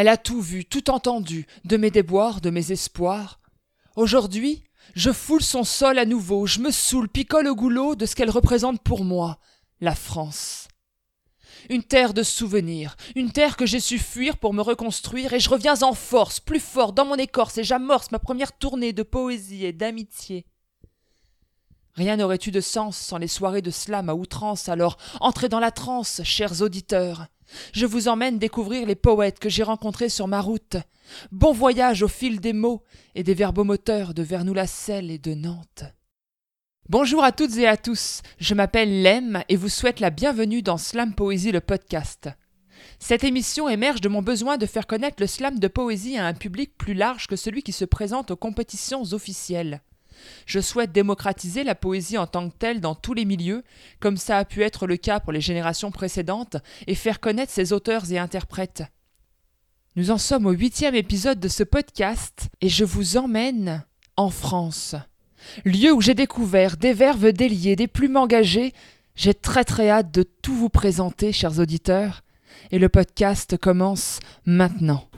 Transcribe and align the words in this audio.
Elle 0.00 0.08
a 0.08 0.16
tout 0.16 0.40
vu, 0.40 0.64
tout 0.64 0.88
entendu, 0.88 1.46
de 1.66 1.76
mes 1.76 1.90
déboires, 1.90 2.40
de 2.40 2.48
mes 2.48 2.72
espoirs. 2.72 3.38
Aujourd'hui, 3.96 4.64
je 4.94 5.12
foule 5.12 5.42
son 5.42 5.62
sol 5.62 5.98
à 5.98 6.06
nouveau, 6.06 6.46
je 6.46 6.60
me 6.60 6.70
saoule, 6.70 7.10
picole 7.10 7.48
au 7.48 7.54
goulot 7.54 7.96
de 7.96 8.06
ce 8.06 8.16
qu'elle 8.16 8.30
représente 8.30 8.82
pour 8.82 9.04
moi, 9.04 9.38
la 9.82 9.94
France. 9.94 10.68
Une 11.68 11.82
terre 11.82 12.14
de 12.14 12.22
souvenirs, 12.22 12.96
une 13.14 13.30
terre 13.30 13.58
que 13.58 13.66
j'ai 13.66 13.78
su 13.78 13.98
fuir 13.98 14.38
pour 14.38 14.54
me 14.54 14.62
reconstruire, 14.62 15.34
et 15.34 15.38
je 15.38 15.50
reviens 15.50 15.82
en 15.82 15.92
force, 15.92 16.40
plus 16.40 16.60
fort, 16.60 16.94
dans 16.94 17.04
mon 17.04 17.16
écorce, 17.16 17.58
et 17.58 17.64
j'amorce 17.64 18.10
ma 18.10 18.18
première 18.18 18.56
tournée 18.56 18.94
de 18.94 19.02
poésie 19.02 19.66
et 19.66 19.74
d'amitié. 19.74 20.46
Rien 22.00 22.16
n'aurait 22.16 22.38
eu 22.46 22.50
de 22.50 22.62
sens 22.62 22.96
sans 22.96 23.18
les 23.18 23.28
soirées 23.28 23.60
de 23.60 23.70
slam 23.70 24.08
à 24.08 24.14
outrance, 24.14 24.70
alors 24.70 24.96
entrez 25.20 25.50
dans 25.50 25.60
la 25.60 25.70
transe, 25.70 26.22
chers 26.24 26.62
auditeurs. 26.62 27.26
Je 27.74 27.84
vous 27.84 28.08
emmène 28.08 28.38
découvrir 28.38 28.86
les 28.86 28.94
poètes 28.94 29.38
que 29.38 29.50
j'ai 29.50 29.62
rencontrés 29.62 30.08
sur 30.08 30.26
ma 30.26 30.40
route. 30.40 30.78
Bon 31.30 31.52
voyage 31.52 32.02
au 32.02 32.08
fil 32.08 32.40
des 32.40 32.54
mots 32.54 32.82
et 33.14 33.22
des 33.22 33.34
verbomoteurs 33.34 34.14
de 34.14 34.22
Vernou-la-Selle 34.22 35.10
et 35.10 35.18
de 35.18 35.34
Nantes. 35.34 35.84
Bonjour 36.88 37.22
à 37.22 37.32
toutes 37.32 37.58
et 37.58 37.66
à 37.66 37.76
tous, 37.76 38.22
je 38.38 38.54
m'appelle 38.54 39.02
Lem 39.02 39.44
et 39.50 39.56
vous 39.56 39.68
souhaite 39.68 40.00
la 40.00 40.08
bienvenue 40.08 40.62
dans 40.62 40.78
Slam 40.78 41.14
Poésie 41.14 41.52
le 41.52 41.60
podcast. 41.60 42.30
Cette 42.98 43.24
émission 43.24 43.68
émerge 43.68 44.00
de 44.00 44.08
mon 44.08 44.22
besoin 44.22 44.56
de 44.56 44.64
faire 44.64 44.86
connaître 44.86 45.20
le 45.20 45.26
slam 45.26 45.58
de 45.58 45.68
poésie 45.68 46.16
à 46.16 46.24
un 46.24 46.32
public 46.32 46.78
plus 46.78 46.94
large 46.94 47.26
que 47.26 47.36
celui 47.36 47.62
qui 47.62 47.72
se 47.72 47.84
présente 47.84 48.30
aux 48.30 48.36
compétitions 48.36 49.02
officielles. 49.12 49.82
Je 50.46 50.60
souhaite 50.60 50.92
démocratiser 50.92 51.64
la 51.64 51.74
poésie 51.74 52.18
en 52.18 52.26
tant 52.26 52.48
que 52.48 52.56
telle 52.56 52.80
dans 52.80 52.94
tous 52.94 53.14
les 53.14 53.24
milieux, 53.24 53.62
comme 54.00 54.16
ça 54.16 54.38
a 54.38 54.44
pu 54.44 54.62
être 54.62 54.86
le 54.86 54.96
cas 54.96 55.20
pour 55.20 55.32
les 55.32 55.40
générations 55.40 55.90
précédentes, 55.90 56.56
et 56.86 56.94
faire 56.94 57.20
connaître 57.20 57.52
ses 57.52 57.72
auteurs 57.72 58.10
et 58.10 58.18
interprètes. 58.18 58.84
Nous 59.96 60.10
en 60.10 60.18
sommes 60.18 60.46
au 60.46 60.52
huitième 60.52 60.94
épisode 60.94 61.40
de 61.40 61.48
ce 61.48 61.62
podcast, 61.62 62.48
et 62.60 62.68
je 62.68 62.84
vous 62.84 63.16
emmène 63.16 63.84
en 64.16 64.30
France. 64.30 64.94
Lieu 65.64 65.92
où 65.92 66.00
j'ai 66.00 66.14
découvert 66.14 66.76
des 66.76 66.92
verves 66.92 67.32
déliées, 67.32 67.76
des 67.76 67.88
plumes 67.88 68.16
engagées. 68.16 68.72
J'ai 69.16 69.34
très 69.34 69.64
très 69.64 69.90
hâte 69.90 70.12
de 70.12 70.22
tout 70.22 70.54
vous 70.54 70.68
présenter, 70.68 71.32
chers 71.32 71.58
auditeurs, 71.58 72.22
et 72.70 72.78
le 72.78 72.88
podcast 72.88 73.56
commence 73.56 74.20
maintenant. 74.46 75.08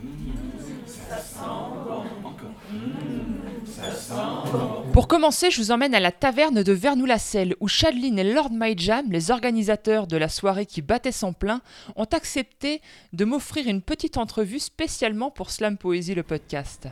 Pour 4.92 5.08
commencer, 5.08 5.50
je 5.50 5.58
vous 5.58 5.70
emmène 5.70 5.94
à 5.94 6.00
la 6.00 6.12
taverne 6.12 6.62
de 6.62 6.72
Vernou-la-Selle 6.72 7.56
où 7.60 7.68
Chadline 7.68 8.18
et 8.18 8.34
Lord 8.34 8.50
Myjam, 8.52 9.10
les 9.10 9.30
organisateurs 9.30 10.06
de 10.06 10.18
la 10.18 10.28
soirée 10.28 10.66
qui 10.66 10.82
battait 10.82 11.12
son 11.12 11.32
plein, 11.32 11.62
ont 11.96 12.04
accepté 12.04 12.82
de 13.14 13.24
m'offrir 13.24 13.66
une 13.66 13.80
petite 13.80 14.18
entrevue 14.18 14.58
spécialement 14.58 15.30
pour 15.30 15.50
Slam 15.50 15.78
Poésie 15.78 16.14
le 16.14 16.22
podcast. 16.22 16.88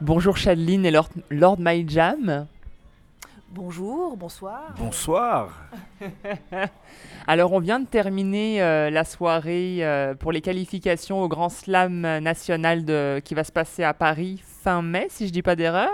Bonjour 0.00 0.36
Chadline 0.36 0.86
et 0.86 0.92
Lord, 0.92 1.08
Lord 1.28 1.58
Myjam. 1.58 2.46
Bonjour, 3.50 4.16
bonsoir. 4.16 4.74
Bonsoir. 4.78 5.58
Alors 7.26 7.52
on 7.52 7.58
vient 7.58 7.80
de 7.80 7.86
terminer 7.86 8.62
euh, 8.62 8.90
la 8.90 9.04
soirée 9.04 9.78
euh, 9.80 10.14
pour 10.14 10.30
les 10.30 10.40
qualifications 10.40 11.20
au 11.20 11.28
Grand 11.28 11.48
Slam 11.48 12.00
national 12.00 12.84
de, 12.84 13.20
qui 13.24 13.34
va 13.34 13.42
se 13.42 13.52
passer 13.52 13.82
à 13.82 13.92
Paris 13.92 14.40
fin 14.64 14.80
mai, 14.80 15.08
si 15.10 15.26
je 15.26 15.32
dis 15.32 15.42
pas 15.42 15.56
d'erreur. 15.56 15.90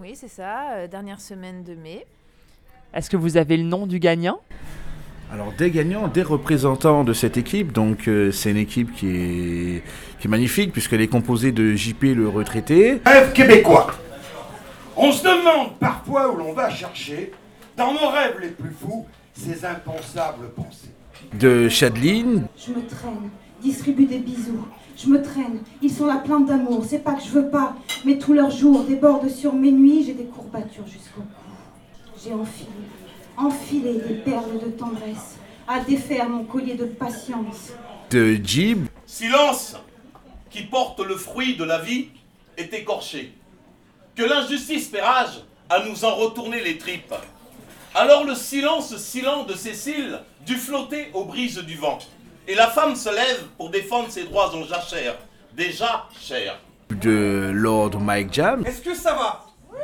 Oui, 0.00 0.14
c'est 0.14 0.28
ça, 0.28 0.72
euh, 0.72 0.88
dernière 0.88 1.20
semaine 1.20 1.62
de 1.62 1.76
mai. 1.76 2.04
Est-ce 2.92 3.08
que 3.08 3.16
vous 3.16 3.36
avez 3.36 3.56
le 3.56 3.62
nom 3.62 3.86
du 3.86 4.00
gagnant? 4.00 4.40
Alors 5.32 5.52
des 5.52 5.70
gagnants, 5.70 6.08
des 6.08 6.22
représentants 6.22 7.04
de 7.04 7.12
cette 7.12 7.36
équipe, 7.36 7.70
donc 7.70 8.08
euh, 8.08 8.32
c'est 8.32 8.50
une 8.50 8.56
équipe 8.56 8.92
qui 8.92 9.06
est, 9.08 9.82
qui 10.18 10.26
est 10.26 10.30
magnifique 10.30 10.72
puisqu'elle 10.72 11.00
est 11.00 11.06
composée 11.08 11.52
de 11.52 11.76
JP 11.76 12.02
le 12.16 12.28
retraité, 12.28 13.00
Rêve 13.06 13.32
québécois. 13.32 13.92
On 14.96 15.12
se 15.12 15.22
demande 15.22 15.78
parfois 15.78 16.32
où 16.32 16.38
l'on 16.38 16.54
va 16.54 16.70
chercher, 16.70 17.30
dans 17.76 17.92
nos 17.92 18.08
rêves 18.08 18.38
les 18.40 18.48
plus 18.48 18.72
fous, 18.72 19.06
ces 19.32 19.64
impensables 19.64 20.48
pensées. 20.56 20.90
de 21.34 21.68
Chadline, 21.68 22.46
Je 22.56 22.72
me 22.72 22.84
traîne, 22.84 23.30
distribue 23.62 24.06
des 24.06 24.18
bisous. 24.18 24.66
Je 24.98 25.08
me 25.08 25.22
traîne, 25.22 25.60
ils 25.80 25.92
sont 25.92 26.06
la 26.06 26.16
plainte 26.16 26.46
d'amour. 26.46 26.84
C'est 26.86 26.98
pas 26.98 27.14
que 27.14 27.22
je 27.22 27.28
veux 27.28 27.48
pas, 27.48 27.76
mais 28.04 28.18
tous 28.18 28.32
leurs 28.32 28.50
jours 28.50 28.82
débordent 28.82 29.28
sur 29.30 29.54
mes 29.54 29.70
nuits. 29.70 30.02
J'ai 30.04 30.14
des 30.14 30.24
courbatures 30.24 30.86
jusqu'au 30.86 31.20
cou. 31.20 31.26
J'ai 32.22 32.32
enfilé, 32.34 32.68
enfilé 33.36 33.92
des 34.08 34.14
perles 34.14 34.58
de 34.64 34.70
tendresse, 34.70 35.36
à 35.68 35.78
défaire 35.80 36.28
mon 36.28 36.42
collier 36.44 36.74
de 36.74 36.84
patience. 36.84 37.72
de 38.10 38.34
Jib, 38.42 38.86
Silence 39.06 39.76
qui 40.50 40.62
porte 40.62 40.98
le 41.00 41.14
fruit 41.14 41.56
de 41.56 41.64
la 41.64 41.78
vie 41.78 42.08
est 42.56 42.72
écorché. 42.74 43.34
Que 44.16 44.24
l'injustice 44.24 44.88
fait 44.88 45.00
rage 45.02 45.44
à 45.70 45.84
nous 45.84 46.04
en 46.04 46.14
retourner 46.16 46.60
les 46.62 46.76
tripes. 46.76 47.14
Alors 47.94 48.24
le 48.24 48.34
silence 48.34 48.96
silent 48.96 49.44
de 49.44 49.54
Cécile 49.54 50.20
dut 50.44 50.56
flotter 50.56 51.10
aux 51.14 51.24
brises 51.24 51.58
du 51.58 51.76
vent. 51.76 51.98
Et 52.50 52.54
la 52.54 52.68
femme 52.68 52.96
se 52.96 53.10
lève 53.14 53.44
pour 53.58 53.68
défendre 53.68 54.10
ses 54.10 54.24
droits 54.24 54.48
en 54.54 54.64
jachère, 54.64 55.16
déjà 55.52 56.06
chers. 56.18 56.58
de 56.88 57.50
Lord 57.52 58.00
Mike 58.00 58.32
Jam, 58.32 58.64
Est-ce 58.66 58.80
que 58.80 58.94
ça 58.94 59.12
va 59.12 59.44
Oui. 59.70 59.78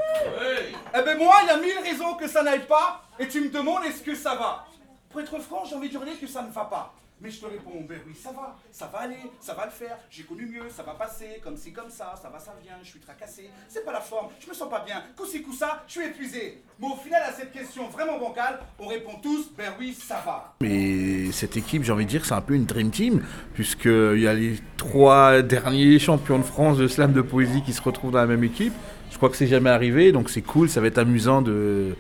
Eh 0.99 1.03
ben 1.03 1.19
moi, 1.19 1.35
il 1.43 1.49
y 1.49 1.51
a 1.51 1.57
mille 1.59 1.79
raisons 1.85 2.15
que 2.15 2.27
ça 2.27 2.43
n'aille 2.43 2.65
pas, 2.67 3.03
et 3.19 3.29
tu 3.29 3.43
me 3.43 3.51
demandes 3.51 3.85
est-ce 3.85 4.03
que 4.03 4.15
ça 4.15 4.35
va? 4.35 4.65
Pour 5.11 5.21
être 5.21 5.39
franc, 5.41 5.65
j'ai 5.69 5.77
envie 5.77 5.91
de 5.91 5.99
dire 5.99 6.19
que 6.19 6.27
ça 6.27 6.41
ne 6.41 6.51
va 6.51 6.65
pas. 6.65 6.95
Mais 7.25 7.31
je 7.31 7.41
te 7.41 7.47
réponds, 7.47 7.87
ben 7.89 7.99
oui, 8.07 8.13
ça 8.15 8.33
va, 8.33 8.55
ça 8.71 8.91
va 8.93 8.99
aller, 8.99 9.17
ça 9.41 9.55
va 9.55 9.65
le 9.65 9.71
faire, 9.71 9.97
j'ai 10.11 10.25
connu 10.25 10.45
mieux, 10.45 10.69
ça 10.69 10.83
va 10.83 10.93
passer, 10.93 11.41
comme 11.43 11.57
ci, 11.57 11.73
comme 11.73 11.89
ça, 11.89 12.15
ça 12.21 12.29
va, 12.29 12.39
ça 12.39 12.55
vient, 12.63 12.75
je 12.83 12.89
suis 12.91 13.01
tracassé, 13.01 13.49
c'est 13.67 13.83
pas 13.83 13.93
la 13.93 14.03
forme, 14.03 14.29
je 14.39 14.47
me 14.47 14.53
sens 14.53 14.69
pas 14.69 14.85
bien, 14.85 15.03
coup-ci, 15.17 15.41
coup-ça, 15.41 15.83
je 15.87 15.93
suis 15.93 16.05
épuisé. 16.05 16.63
Mais 16.79 16.87
au 16.87 16.97
final, 16.97 17.23
à 17.23 17.33
cette 17.33 17.51
question 17.51 17.89
vraiment 17.89 18.19
bancale, 18.19 18.61
on 18.79 18.89
répond 18.89 19.15
tous, 19.23 19.51
ben 19.57 19.73
oui, 19.81 19.95
ça 19.95 20.23
va. 20.27 20.55
et 20.61 21.33
cette 21.33 21.57
équipe, 21.57 21.83
j'ai 21.83 21.93
envie 21.93 22.05
de 22.05 22.11
dire, 22.11 22.27
c'est 22.27 22.35
un 22.35 22.43
peu 22.43 22.53
une 22.53 22.67
dream 22.67 22.91
team 22.91 23.25
puisqu'il 23.55 24.21
y 24.21 24.29
a 24.29 24.35
les 24.35 24.59
trois 24.77 25.41
derniers 25.41 25.99
champions 25.99 26.39
de 26.39 26.45
France 26.45 26.77
de 26.77 26.87
slam 26.89 27.15
de 27.15 27.23
poésie 27.23 27.63
qui 27.63 27.73
se 27.73 27.81
retrouvent 27.81 28.11
dans 28.11 28.19
la 28.19 28.27
même 28.27 28.45
équipe. 28.45 28.75
Je 29.11 29.17
crois 29.17 29.31
que 29.31 29.37
c'est 29.37 29.47
jamais 29.47 29.71
arrivé, 29.71 30.13
donc 30.13 30.29
c'est 30.29 30.43
cool, 30.43 30.69
ça 30.69 30.83
va 30.83 30.89
être 30.89 30.99
amusant 30.99 31.41
de... 31.41 31.97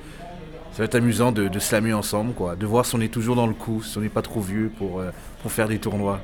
Ça 0.74 0.78
va 0.78 0.86
être 0.86 0.96
amusant 0.96 1.30
de, 1.30 1.46
de 1.46 1.58
slammer 1.60 1.92
ensemble, 1.92 2.34
quoi. 2.34 2.56
De 2.56 2.66
voir 2.66 2.84
si 2.84 2.96
on 2.96 3.00
est 3.00 3.12
toujours 3.12 3.36
dans 3.36 3.46
le 3.46 3.54
coup, 3.54 3.80
si 3.80 3.96
on 3.96 4.00
n'est 4.00 4.08
pas 4.08 4.22
trop 4.22 4.40
vieux 4.40 4.72
pour, 4.76 4.98
euh, 4.98 5.12
pour 5.40 5.52
faire 5.52 5.68
des 5.68 5.78
tournois. 5.78 6.18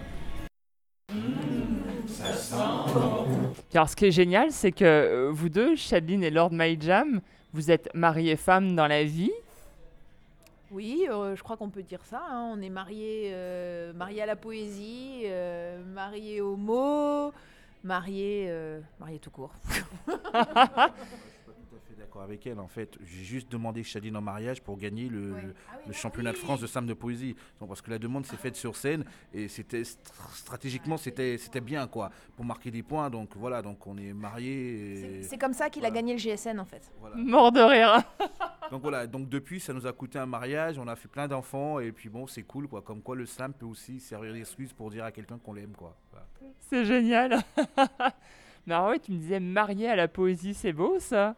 Alors 3.72 3.88
ce 3.88 3.94
qui 3.94 4.06
est 4.06 4.10
génial, 4.10 4.50
c'est 4.50 4.72
que 4.72 4.84
euh, 4.84 5.30
vous 5.32 5.48
deux, 5.48 5.76
Chadline 5.76 6.24
et 6.24 6.30
Lord 6.30 6.50
Myjam, 6.52 7.20
vous 7.52 7.70
êtes 7.70 7.88
mariés 7.94 8.34
femmes 8.36 8.74
dans 8.74 8.88
la 8.88 9.04
vie. 9.04 9.30
Oui, 10.72 11.06
euh, 11.08 11.36
je 11.36 11.42
crois 11.44 11.56
qu'on 11.56 11.70
peut 11.70 11.84
dire 11.84 12.00
ça. 12.04 12.20
hein. 12.28 12.52
On 12.52 12.60
est 12.60 12.70
mariés 12.70 13.30
euh, 13.32 13.92
mariés 13.92 14.22
à 14.22 14.26
la 14.26 14.36
poésie, 14.36 15.22
euh, 15.26 15.80
mariés 15.94 16.40
aux 16.40 16.56
mots, 16.56 17.32
mariés, 17.84 18.46
euh, 18.48 18.80
mariés 18.98 19.20
tout 19.20 19.30
court. 19.30 19.52
d'accord 22.10 22.22
avec 22.22 22.44
elle. 22.47 22.59
En 22.59 22.66
fait, 22.66 22.98
j'ai 23.04 23.22
juste 23.25 23.50
demandé 23.53 23.84
Chadine 23.84 24.16
en 24.16 24.21
mariage 24.21 24.60
pour 24.62 24.76
gagner 24.76 25.09
le, 25.09 25.32
Ouais. 25.32 25.43
le- 25.43 25.54
Ah 25.69 25.75
oui, 25.76 25.82
le 25.87 25.93
ah 25.94 25.97
championnat 25.97 26.32
de. 26.32 26.37
France 26.37 26.60
de 26.60 26.66
slam 26.66 26.87
de 26.87 26.94
poésie. 26.94 27.37
Non, 27.60 27.69
parce 27.69 27.81
que 27.82 27.91
la 27.91 27.98
demande 28.00 28.26
s'est 28.26 28.37
faite 28.37 28.56
sur 28.56 28.75
scène 28.75 29.04
et 29.32 29.47
c'était 29.47 29.82
str- 29.82 30.34
stratégiquement 30.34 30.97
c'était 30.97 31.38
c'était 31.38 31.60
bien 31.60 31.87
quoi 31.87 32.10
pour 32.34 32.44
marquer 32.44 32.71
des 32.72 32.82
points. 32.82 33.10
Donc 33.10 33.37
voilà, 33.37 33.62
donc 33.62 33.87
on 33.87 33.97
est 33.97 34.12
mariés. 34.12 35.22
C'est 35.22 35.38
comme 35.38 35.53
ça 35.53 35.71
qu'il 35.71 35.84
a 35.84 35.91
gagné 35.91 36.15
le 36.15 36.19
GSN 36.19 36.59
en 36.59 36.65
fait. 36.65 36.91
voilà. 36.98 37.15
Mort 37.16 37.53
de 37.53 37.60
rire. 37.60 38.03
Donc 38.71 38.82
voilà, 38.82 39.09
donc 39.09 39.28
depuis 39.28 39.59
ça 39.59 39.72
nous 39.72 39.84
a 39.84 39.92
coûté 39.92 40.16
un 40.21 40.27
mariage, 40.27 40.78
on 40.78 40.87
a 40.87 40.94
fait 40.94 41.09
plein 41.09 41.27
d'enfants 41.27 41.81
et 41.81 41.91
puis 41.91 42.09
bon 42.09 42.28
c'est 42.28 42.44
cool 42.44 42.69
quoi. 42.69 42.82
Comme 42.82 43.03
quoi 43.03 43.16
le 43.16 43.27
slam 43.27 43.53
peut 43.53 43.66
aussi 43.66 43.98
servir 43.98 44.33
d'excuse 44.33 44.72
pour 44.72 44.91
dire 44.91 45.04
à 45.04 45.10
quelqu'un 45.10 45.39
qu'on 45.39 45.54
l'aime 45.54 45.72
quoi. 45.77 45.97
Voilà. 46.13 46.24
C'est 46.60 46.84
génial. 46.84 47.41
Mais 48.66 48.77
tu 49.01 49.10
me 49.10 49.16
disais 49.18 49.41
marié 49.41 49.89
à 49.89 49.97
la 49.97 50.06
poésie, 50.06 50.54
c'est 50.54 50.72
beau 50.72 51.01
ça. 51.01 51.34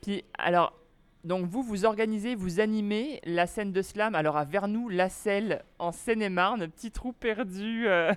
Puis 0.00 0.24
alors, 0.38 0.78
donc 1.24 1.46
vous, 1.46 1.62
vous 1.62 1.84
organisez, 1.84 2.34
vous 2.34 2.60
animez 2.60 3.20
la 3.24 3.46
scène 3.46 3.72
de 3.72 3.82
slam, 3.82 4.14
alors 4.14 4.36
à 4.36 4.44
Vernou-la-Selle, 4.44 5.64
en 5.78 5.92
Seine-et-Marne, 5.92 6.68
petit 6.68 6.90
trou 6.90 7.12
perdu 7.12 7.88
euh, 7.88 8.12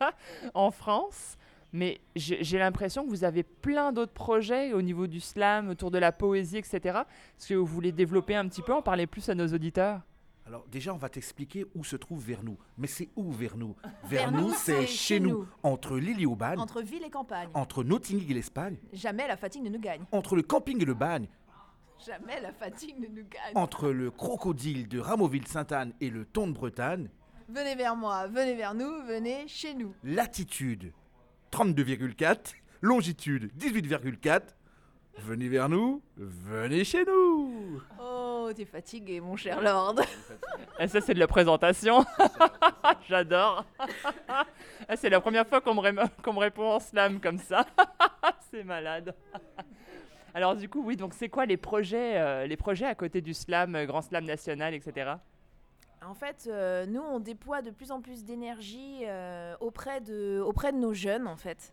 en 0.54 0.70
France. 0.70 1.38
Mais 1.74 2.00
j'ai 2.14 2.58
l'impression 2.58 3.02
que 3.02 3.08
vous 3.08 3.24
avez 3.24 3.42
plein 3.42 3.92
d'autres 3.92 4.12
projets 4.12 4.74
au 4.74 4.82
niveau 4.82 5.06
du 5.06 5.20
slam, 5.20 5.70
autour 5.70 5.90
de 5.90 5.96
la 5.96 6.12
poésie, 6.12 6.58
etc. 6.58 6.80
Est-ce 7.38 7.48
que 7.48 7.54
vous 7.54 7.64
voulez 7.64 7.92
développer 7.92 8.36
un 8.36 8.46
petit 8.46 8.60
peu, 8.60 8.74
en 8.74 8.82
parler 8.82 9.06
plus 9.06 9.30
à 9.30 9.34
nos 9.34 9.48
auditeurs? 9.48 10.02
Alors 10.46 10.66
déjà, 10.68 10.92
on 10.92 10.96
va 10.98 11.08
t'expliquer 11.08 11.66
où 11.74 11.84
se 11.84 11.96
trouve 11.96 12.24
Vernou. 12.24 12.58
Mais 12.76 12.88
c'est 12.88 13.08
où 13.16 13.30
Vernou 13.32 13.76
Vernou, 14.04 14.52
c'est 14.54 14.86
chez 14.86 15.20
nous. 15.20 15.46
entre 15.62 15.96
l'île 15.98 16.20
et 16.20 16.26
Aubagne, 16.26 16.58
Entre 16.58 16.82
ville 16.82 17.04
et 17.04 17.10
campagne. 17.10 17.48
entre 17.54 17.84
Nottingham 17.84 18.26
et 18.30 18.34
l'Espagne, 18.34 18.76
Jamais 18.92 19.28
la 19.28 19.36
fatigue 19.36 19.62
ne 19.62 19.70
nous 19.70 19.78
gagne. 19.78 20.02
entre 20.12 20.34
le 20.36 20.42
camping 20.42 20.80
et 20.82 20.84
le 20.84 20.94
bagne, 20.94 21.28
Jamais 22.04 22.40
la 22.40 22.52
fatigue 22.52 22.98
ne 22.98 23.06
nous 23.06 23.24
gagne. 23.28 23.52
entre 23.54 23.90
le 23.90 24.10
crocodile 24.10 24.88
de 24.88 24.98
Ramoville-Sainte-Anne 24.98 25.92
et 26.00 26.10
le 26.10 26.24
thon 26.24 26.48
de 26.48 26.52
Bretagne, 26.52 27.08
Venez 27.48 27.74
vers 27.74 27.94
moi, 27.96 28.26
venez 28.28 28.54
vers 28.54 28.72
nous, 28.74 29.04
venez 29.06 29.46
chez 29.46 29.74
nous. 29.74 29.94
Latitude 30.04 30.92
32,4, 31.52 32.54
longitude 32.80 33.52
18,4. 33.58 34.40
Venez 35.18 35.48
vers 35.48 35.68
nous, 35.68 36.00
venez 36.16 36.84
chez 36.84 37.04
nous. 37.04 37.80
Oh, 38.00 38.21
t'es 38.52 38.64
fatigué, 38.64 39.20
mon 39.20 39.36
cher 39.36 39.60
Lord. 39.60 39.96
Et 40.78 40.86
ça, 40.88 41.00
c'est 41.00 41.14
de 41.14 41.18
la 41.18 41.26
présentation. 41.26 42.04
J'adore. 43.08 43.64
Ah, 44.28 44.96
c'est 44.96 45.10
la 45.10 45.20
première 45.20 45.46
fois 45.46 45.60
qu'on 45.60 45.74
me, 45.74 45.80
ré- 45.80 45.94
qu'on 46.22 46.32
me 46.32 46.38
répond 46.38 46.70
en 46.72 46.80
slam 46.80 47.20
comme 47.20 47.38
ça. 47.38 47.66
c'est 48.50 48.64
malade. 48.64 49.14
Alors 50.34 50.56
du 50.56 50.68
coup, 50.68 50.82
oui, 50.84 50.96
donc 50.96 51.12
c'est 51.14 51.28
quoi 51.28 51.44
les 51.44 51.58
projets, 51.58 52.16
euh, 52.18 52.46
les 52.46 52.56
projets 52.56 52.86
à 52.86 52.94
côté 52.94 53.20
du 53.20 53.34
slam, 53.34 53.74
euh, 53.74 53.84
grand 53.84 54.00
slam 54.00 54.24
national, 54.24 54.72
etc. 54.72 55.12
En 56.04 56.14
fait, 56.14 56.48
euh, 56.50 56.86
nous, 56.86 57.02
on 57.02 57.20
déploie 57.20 57.62
de 57.62 57.70
plus 57.70 57.92
en 57.92 58.00
plus 58.00 58.24
d'énergie 58.24 59.02
euh, 59.04 59.54
auprès, 59.60 60.00
de, 60.00 60.40
auprès 60.40 60.72
de 60.72 60.78
nos 60.78 60.92
jeunes, 60.94 61.28
en 61.28 61.36
fait, 61.36 61.72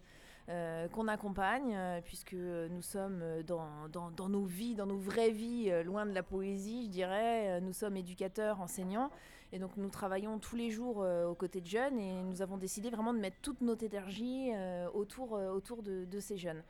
euh, 0.49 0.87
qu'on 0.87 1.07
accompagne, 1.07 1.75
euh, 1.75 2.01
puisque 2.01 2.33
nous 2.33 2.81
sommes 2.81 3.23
dans, 3.45 3.87
dans, 3.91 4.09
dans 4.11 4.29
nos 4.29 4.45
vies, 4.45 4.73
dans 4.75 4.87
nos 4.87 4.97
vraies 4.97 5.29
vies, 5.29 5.69
euh, 5.69 5.83
loin 5.83 6.05
de 6.05 6.11
la 6.11 6.23
poésie, 6.23 6.85
je 6.85 6.89
dirais. 6.89 7.61
Nous 7.61 7.73
sommes 7.73 7.97
éducateurs, 7.97 8.59
enseignants, 8.59 9.11
et 9.51 9.59
donc 9.59 9.77
nous 9.77 9.89
travaillons 9.89 10.39
tous 10.39 10.55
les 10.55 10.71
jours 10.71 10.97
aux 10.97 11.35
côtés 11.35 11.61
de 11.61 11.67
jeunes, 11.67 11.97
et 11.99 12.23
nous 12.23 12.41
avons 12.41 12.57
décidé 12.57 12.89
vraiment 12.89 13.13
de 13.13 13.19
mettre 13.19 13.37
toute 13.41 13.61
notre 13.61 13.83
énergie 13.83 14.51
autour, 14.93 15.33
autour 15.33 15.81
de, 15.81 16.05
de 16.05 16.19
ces 16.19 16.37
jeunes. 16.37 16.61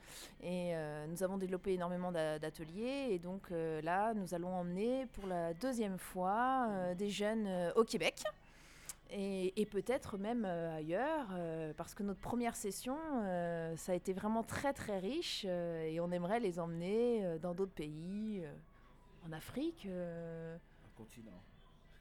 Et 0.44 0.74
nous 1.10 1.24
avons 1.24 1.38
développé 1.38 1.74
énormément 1.74 2.12
d'a- 2.12 2.40
d'ateliers, 2.40 3.08
et 3.12 3.20
donc 3.20 3.50
là, 3.52 4.14
nous 4.14 4.34
allons 4.34 4.54
emmener 4.54 5.06
pour 5.14 5.28
la 5.28 5.54
deuxième 5.54 5.98
fois 5.98 6.70
des 6.98 7.10
jeunes 7.10 7.48
au 7.76 7.84
Québec. 7.84 8.24
Et, 9.12 9.60
et 9.60 9.66
peut-être 9.66 10.18
même 10.20 10.46
euh, 10.46 10.76
ailleurs, 10.76 11.28
euh, 11.34 11.74
parce 11.76 11.96
que 11.96 12.04
notre 12.04 12.20
première 12.20 12.56
session, 12.56 12.96
euh, 13.24 13.76
ça 13.76 13.94
a 13.94 13.96
été 13.96 14.14
vraiment 14.14 14.44
très 14.44 14.72
très 14.72 15.00
riche, 15.00 15.46
euh, 15.48 15.82
et 15.84 16.00
on 16.00 16.12
aimerait 16.12 16.40
les 16.40 16.60
emmener 16.60 17.26
euh, 17.26 17.40
dans 17.40 17.56
d'autres 17.56 17.74
pays, 17.74 18.42
euh, 18.44 18.54
en 19.28 19.32
Afrique, 19.32 19.88
euh, 19.88 20.56
Continent. 20.96 21.42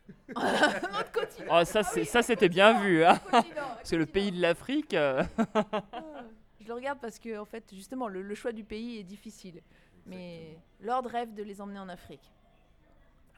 notre 0.28 1.12
continent. 1.12 1.60
Oh, 1.60 1.64
ça, 1.64 1.82
c'est, 1.82 2.04
ça 2.04 2.22
c'était 2.22 2.48
bien 2.48 2.80
vu. 2.82 3.04
Hein 3.04 3.18
continent, 3.30 3.76
c'est 3.84 3.96
le 3.96 4.06
pays 4.06 4.32
de 4.32 4.40
l'Afrique. 4.40 4.92
Je 6.60 6.66
le 6.66 6.74
regarde 6.74 6.98
parce 7.00 7.18
que, 7.18 7.38
en 7.38 7.44
fait, 7.44 7.64
justement, 7.72 8.08
le, 8.08 8.22
le 8.22 8.34
choix 8.34 8.52
du 8.52 8.64
pays 8.64 8.98
est 8.98 9.04
difficile. 9.04 9.62
Mais 10.04 10.58
Lord 10.80 11.06
rêve 11.06 11.32
de 11.32 11.42
les 11.42 11.60
emmener 11.60 11.78
en 11.78 11.88
Afrique. 11.88 12.32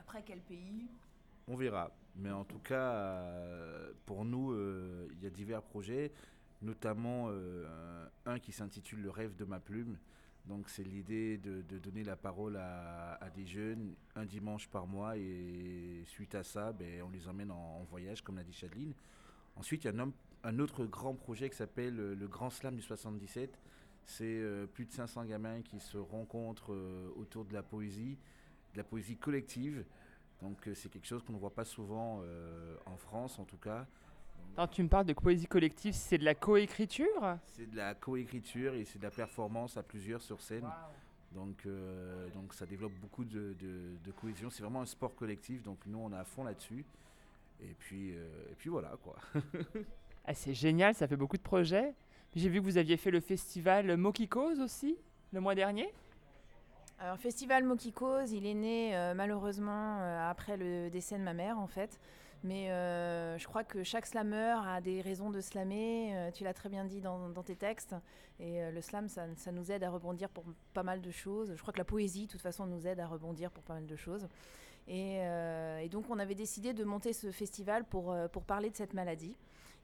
Après, 0.01 0.23
quel 0.25 0.41
pays? 0.41 0.89
On 1.47 1.57
verra. 1.57 1.91
Mais 2.17 2.31
en 2.31 2.45
tout 2.45 2.59
cas, 2.59 2.93
euh, 2.93 3.93
pour 4.07 4.25
nous, 4.25 4.53
euh, 4.53 5.09
il 5.13 5.23
y 5.23 5.27
a 5.27 5.31
divers 5.31 5.63
projets, 5.63 6.13
notamment 6.63 7.27
euh, 7.29 8.07
un 8.27 8.39
qui 8.39 8.53
s'intitule 8.53 9.01
Le 9.01 9.11
rêve 9.11 9.37
de 9.37 9.45
ma 9.45 9.61
plume. 9.61 9.97
Donc 10.47 10.69
c'est 10.69 10.83
l'idée 10.83 11.39
de, 11.39 11.63
donner 11.79 12.03
la 12.03 12.17
parole 12.17 12.57
à, 12.57 13.19
des 13.35 13.47
jeunes 13.47 13.95
un 14.17 14.25
dimanche 14.25 14.69
par 14.69 14.87
mois 14.87 15.17
et 15.17 16.03
suite 16.07 16.35
à 16.35 16.43
ça, 16.43 16.73
ben, 16.73 17.03
on 17.03 17.11
les 17.11 17.29
emmène 17.29 17.51
en, 17.51 17.85
voyage, 17.85 18.23
comme 18.23 18.37
l'a 18.37 18.43
dit 18.43 18.53
Chadeline. 18.53 18.95
Ensuite, 19.57 19.85
il 19.85 19.95
y 19.95 19.99
a 19.99 20.07
un, 20.45 20.59
autre 20.59 20.87
grand 20.87 21.15
projet 21.15 21.51
qui 21.51 21.57
s'appelle 21.57 21.95
le 21.95 22.27
Grand 22.27 22.51
Slam 22.51 22.75
du 22.75 22.83
77. 22.83 23.61
C'est 24.07 24.43
plus 24.73 24.87
de 24.87 24.93
500 24.93 25.27
gamins 25.27 25.61
qui 25.61 25.79
se 25.79 25.99
rencontrent 25.99 26.75
autour 27.17 27.45
de 27.45 27.53
la 27.53 27.63
poésie, 27.63 28.19
de 28.73 28.79
la 28.79 28.85
poésie 28.85 29.19
collective. 29.19 29.85
Donc 30.43 30.67
euh, 30.67 30.75
c'est 30.75 30.89
quelque 30.89 31.07
chose 31.07 31.23
qu'on 31.23 31.33
ne 31.35 31.39
voit 31.39 31.55
pas 31.55 31.65
souvent 31.65 32.21
euh, 32.23 32.77
en 32.87 32.97
France 32.97 33.39
en 33.39 33.45
tout 33.45 33.57
cas. 33.59 33.87
Quand 34.57 34.67
tu 34.67 34.83
me 34.83 34.89
parles 34.89 35.07
de 35.07 35.13
poésie 35.13 35.47
collective, 35.47 35.95
c'est 35.95 36.19
de 36.19 36.25
la 36.25 36.35
coécriture? 36.35 37.39
C'est 37.47 37.71
de 37.71 37.77
la 37.77 37.95
coécriture 37.95 38.75
et 38.75 38.85
c'est 38.85 38.99
de 38.99 39.05
la 39.05 39.11
performance 39.11 39.77
à 39.77 39.83
plusieurs 39.83 40.21
sur 40.23 40.41
scène. 40.41 40.67
Donc, 41.33 41.65
euh, 41.67 42.29
donc 42.35 42.53
ça 42.55 42.67
développe 42.67 42.93
beaucoup 43.01 43.25
de, 43.25 43.55
de- 43.61 43.97
de 44.05 44.11
cohésion. 44.21 44.51
C'est 44.51 44.63
vraiment 44.65 44.81
un 44.83 44.87
sport 44.87 45.15
collectif, 45.15 45.63
donc 45.63 45.79
nous 45.87 45.99
on 45.99 46.13
est 46.13 46.17
à 46.17 46.25
fond 46.25 46.43
là-dessus. 46.43 46.85
Et 47.63 47.75
puis, 47.79 48.13
euh, 48.17 48.27
et 48.51 48.55
puis 48.57 48.71
voilà 48.71 48.97
quoi. 49.03 49.17
Ah, 50.27 50.35
c'est 50.35 50.55
génial, 50.55 50.95
ça 50.95 51.09
fait 51.09 51.17
beaucoup 51.17 51.37
de 51.39 51.43
projets. 51.43 51.95
J'ai 52.37 52.49
vu 52.51 52.61
que 52.61 52.65
vous 52.65 52.77
aviez 52.77 52.97
fait 52.99 53.11
le 53.11 53.21
festival 53.21 53.97
Mokikos 53.97 54.61
aussi, 54.63 54.97
le 55.33 55.41
mois 55.41 55.55
dernier. 55.55 55.93
Alors, 57.03 57.17
Festival 57.17 57.65
Mokikos, 57.65 58.27
il 58.27 58.45
est 58.45 58.53
né 58.53 58.95
euh, 58.95 59.15
malheureusement 59.15 60.01
euh, 60.01 60.31
après 60.31 60.59
le 60.59 60.91
décès 60.91 61.17
de 61.17 61.23
ma 61.23 61.33
mère, 61.33 61.59
en 61.59 61.67
fait. 61.67 61.99
Mais 62.45 62.71
euh, 62.71 63.39
je 63.39 63.47
crois 63.47 63.65
que 63.65 63.83
chaque 63.83 64.05
slammer 64.05 64.57
a 64.67 64.83
des 64.83 65.01
raisons 65.01 65.31
de 65.31 65.41
slammer. 65.41 66.31
tu 66.35 66.45
l'as 66.45 66.53
très 66.53 66.69
bien 66.69 66.85
dit 66.85 67.01
dans, 67.01 67.43
tes 67.43 67.57
textes. 67.57 67.95
Et 68.39 68.71
le 68.71 68.81
slam, 68.83 69.09
ça, 69.09 69.27
nous 69.53 69.73
aide 69.73 69.83
à 69.83 69.91
rebondir 69.91 70.29
pour 70.29 70.45
pas 70.75 70.83
mal 70.83 71.01
de 71.01 71.11
choses. 71.11 71.55
Je 71.55 71.61
crois 71.61 71.73
que 71.73 71.79
la 71.79 71.85
poésie, 71.85 72.27
de 72.27 72.33
toute 72.33 72.41
façon, 72.43 72.67
nous 72.67 72.87
aide 72.87 73.01
à 73.01 73.07
rebondir 73.07 73.51
pour 73.51 73.63
pas 73.63 73.75
mal 73.75 73.87
de 73.87 73.97
choses. 73.97 74.27
Et, 74.89 75.21
donc, 75.91 76.07
on 76.09 76.19
avait 76.19 76.35
décidé 76.35 76.73
de 76.73 76.85
monter 76.85 77.13
ce 77.13 77.31
festival 77.31 77.85
pour, 77.85 78.15
parler 78.47 78.71
de 78.71 78.77
cette 78.77 78.95
maladie. 78.95 79.37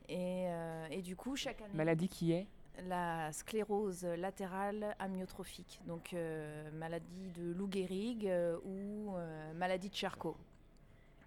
Et, 0.09 0.47
et 0.91 1.03
du 1.03 1.15
coup, 1.15 1.37
chaque 1.37 1.61
année 1.61 1.75
Maladie 1.75 2.09
qui 2.09 2.33
est? 2.33 2.47
La 2.84 3.32
sclérose 3.32 4.05
latérale 4.05 4.94
amyotrophique, 4.99 5.81
donc 5.87 6.12
euh, 6.12 6.70
maladie 6.73 7.31
de 7.31 7.52
Lou 7.52 7.69
Gehrig 7.70 8.26
euh, 8.26 8.58
ou 8.64 9.17
euh, 9.17 9.52
maladie 9.55 9.88
de 9.88 9.94
Charcot. 9.94 10.37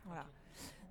Voilà. 0.05 0.25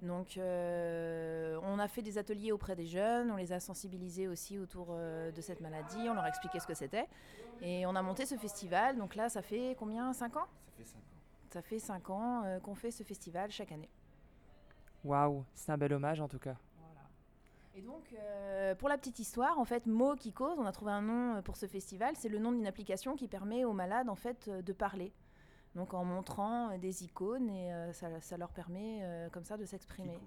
Donc, 0.03 0.37
euh, 0.37 1.59
on 1.65 1.79
a 1.79 1.89
fait 1.89 2.03
des 2.03 2.19
ateliers 2.19 2.53
auprès 2.53 2.77
des 2.77 2.87
jeunes, 2.87 3.31
on 3.31 3.37
les 3.37 3.53
a 3.53 3.59
sensibilisés 3.59 4.29
aussi 4.29 4.59
autour 4.59 4.89
euh, 4.91 5.33
de 5.33 5.41
cette 5.41 5.61
maladie, 5.61 6.09
on 6.09 6.15
leur 6.15 6.25
a 6.25 6.29
expliqué 6.29 6.61
ce 6.61 6.67
que 6.67 6.75
c'était. 6.75 7.07
Et 7.63 7.85
on 7.87 7.97
a 7.97 8.03
monté 8.03 8.25
ce 8.25 8.37
festival. 8.37 8.97
Donc 8.97 9.17
là, 9.17 9.29
ça 9.29 9.43
fait 9.43 9.75
combien? 9.79 10.13
5 10.13 10.37
ans? 10.37 10.47
Ça 10.67 10.73
fait 10.77 10.85
5 10.85 10.99
ans. 10.99 11.03
Ça 11.51 11.63
fait 11.63 11.79
5 11.79 12.11
ans 12.11 12.43
euh, 12.45 12.61
qu'on 12.61 12.77
fait 12.77 12.93
ce 12.93 13.03
festival 13.03 13.51
chaque 13.51 13.73
année. 13.73 13.89
Waouh, 15.05 15.45
c'est 15.55 15.73
un 15.73 15.79
bel 15.79 15.93
hommage 15.93 16.21
en 16.21 16.29
tout 16.29 16.39
cas. 16.39 16.55
Et 17.79 17.81
donc, 17.81 18.13
euh, 18.13 18.75
pour 18.75 18.89
la 18.89 18.99
petite 18.99 19.21
histoire, 19.21 19.61
en 19.61 19.65
fait, 19.65 19.87
Mo 19.87 20.17
qui 20.17 20.33
cause, 20.33 20.59
on 20.59 20.67
a 20.67 20.73
trouvé 20.73 20.91
un 20.91 21.01
nom 21.01 21.41
pour 21.43 21.57
ce 21.57 21.67
festival. 21.67 22.17
C'est 22.17 22.29
le 22.29 22.41
nom 22.41 22.51
d'une 22.51 22.67
application 22.67 23.15
qui 23.15 23.29
permet 23.29 23.65
aux 23.65 23.73
malades, 23.73 24.09
en 24.09 24.17
fait, 24.17 24.49
euh, 24.49 24.63
de 24.63 24.73
parler. 24.73 25.13
Donc, 25.77 25.95
en 25.95 26.05
montrant 26.05 26.71
euh, 26.71 26.79
des 26.79 27.05
icônes 27.05 27.49
et 27.49 27.73
euh, 27.73 27.93
ça, 27.93 28.21
ça 28.21 28.37
leur 28.37 28.51
permet, 28.51 28.99
euh, 29.03 29.29
comme 29.31 29.45
ça, 29.45 29.57
de 29.57 29.65
s'exprimer. 29.65 30.19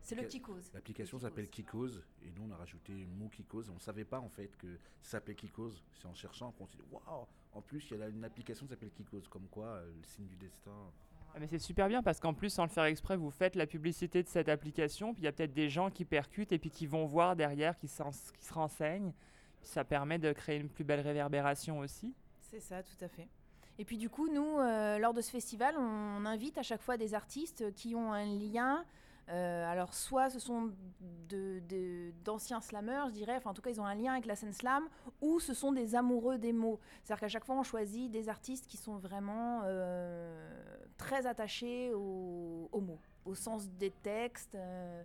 C'est 0.00 0.14
le 0.14 0.22
Kikos. 0.22 0.72
L'application 0.72 1.18
Le 1.18 1.22
s'appelle. 1.24 1.50
Kikos 1.50 1.90
et 2.24 2.30
nous 2.34 2.42
on 2.48 2.50
a 2.52 2.56
rajouté 2.56 2.92
mot 3.04 3.28
Kikos. 3.28 3.68
On 3.70 3.74
ne 3.74 3.78
savait 3.78 4.04
pas 4.04 4.18
en 4.18 4.28
fait 4.28 4.56
que 4.56 4.66
ça 5.00 5.12
s'appelait 5.12 5.36
Kikos. 5.36 5.74
C'est 5.92 6.08
en 6.08 6.14
cherchant 6.14 6.50
qu'on 6.52 6.66
s'est 6.66 6.76
dit 6.76 6.82
waouh. 6.90 7.24
En 7.52 7.60
plus 7.60 7.88
il 7.88 7.98
y 7.98 8.02
a 8.02 8.08
une 8.08 8.24
application 8.24 8.66
qui 8.66 8.70
s'appelle 8.70 8.90
Kikos, 8.90 9.28
comme 9.30 9.46
quoi 9.46 9.80
le 9.80 10.04
signe 10.04 10.26
du 10.26 10.34
destin. 10.34 10.90
Ah, 11.34 11.38
mais 11.40 11.46
c'est 11.46 11.58
super 11.58 11.88
bien 11.88 12.02
parce 12.02 12.20
qu'en 12.20 12.34
plus, 12.34 12.50
sans 12.50 12.64
le 12.64 12.68
faire 12.68 12.84
exprès, 12.84 13.16
vous 13.16 13.30
faites 13.30 13.56
la 13.56 13.66
publicité 13.66 14.22
de 14.22 14.28
cette 14.28 14.48
application. 14.48 15.14
Puis 15.14 15.22
il 15.22 15.24
y 15.24 15.28
a 15.28 15.32
peut-être 15.32 15.54
des 15.54 15.70
gens 15.70 15.90
qui 15.90 16.04
percutent 16.04 16.52
et 16.52 16.58
puis 16.58 16.70
qui 16.70 16.86
vont 16.86 17.06
voir 17.06 17.36
derrière, 17.36 17.76
qui, 17.76 17.86
qui 17.88 18.44
se 18.44 18.52
renseignent. 18.52 19.12
Ça 19.62 19.84
permet 19.84 20.18
de 20.18 20.32
créer 20.32 20.58
une 20.58 20.68
plus 20.68 20.84
belle 20.84 21.00
réverbération 21.00 21.78
aussi. 21.78 22.14
C'est 22.50 22.60
ça, 22.60 22.82
tout 22.82 23.02
à 23.02 23.08
fait. 23.08 23.28
Et 23.78 23.84
puis 23.84 23.96
du 23.96 24.10
coup, 24.10 24.28
nous, 24.28 24.58
euh, 24.58 24.98
lors 24.98 25.14
de 25.14 25.20
ce 25.22 25.30
festival, 25.30 25.74
on 25.78 26.26
invite 26.26 26.58
à 26.58 26.62
chaque 26.62 26.82
fois 26.82 26.96
des 26.96 27.14
artistes 27.14 27.72
qui 27.74 27.94
ont 27.94 28.12
un 28.12 28.26
lien. 28.26 28.84
Euh, 29.28 29.70
alors, 29.70 29.94
soit 29.94 30.30
ce 30.30 30.38
sont 30.38 30.72
de- 31.28 31.60
de- 31.68 32.12
d'anciens 32.24 32.60
slammeurs, 32.60 33.08
je 33.08 33.12
dirais, 33.14 33.36
enfin 33.36 33.50
en 33.50 33.54
tout 33.54 33.62
cas, 33.62 33.70
ils 33.70 33.80
ont 33.80 33.86
un 33.86 33.94
lien 33.94 34.12
avec 34.12 34.26
la 34.26 34.34
scène 34.36 34.52
slam, 34.52 34.84
ou 35.20 35.38
ce 35.40 35.54
sont 35.54 35.72
des 35.72 35.94
amoureux 35.94 36.38
des 36.38 36.52
mots. 36.52 36.80
C'est-à-dire 37.02 37.20
qu'à 37.20 37.28
chaque 37.28 37.44
fois, 37.44 37.54
on 37.56 37.62
choisit 37.62 38.10
des 38.10 38.28
artistes 38.28 38.66
qui 38.66 38.76
sont 38.76 38.96
vraiment 38.96 39.62
euh, 39.64 40.52
très 40.98 41.26
attachés 41.26 41.92
aux, 41.94 42.68
mots, 42.80 43.00
au 43.24 43.34
sens 43.34 43.68
des 43.70 43.90
textes, 43.90 44.54
euh, 44.56 45.02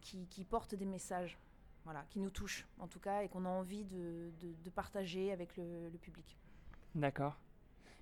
qui, 0.00 0.26
portent 0.44 0.74
des 0.74 0.84
messages, 0.84 1.38
voilà, 1.84 2.04
qui 2.10 2.18
nous 2.18 2.30
touchent 2.30 2.66
en 2.80 2.88
tout 2.88 2.98
cas, 2.98 3.22
et 3.22 3.28
qu'on 3.28 3.44
a 3.44 3.48
envie 3.48 3.84
de, 3.84 4.32
de- 4.40 4.54
de 4.64 4.70
partager 4.70 5.30
avec 5.32 5.56
le- 5.56 5.88
le 5.88 5.98
public. 5.98 6.36
D'accord. 6.96 7.36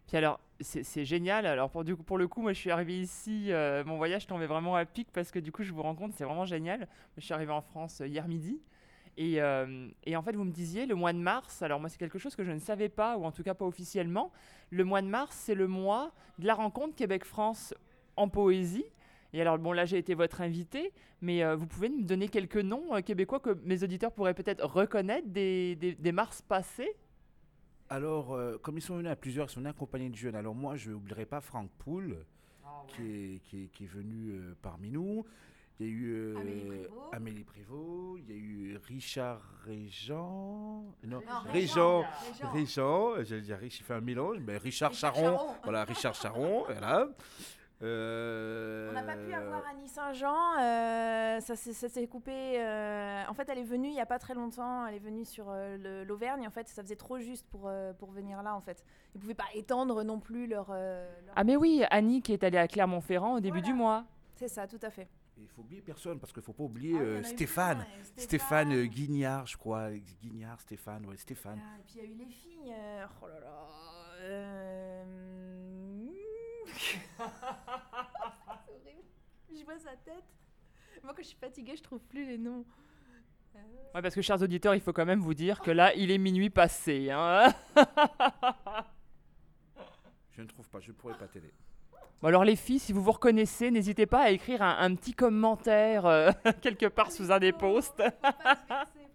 Puis 0.09 0.17
alors, 0.17 0.41
c'est 0.61 1.05
génial. 1.05 1.45
Alors 1.45 1.71
pour, 1.71 1.85
le 1.85 2.29
coup, 2.29 2.41
moi 2.41 2.55
je 2.55 2.59
suis 2.59 2.71
arrivé 2.71 2.99
ici, 2.99 3.53
euh, 3.53 3.85
mon 3.85 3.99
voyage 3.99 4.27
tombait 4.27 4.47
vraiment 4.47 4.75
à 4.75 4.87
pic 4.87 5.07
parce 5.13 5.31
que 5.31 5.39
du 5.39 5.53
coup 5.53 5.63
je 5.63 5.73
vous 5.73 5.83
rencontre, 5.83 6.15
c'est 6.17 6.25
vraiment 6.25 6.47
génial. 6.47 6.89
Je 7.19 7.25
suis 7.25 7.35
arrivé 7.35 7.53
en 7.53 7.61
France 7.61 8.01
euh, 8.01 8.09
hier 8.09 8.27
midi. 8.27 8.59
Et, 9.19 9.43
euh, 9.43 9.89
et 10.07 10.17
en 10.17 10.23
fait, 10.23 10.35
vous 10.35 10.45
me 10.45 10.51
disiez, 10.51 10.87
le 10.87 10.95
mois 10.95 11.13
de 11.13 11.19
mars, 11.19 11.61
alors 11.61 11.79
moi 11.79 11.91
c'est 11.91 11.99
quelque 11.99 12.19
chose 12.19 12.35
que 12.35 12.43
je 12.43 12.53
ne 12.53 12.59
savais 12.59 12.89
pas, 12.89 13.19
ou 13.19 13.25
en 13.25 13.33
tout 13.33 13.43
cas 13.43 13.53
pas 13.53 13.67
officiellement, 13.67 14.33
le 14.71 14.83
mois 14.83 15.03
de 15.03 15.09
mars 15.09 15.37
c'est 15.37 15.55
le 15.55 15.69
mois 15.69 16.13
de 16.39 16.47
la 16.47 16.55
rencontre 16.55 16.95
Québec-France 16.95 17.75
en 18.17 18.29
poésie. 18.29 18.87
Et 19.35 19.43
alors, 19.43 19.59
bon, 19.59 19.73
là 19.73 19.85
j'ai 19.85 19.99
été 19.99 20.15
votre 20.15 20.41
invité, 20.41 20.93
mais 21.21 21.45
vous 21.55 21.67
pouvez 21.67 21.91
me 21.91 22.03
donner 22.03 22.29
quelques 22.29 22.57
noms 22.57 23.03
québécois 23.03 23.41
que 23.41 23.59
mes 23.65 23.83
auditeurs 23.83 24.13
pourraient 24.13 24.33
peut-être 24.33 24.65
reconnaître 24.65 25.29
des 25.29 26.13
mars 26.13 26.41
passés? 26.41 26.97
Alors 27.91 28.35
euh, 28.35 28.59
comme 28.59 28.77
ils 28.79 28.83
sont 28.83 28.97
venus 28.97 29.11
à 29.11 29.17
plusieurs, 29.17 29.47
ils 29.47 29.51
sont 29.53 29.61
venus 29.61 29.71
accompagnés 29.71 30.09
de 30.11 30.17
jeunes. 30.17 30.35
Alors 30.35 30.55
moi 30.55 30.77
je 30.77 30.91
n'oublierai 30.91 31.25
pas 31.27 31.41
Franck 31.41 31.71
Poul 31.79 32.17
qui, 32.89 33.03
est, 33.03 33.41
qui, 33.45 33.65
est, 33.65 33.67
qui 33.69 33.85
est 33.85 33.89
venu 33.89 34.31
euh, 34.33 34.55
parmi 34.63 34.91
nous. 34.91 35.25
Il 35.81 35.87
y 35.87 35.89
a 35.91 35.93
eu 35.93 36.13
euh, 36.13 36.89
Amélie 37.13 37.45
Prévost. 37.45 38.21
Il 38.27 38.35
y 38.35 38.37
a 38.37 38.41
eu 38.41 38.77
Richard 38.89 39.41
Régent. 39.65 40.85
Non, 41.05 41.21
Non, 41.21 41.21
Régent. 41.53 42.05
Régent. 42.53 42.53
Régent, 42.53 43.25
j'allais 43.25 43.43
dire 43.43 43.59
Rich, 43.59 43.79
il 43.79 43.85
fait 43.85 43.95
un 43.95 44.01
mélange, 44.01 44.39
mais 44.41 44.57
Richard, 44.57 44.91
Richard 44.91 45.15
Charon. 45.15 45.37
Charon. 45.37 45.55
Voilà, 45.63 45.85
Richard 45.85 46.15
Charon, 46.17 46.65
voilà. 46.69 47.09
Euh, 47.81 48.89
On 48.91 48.93
n'a 48.93 49.03
pas 49.05 49.17
pu 49.17 49.33
avoir 49.33 49.63
Annie 49.71 49.89
Saint-Jean. 49.89 50.35
euh, 50.59 51.41
ça 51.41 51.55
s'est- 51.55 51.73
ça 51.73 51.89
s'est 51.89 52.07
coupé. 52.09 52.61
euh, 52.61 53.23
en 53.29 53.35
fait, 53.35 53.49
elle 53.49 53.59
est 53.59 53.63
venue 53.63 53.89
il 53.89 53.95
n'y 53.95 54.01
a 54.01 54.07
pas 54.07 54.19
très 54.19 54.35
longtemps. 54.35 54.87
Elle 54.87 54.97
est 54.97 54.99
venue 54.99 55.25
sur 55.25 55.47
euh, 55.49 55.77
le- 55.77 56.05
l'Auvergne. 56.05 56.45
En 56.47 56.51
fait, 56.51 56.67
ça 56.69 56.83
faisait 56.83 56.97
trop 56.97 57.19
juste 57.21 57.47
pour, 57.49 57.69
euh, 57.69 57.93
pour 57.93 58.11
venir 58.11 58.43
là. 58.43 58.55
En 58.57 58.61
fait, 58.61 58.85
ils 59.15 59.21
pouvaient 59.21 59.35
pas 59.35 59.47
étendre 59.55 60.03
non 60.03 60.19
plus 60.19 60.47
leur. 60.49 60.69
euh, 60.71 61.09
leur- 61.27 61.35
Ah 61.37 61.45
mais 61.45 61.55
oui, 61.57 61.85
Annie 61.91 62.21
qui 62.21 62.33
est 62.33 62.43
allée 62.43 62.59
à 62.59 62.67
Clermont-Ferrand 62.67 63.35
au 63.37 63.41
début 63.41 63.59
Voilà. 63.61 63.67
du 63.67 63.75
mois. 63.75 64.05
C'est 64.35 64.49
ça, 64.49 64.67
tout 64.67 64.81
à 64.83 64.91
fait. 64.91 65.09
Il 65.41 65.47
faut 65.47 65.63
oublier 65.63 65.81
personne, 65.83 66.19
parce 66.19 66.33
qu'il 66.33 66.43
faut 66.43 66.53
pas 66.53 66.65
oublier 66.65 66.97
Ah, 66.99 67.03
euh, 67.03 67.23
Stéphane. 67.23 67.79
plein, 67.79 67.87
Stéphane 68.17 68.73
euh, 68.73 68.87
Guignard, 68.87 69.47
je 69.47 69.57
crois. 69.57 69.91
Guignard, 70.21 70.61
Stéphane, 70.61 71.07
ouais, 71.07 71.17
Stéphane. 71.17 71.61
Ah, 71.63 71.79
et 71.79 71.83
puis 71.87 71.95
il 71.99 72.03
y 72.03 72.07
a 72.07 72.11
eu 72.11 72.15
les 72.17 72.27
filles. 72.27 72.73
euh, 72.77 73.07
oh 73.23 73.29
là 73.29 73.39
là. 73.39 73.59
C'est 76.77 78.73
horrible. 78.73 79.03
Je 79.59 79.65
vois 79.65 79.79
sa 79.79 79.97
tête. 80.05 80.25
Moi, 81.03 81.13
quand 81.15 81.23
je 81.23 81.29
suis 81.29 81.37
fatiguée, 81.39 81.77
je 81.77 81.83
trouve 81.83 82.01
plus 82.01 82.25
les 82.27 82.39
noms. 82.39 82.65
Euh, 83.57 83.61
Ouais, 83.95 84.03
parce 84.03 84.15
que 84.15 84.23
chers 84.23 84.41
auditeurs, 84.43 84.75
il 84.75 84.81
faut 84.81 84.93
quand 84.93 85.07
même 85.07 85.21
vous 85.21 85.35
dire 85.35 85.61
que 85.61 85.71
là, 85.71 85.95
il 85.95 86.11
est 86.11 86.19
minuit 86.19 86.51
passé. 86.51 87.11
hein. 87.11 87.53
Je 90.37 90.43
ne 90.43 90.47
trouve 90.47 90.69
pas, 90.69 90.79
je 90.81 90.93
pourrais 90.93 91.17
pas 91.19 91.27
t'aider. 91.27 91.51
Bon 92.23 92.29
alors 92.29 92.45
les 92.45 92.55
filles, 92.57 92.79
si 92.79 92.93
vous 92.93 93.03
vous 93.03 93.11
reconnaissez, 93.13 93.71
n'hésitez 93.73 94.07
pas 94.07 94.23
à 94.23 94.31
écrire 94.31 94.63
un, 94.63 94.77
un 94.79 94.95
petit 94.95 95.13
commentaire 95.15 96.07
euh, 96.07 96.31
quelque 96.63 96.87
part 96.87 97.11
sous 97.11 97.33
un 97.33 97.39
des 97.41 97.53
posts. 97.53 98.03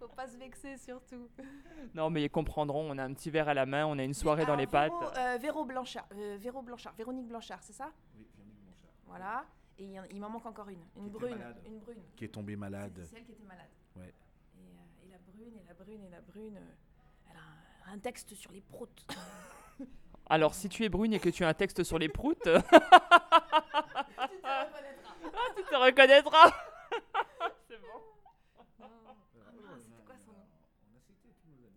Faut 0.08 0.14
pas 0.16 0.26
se 0.28 0.36
vexer, 0.36 0.76
surtout. 0.76 1.28
Non 1.94 2.10
mais 2.10 2.22
ils 2.24 2.30
comprendront, 2.30 2.90
on 2.90 2.98
a 2.98 3.04
un 3.04 3.12
petit 3.14 3.30
verre 3.30 3.48
à 3.48 3.54
la 3.54 3.66
main, 3.66 3.86
on 3.86 3.98
a 3.98 4.02
une 4.04 4.14
soirée 4.14 4.42
dans 4.44 4.54
Alors, 4.54 4.60
les 4.60 4.66
pattes. 4.66 4.92
Véro, 4.92 5.12
euh, 5.16 5.38
Véro 5.38 5.64
Blanchard, 5.64 6.06
euh, 6.12 6.36
Véro 6.40 6.62
Blanchard, 6.62 6.94
Véronique 6.94 7.26
Blanchard, 7.28 7.62
c'est 7.62 7.72
ça? 7.72 7.90
Oui, 8.16 8.26
Véronique 8.36 8.58
Blanchard. 8.64 8.90
Voilà. 9.06 9.44
Et 9.78 9.84
il 9.84 9.90
y 9.92 10.00
en- 10.00 10.04
il 10.10 10.20
m'en 10.20 10.28
manque 10.30 10.46
encore 10.46 10.68
une, 10.68 10.80
une 10.96 11.06
était 11.08 11.18
brune, 11.18 11.36
malade. 11.38 11.56
une 11.66 11.78
brune. 11.80 12.02
Qui 12.16 12.24
est 12.24 12.28
tombé 12.28 12.56
malade. 12.56 12.92
C'est 13.04 13.16
celle 13.16 13.24
qui 13.24 13.32
était 13.32 13.44
malade. 13.44 13.68
Ouais. 13.96 14.12
Et, 14.56 14.60
euh, 14.60 15.04
et 15.06 15.10
la 15.10 15.18
brune, 15.18 15.56
et 15.58 15.64
la 15.66 15.74
brune, 15.74 16.04
et 16.04 16.10
la 16.10 16.20
brune, 16.20 16.56
euh, 16.56 17.30
elle 17.30 17.36
a 17.36 17.90
un, 17.90 17.94
un 17.94 17.98
texte 17.98 18.34
sur 18.34 18.50
les 18.52 18.60
proutes. 18.60 19.06
Alors 20.30 20.54
si 20.54 20.68
tu 20.68 20.84
es 20.84 20.88
brune 20.88 21.12
et 21.12 21.20
que 21.20 21.28
tu 21.28 21.44
as 21.44 21.48
un 21.48 21.54
texte 21.54 21.82
sur 21.84 21.98
les 21.98 22.08
proutes, 22.08 22.38
tu 22.44 22.50
te 22.50 22.54
reconnaîtras. 24.46 25.14
tu 25.56 25.62
te 25.64 25.74
reconnaîtras. 25.76 26.50
C'est 27.68 27.78
bon. 27.80 28.00
Ah, 28.80 28.86
C'était 29.82 30.02
quoi 30.06 30.14
son 30.18 30.32
nom 30.32 30.46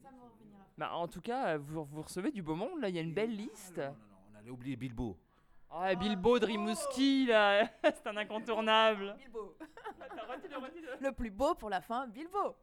Ça 0.01 0.11
me 0.11 0.21
revenir 0.21 0.55
après. 0.55 0.65
Bah, 0.77 0.93
en 0.93 1.07
tout 1.07 1.21
cas, 1.21 1.57
vous, 1.57 1.83
vous 1.85 2.01
recevez 2.03 2.31
du 2.31 2.41
beau 2.43 2.55
monde 2.55 2.79
là, 2.79 2.89
il 2.89 2.95
y 2.95 2.99
a 2.99 3.01
une 3.01 3.13
belle 3.13 3.35
liste. 3.35 3.77
Non, 3.77 3.85
non, 3.85 3.91
non, 3.91 4.17
on 4.33 4.37
allait 4.37 4.49
oublier 4.51 4.75
Bilbo. 4.75 5.17
Ah 5.69 5.93
Bilbo 5.95 6.39
de 6.39 6.45
Rimouski 6.45 7.25
là, 7.25 7.67
c'est 7.83 8.07
un 8.07 8.15
incontournable. 8.15 9.15
Bilbo. 9.17 9.57
Attends, 9.99 10.31
redis-le, 10.31 10.55
redis-le. 10.65 11.07
Le 11.07 11.11
plus 11.11 11.29
beau 11.31 11.55
pour 11.55 11.69
la 11.69 11.81
fin, 11.81 12.07
Bilbo. 12.07 12.55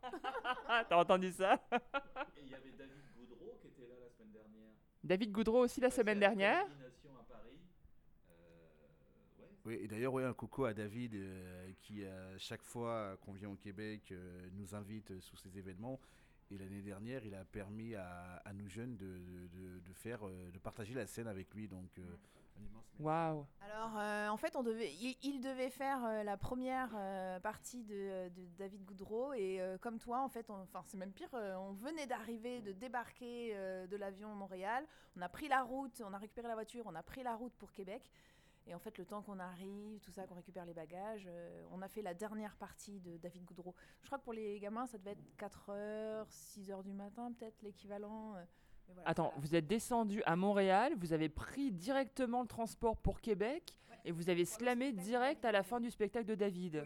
Ah, 0.68 0.84
T'as 0.88 0.96
entendu 0.96 1.30
ça? 1.32 1.54
Et 1.72 2.42
il 2.42 2.48
y 2.50 2.54
avait 2.54 2.70
David 2.70 3.02
Goudreau 3.16 3.58
qui 3.60 3.66
était 3.66 3.82
là 3.82 3.94
la 4.00 4.08
semaine 4.08 4.32
dernière. 4.32 4.70
David 5.02 5.32
Goudreau 5.32 5.64
aussi 5.64 5.80
la 5.80 5.90
semaine 5.90 6.18
dernière. 6.20 6.62
À 6.62 7.22
Paris. 7.28 7.58
Euh, 8.30 9.42
ouais. 9.42 9.48
Oui, 9.66 9.78
et 9.82 9.86
d'ailleurs, 9.88 10.14
ouais, 10.14 10.24
un 10.24 10.32
coucou 10.32 10.64
à 10.64 10.72
David 10.72 11.14
euh, 11.14 11.70
qui, 11.82 12.04
euh, 12.04 12.38
chaque 12.38 12.62
fois 12.62 13.16
qu'on 13.20 13.32
vient 13.32 13.50
au 13.50 13.56
Québec, 13.56 14.12
euh, 14.12 14.48
nous 14.52 14.74
invite 14.74 15.10
euh, 15.10 15.20
sous 15.20 15.36
ces 15.36 15.58
événements. 15.58 16.00
Et 16.50 16.58
l'année 16.58 16.82
dernière, 16.82 17.24
il 17.24 17.34
a 17.34 17.44
permis 17.44 17.94
à, 17.94 18.36
à 18.44 18.52
nous 18.52 18.68
jeunes 18.68 18.96
de, 18.96 19.06
de- 19.06 19.78
de 19.80 19.92
faire, 19.94 20.26
euh, 20.26 20.50
de 20.50 20.58
partager 20.58 20.94
la 20.94 21.06
scène 21.06 21.26
avec 21.26 21.52
lui. 21.54 21.68
Donc, 21.68 21.98
euh, 21.98 22.02
un 22.56 22.62
immense 22.62 22.84
merci. 22.92 23.02
Waouh. 23.02 23.46
Alors, 23.62 23.98
euh, 23.98 24.28
en 24.28 24.36
fait, 24.36 24.54
on 24.54 24.62
devait, 24.62 24.92
il, 25.00 25.16
il 25.22 25.40
devait 25.40 25.70
faire 25.70 26.04
euh, 26.04 26.22
la 26.22 26.36
première 26.36 26.90
euh, 26.94 27.40
partie 27.40 27.82
de, 27.82 28.28
de 28.28 28.46
David 28.58 28.84
Goudreau. 28.84 29.32
Et 29.32 29.60
euh, 29.60 29.78
comme 29.78 29.98
toi, 29.98 30.20
en 30.22 30.28
fait, 30.28 30.48
on- 30.50 30.62
enfin, 30.62 30.82
c'est 30.86 30.96
même 30.98 31.12
pire, 31.12 31.30
euh, 31.34 31.56
on 31.56 31.72
venait 31.72 32.06
d'arriver, 32.06 32.60
de 32.60 32.72
débarquer 32.72 33.52
euh, 33.56 33.86
de 33.86 33.96
l'avion 33.96 34.30
à 34.30 34.34
Montréal. 34.34 34.86
On 35.16 35.22
a 35.22 35.28
pris 35.28 35.48
la 35.48 35.62
route, 35.62 36.00
on 36.04 36.12
a 36.12 36.18
récupéré 36.18 36.46
la 36.46 36.54
voiture, 36.54 36.84
on 36.86 36.94
a 36.94 37.02
pris 37.02 37.22
la 37.22 37.34
route 37.34 37.54
pour 37.54 37.72
Québec. 37.72 38.10
Et 38.66 38.74
en 38.74 38.78
fait, 38.78 38.96
le 38.96 39.04
temps 39.04 39.20
qu'on 39.22 39.38
arrive, 39.38 40.00
tout 40.00 40.10
ça, 40.10 40.26
qu'on 40.26 40.36
récupère 40.36 40.64
les 40.64 40.72
bagages, 40.72 41.24
euh, 41.26 41.64
on 41.70 41.82
a 41.82 41.88
fait 41.88 42.00
la 42.00 42.14
dernière 42.14 42.56
partie 42.56 42.98
de 43.00 43.18
David 43.18 43.44
Goudreau. 43.44 43.74
Je 44.00 44.06
crois 44.06 44.18
que 44.18 44.24
pour 44.24 44.32
les 44.32 44.58
gamins, 44.58 44.86
ça 44.86 44.96
devait 44.96 45.10
être 45.12 45.36
4 45.36 45.70
heures, 45.70 46.26
6 46.30 46.70
heures 46.70 46.82
du 46.82 46.92
matin, 46.94 47.30
peut-être 47.38 47.60
l'équivalent. 47.62 48.34
euh, 48.36 48.44
voilà, 48.88 49.08
Attends, 49.10 49.32
vous 49.36 49.54
êtes 49.54 49.66
descendu 49.66 50.22
à 50.24 50.34
Montréal, 50.36 50.94
vous 50.96 51.12
avez 51.12 51.28
pris 51.28 51.72
directement 51.72 52.40
le 52.42 52.48
transport 52.48 52.96
pour 52.96 53.20
Québec 53.20 53.72
et 54.04 54.12
vous 54.12 54.28
avez 54.30 54.44
slamé 54.46 54.92
direct 54.92 55.44
à 55.44 55.52
la 55.52 55.62
fin 55.62 55.80
du 55.80 55.90
spectacle 55.90 56.26
de 56.26 56.34
David. 56.34 56.84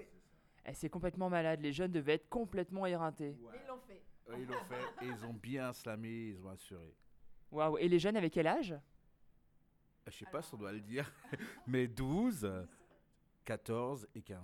Eh, 0.64 0.74
c'est 0.74 0.88
complètement 0.88 1.28
malade, 1.30 1.60
les 1.60 1.72
jeunes 1.72 1.90
devaient 1.92 2.14
être 2.14 2.28
complètement 2.28 2.86
éreintés. 2.86 3.36
Mais 3.40 3.58
ils 3.62 3.66
l'ont 3.68 3.78
fait. 3.78 4.02
Ouais, 4.28 4.40
ils 4.42 4.46
l'ont 4.46 4.64
fait 4.68 5.04
et 5.04 5.08
ils 5.08 5.24
ont 5.24 5.32
bien 5.32 5.72
slamé, 5.72 6.28
ils 6.36 6.44
ont 6.46 6.50
assuré. 6.50 6.94
Waouh, 7.50 7.78
et 7.78 7.88
les 7.88 7.98
jeunes 7.98 8.16
avec 8.16 8.32
quel 8.32 8.46
âge? 8.46 8.74
Je 10.10 10.18
sais 10.18 10.26
pas 10.30 10.42
si 10.42 10.54
on 10.54 10.58
doit 10.58 10.72
le 10.72 10.80
dire, 10.80 11.10
mais 11.66 11.86
12, 11.86 12.50
14 13.44 14.06
et 14.14 14.22
15. 14.22 14.38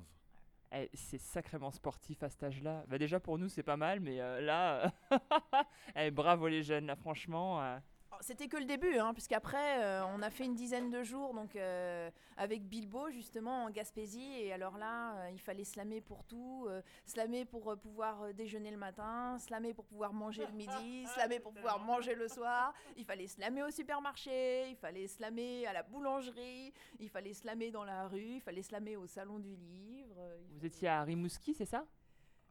Eh, 0.73 0.91
C'est 0.95 1.19
sacrément 1.19 1.71
sportif 1.71 2.23
à 2.23 2.29
cet 2.29 2.43
âge-là. 2.43 2.85
Bah, 2.89 2.99
déjà 2.99 3.21
pour 3.21 3.39
nous 3.39 3.49
c'est 3.49 3.63
pas 3.63 3.77
mal, 3.77 4.01
mais 4.01 4.21
euh, 4.21 4.41
là, 4.41 4.93
eh, 5.97 6.11
bravo 6.11 6.49
les 6.49 6.63
jeunes, 6.63 6.87
là 6.87 6.97
franchement. 6.97 7.63
euh, 7.63 7.79
C'était 8.21 8.49
que 8.49 8.57
le 8.57 8.65
début, 8.65 8.99
hein, 8.99 9.13
puisqu'après, 9.13 9.83
euh, 9.83 10.05
on 10.07 10.23
a 10.23 10.31
fait 10.31 10.45
une 10.45 10.55
dizaine 10.55 10.91
de 10.91 11.03
jours 11.03 11.35
donc, 11.35 11.57
euh, 11.57 12.11
avec 12.37 12.63
Bilbo, 12.67 13.11
justement, 13.11 13.65
en 13.65 13.71
Gaspésie. 13.71 14.33
Et 14.41 14.53
alors 14.53 14.79
là, 14.79 15.15
euh, 15.17 15.31
il 15.31 15.41
fallait 15.41 15.65
slammer 15.65 16.01
pour 16.01 16.25
tout. 16.25 16.67
euh, 16.69 16.81
slammer 17.05 17.45
pour 17.45 17.71
euh, 17.71 17.77
pouvoir 17.77 18.33
déjeuner 18.35 18.71
le 18.71 18.77
matin, 18.77 19.37
slammer 19.39 19.75
pour 19.75 19.85
pouvoir 19.85 20.13
manger 20.13 20.47
le 20.47 20.53
midi, 20.53 21.07
slammer 21.15 21.41
pour 21.41 21.53
pouvoir 21.53 21.79
manger 21.81 22.15
le 22.15 22.29
soir. 22.29 22.73
Il 22.97 23.05
fallait 23.05 23.27
slammer 23.27 23.63
au 23.63 23.71
supermarché, 23.71 24.71
il 24.71 24.77
fallait 24.77 25.07
slammer 25.07 25.67
à 25.67 25.73
la 25.73 25.83
boulangerie, 25.83 26.73
il 27.01 27.09
fallait 27.11 27.35
slammer 27.35 27.71
dans 27.71 27.85
la 27.85 28.09
rue, 28.09 28.37
il 28.37 28.41
fallait 28.41 28.63
slammer 28.63 28.97
au 28.97 29.07
salon 29.07 29.39
du 29.39 29.55
livre. 29.57 30.17
euh, 30.19 30.37
Vous 30.51 30.57
fallait- 30.59 30.67
étiez 30.69 30.89
à 30.89 31.03
Rimouski, 31.03 31.53
c'est 31.55 31.65
ça? 31.67 31.85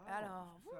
Alors, 0.05 0.59
ça. 0.69 0.77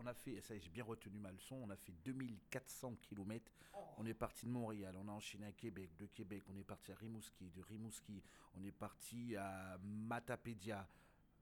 On- 0.00 0.06
a 0.06 0.14
fait, 0.14 0.40
ça 0.40 0.56
j'ai 0.58 0.70
bien 0.70 0.84
retenu 0.84 1.18
ma 1.18 1.30
leçon, 1.32 1.56
on 1.56 1.70
a 1.70 1.76
fait 1.76 1.92
2400 2.04 2.94
km. 3.02 3.52
On 3.98 4.06
est 4.06 4.14
parti 4.14 4.46
de 4.46 4.50
Montréal, 4.50 4.94
on 4.96 5.08
a 5.08 5.12
enchaîné 5.12 5.46
à 5.46 5.52
Québec, 5.52 5.90
de 5.98 6.06
Québec, 6.06 6.44
on 6.48 6.56
est 6.56 6.64
parti 6.64 6.92
à 6.92 6.94
Rimouski, 6.94 7.50
de 7.50 7.60
Rimouski, 7.62 8.22
on 8.56 8.64
est 8.64 8.72
parti 8.72 9.36
à 9.36 9.78
Matapédia. 9.82 10.86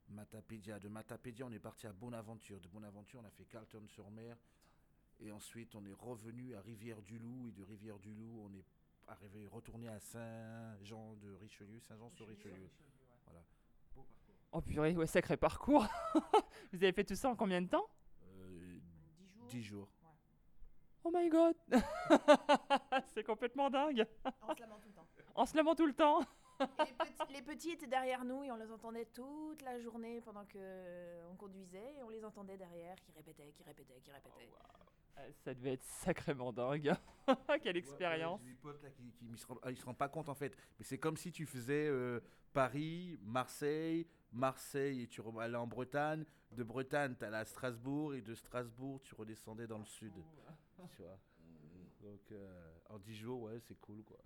Matapédia, 0.09 0.79
de 0.79 0.89
Matapédia, 0.89 1.47
on 1.47 1.53
est 1.53 1.59
parti 1.59 1.87
à 1.87 1.93
Bonaventure. 1.93 2.61
De 2.61 2.69
Bonaventure, 2.69 3.21
on 3.23 3.27
a 3.27 3.31
fait 3.31 3.45
Carleton-sur-Mer. 3.45 4.37
Et 5.21 5.33
ensuite, 5.33 5.75
on 5.75 5.85
est 5.85 5.93
revenu 5.93 6.55
à 6.55 6.61
Rivière-du-Loup. 6.61 7.49
Et 7.49 7.53
de 7.53 7.63
Rivière-du-Loup, 7.65 8.45
on 8.45 8.53
est 8.55 8.65
arrivé, 9.09 9.47
retourné 9.47 9.89
à 9.89 9.99
Saint-Jean-de-Richelieu, 9.99 11.81
Saint-Jean-sur-Richelieu. 11.81 12.71
Voilà. 13.27 13.43
Oh 14.53 14.61
purée, 14.61 14.97
ouais, 14.97 15.07
sacré 15.07 15.37
parcours. 15.37 15.87
vous 16.73 16.83
avez 16.83 16.93
fait 16.93 17.05
tout 17.05 17.17
ça 17.17 17.31
en 17.31 17.37
combien 17.37 17.61
de 17.61 17.69
temps? 17.69 17.89
10 19.47 19.63
jours. 19.63 19.63
10 19.63 19.63
jours. 19.63 19.89
Oh 21.05 21.11
my 21.15 21.29
god 21.29 21.55
C'est 23.15 23.23
complètement 23.23 23.71
dingue 23.71 24.07
En 24.43 24.55
slamant 24.55 24.81
tout 24.81 24.89
le 24.89 24.95
temps. 24.95 25.07
En 25.35 25.47
se 25.47 25.57
lavant 25.57 25.75
tout 25.75 25.87
le 25.87 25.93
temps 25.93 26.21
les, 26.59 26.93
petits, 26.93 27.33
les 27.35 27.43
petits 27.43 27.71
étaient 27.73 27.87
derrière 27.87 28.25
nous 28.25 28.43
et 28.43 28.51
on 28.51 28.57
les 28.57 28.71
entendait 28.71 29.07
toute 29.07 29.61
la 29.63 29.79
journée 29.79 30.21
pendant 30.23 30.45
que 30.47 30.57
euh, 30.57 31.29
on 31.31 31.37
conduisait 31.37 31.97
et 31.99 32.03
on 32.03 32.09
les 32.09 32.25
entendait 32.25 32.57
derrière 32.57 32.97
qui 33.03 33.13
répétaient, 33.13 33.53
qui 33.53 33.63
répétaient, 33.63 34.01
qui 34.01 34.11
répétaient. 34.11 34.49
Euh, 34.51 34.86
Ça 35.45 35.55
devait 35.55 35.73
être 35.75 35.85
sacrément 35.85 36.53
dingue. 36.53 36.95
Quelle 37.63 37.77
expérience 37.77 38.41
Ouais, 38.41 38.47
ouais, 38.47 38.53
J'ai 38.53 38.55
des 38.55 38.61
potes 38.61 38.83
là 38.83 38.91
qui, 38.91 39.11
qui, 39.13 39.27
ils 39.27 39.39
se 39.39 39.47
rendent, 39.47 39.59
ah, 39.63 39.71
ils 39.71 39.77
se 39.79 39.85
rendent 39.85 39.97
pas 39.99 40.09
compte 40.09 40.29
en 40.29 40.35
fait. 40.35 40.57
Mais 40.79 40.85
c'est 40.85 40.99
comme 40.99 41.17
si 41.17 41.33
tu 41.33 41.47
faisais 41.47 41.89
euh, 41.89 42.21
Paris, 42.53 43.19
Marseille, 43.23 44.07
Marseille 44.33 45.03
et 45.03 45.07
tu 45.09 45.21
allais 45.41 45.57
en 45.57 45.67
Bretagne. 45.67 46.25
De 46.53 46.63
Bretagne, 46.63 47.15
tu 47.19 47.25
allais 47.25 47.39
à 47.39 47.45
Strasbourg 47.45 48.15
et 48.15 48.23
de 48.23 48.35
Strasbourg, 48.35 49.01
tu 49.03 49.15
redescendais 49.15 49.67
dans 49.67 49.79
le 49.79 49.85
sud. 49.87 50.13
Tu 50.97 51.03
vois. 51.03 51.19
Donc 52.03 52.21
euh, 52.33 52.73
en 52.91 52.99
10 52.99 53.17
jours, 53.17 53.43
ouais, 53.43 53.59
c'est 53.61 53.79
cool 53.81 54.03
quoi. 54.05 54.19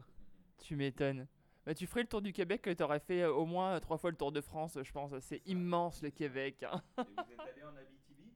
Tu 0.59 0.77
m'étonnes. 0.77 1.27
Bah, 1.65 1.75
tu 1.75 1.87
ferais 1.87 2.03
le 2.03 2.09
tour 2.09 2.23
du 2.23 2.33
Québec, 2.33 2.69
tu 2.77 2.83
aurais 2.83 3.01
fait 3.01 3.23
euh, 3.23 3.33
au 3.33 3.47
moins 3.47 3.75
euh, 3.77 3.81
trois 3.81 3.99
fois 3.99 4.11
le 4.11 4.17
tour 4.17 4.33
de 4.33 4.41
France, 4.41 4.79
je 4.83 4.93
pense. 4.93 5.13
C'est 5.21 5.43
immense 5.47 6.03
le 6.03 6.11
Québec. 6.11 6.63
hein. 6.63 6.83
Et 6.99 7.03
vous 7.03 7.33
êtes 7.33 7.41
allé 7.41 7.63
en 7.63 7.77
Abitibi? 7.77 8.33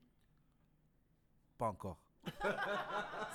Pas 1.57 1.67
encore. 1.69 1.99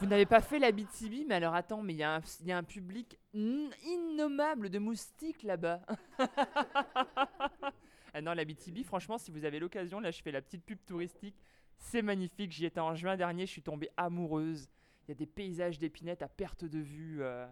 Vous 0.00 0.06
n'avez 0.06 0.26
pas 0.26 0.40
fait 0.40 0.58
la 0.58 0.72
BTB, 0.72 1.26
mais 1.28 1.34
alors 1.36 1.54
attends, 1.54 1.82
mais 1.82 1.92
il 1.94 1.98
y, 1.98 2.02
a 2.02 2.20
un- 2.56 2.62
public 2.62 3.18
innommable 3.34 4.70
de 4.70 4.78
moustiques 4.78 5.42
là-bas. 5.42 5.80
Ah 8.12 8.20
non, 8.20 8.32
la 8.32 8.44
BTB, 8.44 8.82
franchement, 8.82 9.18
si 9.18 9.30
vous 9.30 9.44
avez 9.44 9.60
l'occasion, 9.60 10.00
là, 10.00 10.10
je 10.10 10.20
fais 10.20 10.32
la 10.32 10.42
petite 10.42 10.64
pub 10.64 10.78
touristique. 10.84 11.36
C'est 11.76 12.02
magnifique. 12.02 12.50
J'y 12.50 12.66
étais 12.66 12.80
en 12.80 12.92
juin 12.96 13.16
dernier. 13.16 13.46
Je 13.46 13.52
suis 13.52 13.62
tombée 13.62 13.88
amoureuse. 13.96 14.68
Il 15.06 15.10
y 15.10 15.12
a 15.12 15.14
des 15.14 15.26
paysages 15.26 15.78
d'épinettes 15.78 16.20
à 16.22 16.28
perte 16.28 16.64
de 16.64 16.80
vue. 16.80 17.22
euh, 17.22 17.46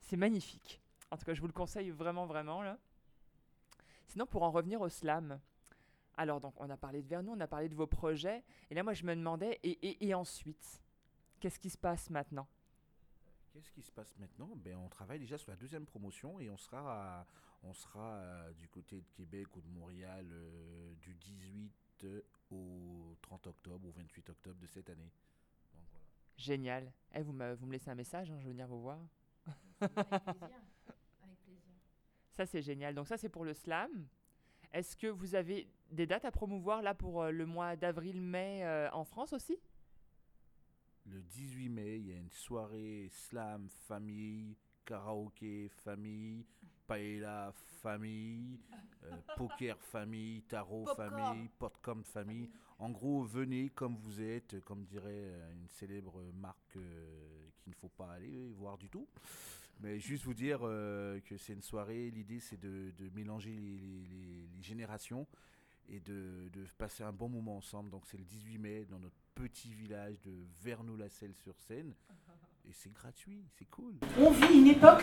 c'est 0.00 0.16
magnifique. 0.16 0.80
En 1.12 1.16
tout 1.16 1.24
cas, 1.24 1.34
je 1.34 1.40
vous 1.40 1.46
le 1.46 1.52
conseille 1.52 1.90
vraiment, 1.90 2.26
vraiment. 2.26 2.62
Là. 2.62 2.78
Sinon, 4.08 4.26
pour 4.26 4.42
en 4.42 4.50
revenir 4.50 4.80
au 4.80 4.88
slam. 4.88 5.38
Alors, 6.22 6.40
donc, 6.40 6.54
on 6.60 6.70
a 6.70 6.76
parlé 6.76 7.02
de 7.02 7.08
Vernon, 7.08 7.32
on 7.36 7.40
a 7.40 7.48
parlé 7.48 7.68
de 7.68 7.74
vos 7.74 7.88
projets. 7.88 8.44
Et 8.70 8.74
là, 8.74 8.84
moi, 8.84 8.92
je 8.94 9.04
me 9.04 9.14
demandais, 9.16 9.58
et, 9.64 9.70
et- 9.88 10.06
et 10.06 10.14
ensuite 10.14 10.80
Qu'est-ce 11.40 11.58
qui 11.58 11.70
se 11.70 11.76
passe 11.78 12.08
maintenant? 12.10 12.46
Qu'est-ce 13.50 13.72
qui 13.72 13.82
se 13.82 13.90
passe 13.90 14.16
maintenant? 14.18 14.50
Ben, 14.54 14.76
On 14.76 14.88
travaille 14.88 15.18
déjà 15.18 15.36
sur 15.36 15.50
la 15.50 15.56
deuxième 15.56 15.84
promotion 15.84 16.38
et 16.38 16.48
on 16.48 16.56
sera, 16.56 17.20
à- 17.22 17.26
on 17.64 17.72
sera 17.72 18.14
euh, 18.14 18.52
du 18.52 18.68
côté 18.68 19.00
de 19.00 19.08
Québec 19.10 19.48
ou 19.56 19.60
de 19.60 19.68
Montréal 19.68 20.24
euh, 20.30 20.94
du 21.00 21.14
18 21.16 22.06
au 22.52 23.16
30 23.22 23.48
octobre 23.48 23.88
ou 23.88 23.90
28 23.90 24.30
octobre 24.30 24.60
de 24.60 24.66
cette 24.68 24.88
année. 24.88 25.10
Donc, 25.74 25.82
voilà. 25.90 26.04
Génial. 26.36 26.92
Eh, 27.16 27.22
vous, 27.22 27.32
me, 27.32 27.54
vous 27.54 27.66
me 27.66 27.72
laissez 27.72 27.90
un 27.90 27.96
message, 27.96 28.30
hein, 28.30 28.38
je 28.38 28.44
veux 28.44 28.52
venir 28.52 28.68
vous 28.68 28.80
voir. 28.80 29.00
Avec 29.80 29.92
plaisir. 29.92 30.48
Avec 31.24 31.38
plaisir. 31.42 31.72
Ça, 32.30 32.46
c'est 32.46 32.62
génial. 32.62 32.94
Donc 32.94 33.08
ça, 33.08 33.16
c'est 33.18 33.28
pour 33.28 33.44
le 33.44 33.52
slam. 33.52 34.06
Est-ce 34.72 34.96
que 34.96 35.08
vous 35.08 35.34
avez 35.34 35.68
des 35.92 36.06
dates 36.06 36.24
à 36.24 36.30
promouvoir 36.30 36.82
là 36.82 36.94
pour 36.94 37.22
euh, 37.22 37.30
le 37.30 37.46
mois 37.46 37.76
d'avril-mai 37.76 38.64
euh, 38.64 38.88
en 38.92 39.04
France 39.04 39.32
aussi? 39.32 39.58
Le 41.06 41.20
18 41.22 41.68
mai, 41.68 41.98
il 41.98 42.06
y 42.08 42.12
a 42.12 42.16
une 42.16 42.30
soirée 42.30 43.08
slam 43.10 43.68
famille, 43.68 44.56
karaoké 44.84 45.68
famille, 45.68 46.46
paella 46.86 47.52
famille, 47.82 48.60
euh, 49.04 49.10
poker 49.36 49.76
famille, 49.80 50.42
tarot 50.42 50.84
Popcorn. 50.84 51.10
famille, 51.10 51.48
popcorn 51.58 52.04
famille. 52.04 52.50
En 52.78 52.90
gros, 52.90 53.22
venez 53.24 53.70
comme 53.70 53.96
vous 53.96 54.20
êtes, 54.20 54.60
comme 54.60 54.84
dirait 54.84 55.32
une 55.54 55.68
célèbre 55.68 56.22
marque 56.34 56.76
euh, 56.76 57.48
qu'il 57.58 57.70
ne 57.70 57.76
faut 57.76 57.88
pas 57.88 58.12
aller 58.12 58.48
voir 58.52 58.78
du 58.78 58.88
tout. 58.88 59.08
Mais 59.80 59.98
juste 59.98 60.24
vous 60.24 60.34
dire 60.34 60.60
euh, 60.62 61.18
que 61.20 61.36
c'est 61.36 61.54
une 61.54 61.62
soirée, 61.62 62.10
l'idée 62.10 62.38
c'est 62.38 62.60
de, 62.60 62.92
de 62.96 63.08
mélanger 63.10 63.50
les, 63.50 63.78
les- 63.78 64.06
les- 64.06 64.46
les 64.54 64.62
générations 64.62 65.26
et 65.88 66.00
de, 66.00 66.48
de 66.52 66.64
passer 66.78 67.02
un 67.02 67.12
bon 67.12 67.28
moment 67.28 67.56
ensemble. 67.56 67.90
Donc 67.90 68.02
c'est 68.06 68.16
le 68.18 68.24
18 68.24 68.58
mai 68.58 68.86
dans 68.90 68.98
notre 68.98 69.16
petit 69.34 69.72
village 69.72 70.14
de 70.24 70.32
Vernou-la-Selle-sur-Seine. 70.62 71.92
Et 72.64 72.72
c'est 72.72 72.92
gratuit, 72.92 73.42
c'est 73.58 73.68
cool. 73.68 73.94
On 74.20 74.30
vit 74.30 74.60
une 74.60 74.68
époque 74.68 75.02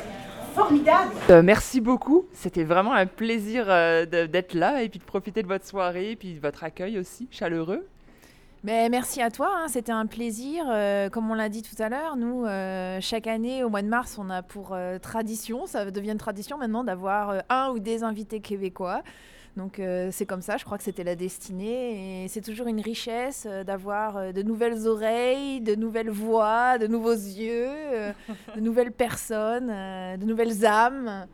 formidable. 0.54 1.12
Euh, 1.30 1.44
Merci 1.44 1.82
beaucoup. 1.82 2.26
C'était 2.32 2.64
vraiment 2.64 2.94
un 2.94 3.06
plaisir 3.06 3.66
euh, 3.68 4.06
d'être 4.06 4.54
là 4.54 4.82
et 4.82 4.88
puis 4.88 4.98
de 4.98 5.04
profiter 5.04 5.44
de 5.44 5.48
votre 5.48 5.66
soirée 5.66 6.12
et 6.12 6.16
puis 6.16 6.36
de 6.36 6.40
votre 6.40 6.64
accueil 6.64 6.98
aussi 6.98 7.28
chaleureux. 7.32 7.86
Mais 8.64 8.90
merci 8.90 9.22
à 9.22 9.32
toi, 9.32 9.50
hein, 9.58 9.68
c'était 9.70 9.94
un 9.94 10.06
plaisir. 10.06 10.66
Euh, 10.68 11.10
comme 11.10 11.32
on 11.32 11.34
l'a 11.34 11.48
dit 11.48 11.62
tout 11.62 11.82
à 11.82 11.88
l'heure, 11.88 12.18
nous, 12.18 12.46
euh, 12.46 12.98
chaque 13.00 13.26
année, 13.26 13.64
au 13.64 13.70
mois 13.70 13.82
de 13.82 13.88
mars, 13.88 14.18
on 14.18 14.30
a 14.30 14.42
pour 14.42 14.74
euh, 14.74 15.00
tradition, 15.00 15.66
ça 15.66 15.90
devient 15.90 16.12
une 16.12 16.18
tradition 16.18 16.58
maintenant, 16.58 16.84
d'avoir 16.84 17.30
euh, 17.30 17.40
un 17.50 17.70
ou 17.70 17.80
des 17.80 18.04
invités 18.04 18.42
québécois. 18.42 19.02
Donc 19.58 19.80
euh, 19.80 20.10
c'est 20.12 20.26
comme 20.26 20.42
ça, 20.42 20.58
je 20.58 20.66
crois 20.66 20.78
que 20.78 20.84
c'était 20.84 21.04
la 21.04 21.16
destinée. 21.16 22.24
Et 22.24 22.28
c'est 22.28 22.42
toujours 22.42 22.68
une 22.68 22.82
richesse 22.82 23.46
euh, 23.48 23.64
d'avoir 23.64 24.18
euh, 24.18 24.32
de 24.32 24.42
nouvelles 24.42 24.88
oreilles, 24.88 25.62
de 25.62 25.76
nouvelles 25.76 26.10
voix, 26.10 26.78
de 26.78 26.88
nouveaux 26.88 27.12
yeux, 27.12 27.70
de 28.56 28.60
nouvelles 28.60 28.92
personnes, 28.92 29.68
de 29.68 30.26
nouvelles 30.26 30.66
âmes. 30.66 31.28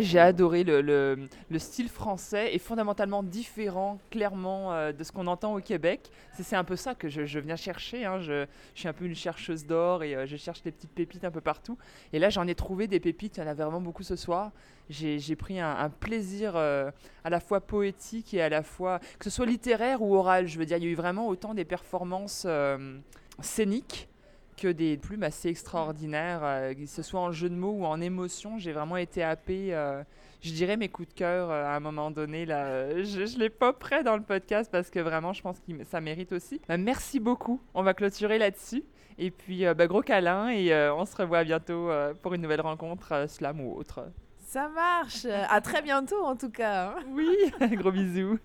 J'ai 0.00 0.18
adoré 0.18 0.64
le, 0.64 0.80
le- 0.80 1.28
le 1.50 1.58
style 1.58 1.88
français 1.88 2.54
est 2.54 2.58
fondamentalement 2.58 3.22
différent 3.22 3.98
clairement 4.10 4.72
euh, 4.72 4.92
de 4.92 5.04
ce 5.04 5.12
qu'on 5.12 5.26
entend 5.26 5.54
au 5.54 5.60
Québec. 5.60 6.10
C'est 6.40 6.56
un 6.56 6.64
peu 6.64 6.74
ça 6.74 6.94
que 6.94 7.08
je, 7.08 7.26
je 7.26 7.38
viens 7.38 7.54
chercher. 7.54 8.04
hein. 8.04 8.18
Je, 8.18 8.46
suis 8.74 8.88
un 8.88 8.92
peu 8.92 9.04
une 9.04 9.14
chercheuse 9.14 9.66
d'or 9.66 10.02
et 10.02 10.16
euh, 10.16 10.26
je 10.26 10.36
cherche 10.36 10.62
des 10.62 10.72
petites 10.72 10.90
pépites 10.90 11.22
un 11.24 11.30
peu 11.30 11.42
partout. 11.42 11.78
Et 12.12 12.18
là 12.18 12.30
j'en 12.30 12.46
ai 12.48 12.54
trouvé 12.54 12.88
des 12.88 12.98
pépites, 12.98 13.36
il 13.36 13.40
y 13.40 13.42
en 13.44 13.46
avait 13.46 13.62
vraiment 13.62 13.80
beaucoup 13.82 14.02
ce 14.02 14.16
soir. 14.16 14.50
J'ai 14.90 15.36
pris 15.36 15.60
un, 15.60 15.90
plaisir 15.90 16.54
euh, 16.56 16.90
à 17.22 17.30
la 17.30 17.38
fois 17.40 17.60
poétique 17.60 18.34
et 18.34 18.42
à 18.42 18.48
la 18.48 18.62
fois, 18.62 18.98
que 19.18 19.24
ce 19.24 19.30
soit 19.30 19.46
littéraire 19.46 20.02
ou 20.02 20.14
oral, 20.16 20.46
je 20.46 20.58
veux 20.58 20.66
dire, 20.66 20.78
il 20.78 20.84
y 20.84 20.86
a 20.86 20.90
eu 20.90 20.94
vraiment 20.94 21.28
autant 21.28 21.54
des 21.54 21.64
performances 21.64 22.46
scéniques 23.40 24.08
que 24.56 24.68
des 24.68 24.96
plumes 24.96 25.22
assez 25.22 25.48
extraordinaires, 25.48 26.40
euh, 26.42 26.74
que 26.74 26.86
ce 26.86 27.02
soit 27.02 27.20
en 27.20 27.32
jeu 27.32 27.48
de 27.50 27.54
mots 27.54 27.72
ou 27.72 27.84
en 27.84 28.00
émotion. 28.00 28.58
J'ai 28.58 28.72
vraiment 28.72 28.96
été 28.96 29.22
happée. 29.22 29.74
euh, 29.74 30.02
je 30.42 30.52
dirais 30.52 30.76
mes 30.76 30.88
coups 30.88 31.08
de 31.08 31.14
cœur 31.14 31.50
euh, 31.50 31.64
à 31.64 31.74
un 31.74 31.80
moment 31.80 32.10
donné. 32.10 32.44
Là, 32.46 33.02
je 33.02 33.20
ne 33.22 33.38
l'ai 33.38 33.50
pas 33.50 33.72
prêt 33.72 34.02
dans 34.04 34.16
le 34.16 34.22
podcast 34.22 34.70
parce 34.70 34.90
que 34.90 35.00
vraiment, 35.00 35.32
je 35.32 35.40
pense 35.42 35.58
que 35.60 35.84
ça 35.84 36.00
mérite 36.00 36.32
aussi. 36.32 36.60
Bah, 36.68 36.76
merci 36.76 37.18
beaucoup. 37.20 37.60
On 37.74 37.82
va 37.82 37.94
clôturer 37.94 38.38
là-dessus. 38.38 38.84
Et 39.16 39.30
puis, 39.30 39.64
euh, 39.64 39.74
bah, 39.74 39.86
gros 39.86 40.02
câlin 40.02 40.48
et 40.48 40.72
euh, 40.72 40.94
on 40.94 41.04
se 41.06 41.16
revoit 41.16 41.44
bientôt 41.44 41.88
euh, 41.90 42.12
pour 42.14 42.34
une 42.34 42.42
nouvelle 42.42 42.60
rencontre, 42.60 43.12
euh, 43.12 43.26
slam 43.28 43.60
ou 43.60 43.74
autre. 43.76 44.06
Ça 44.40 44.68
marche. 44.68 45.24
À 45.24 45.60
très 45.60 45.82
bientôt 45.82 46.22
en 46.24 46.36
tout 46.36 46.50
cas. 46.50 46.90
hein. 46.98 47.02
Oui, 47.08 47.28
gros 47.76 47.90
bisous. 47.92 48.38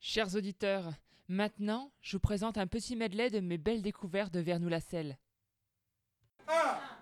Chers 0.00 0.34
auditeurs, 0.36 0.84
maintenant, 1.28 1.92
je 2.00 2.16
vous 2.16 2.20
présente 2.20 2.58
un 2.58 2.66
petit 2.66 2.96
medley 2.96 3.30
de 3.30 3.40
mes 3.40 3.58
belles 3.58 3.82
découvertes 3.82 4.32
de 4.32 4.40
Vernou-la-Selle. 4.40 5.18
1, 6.48 6.52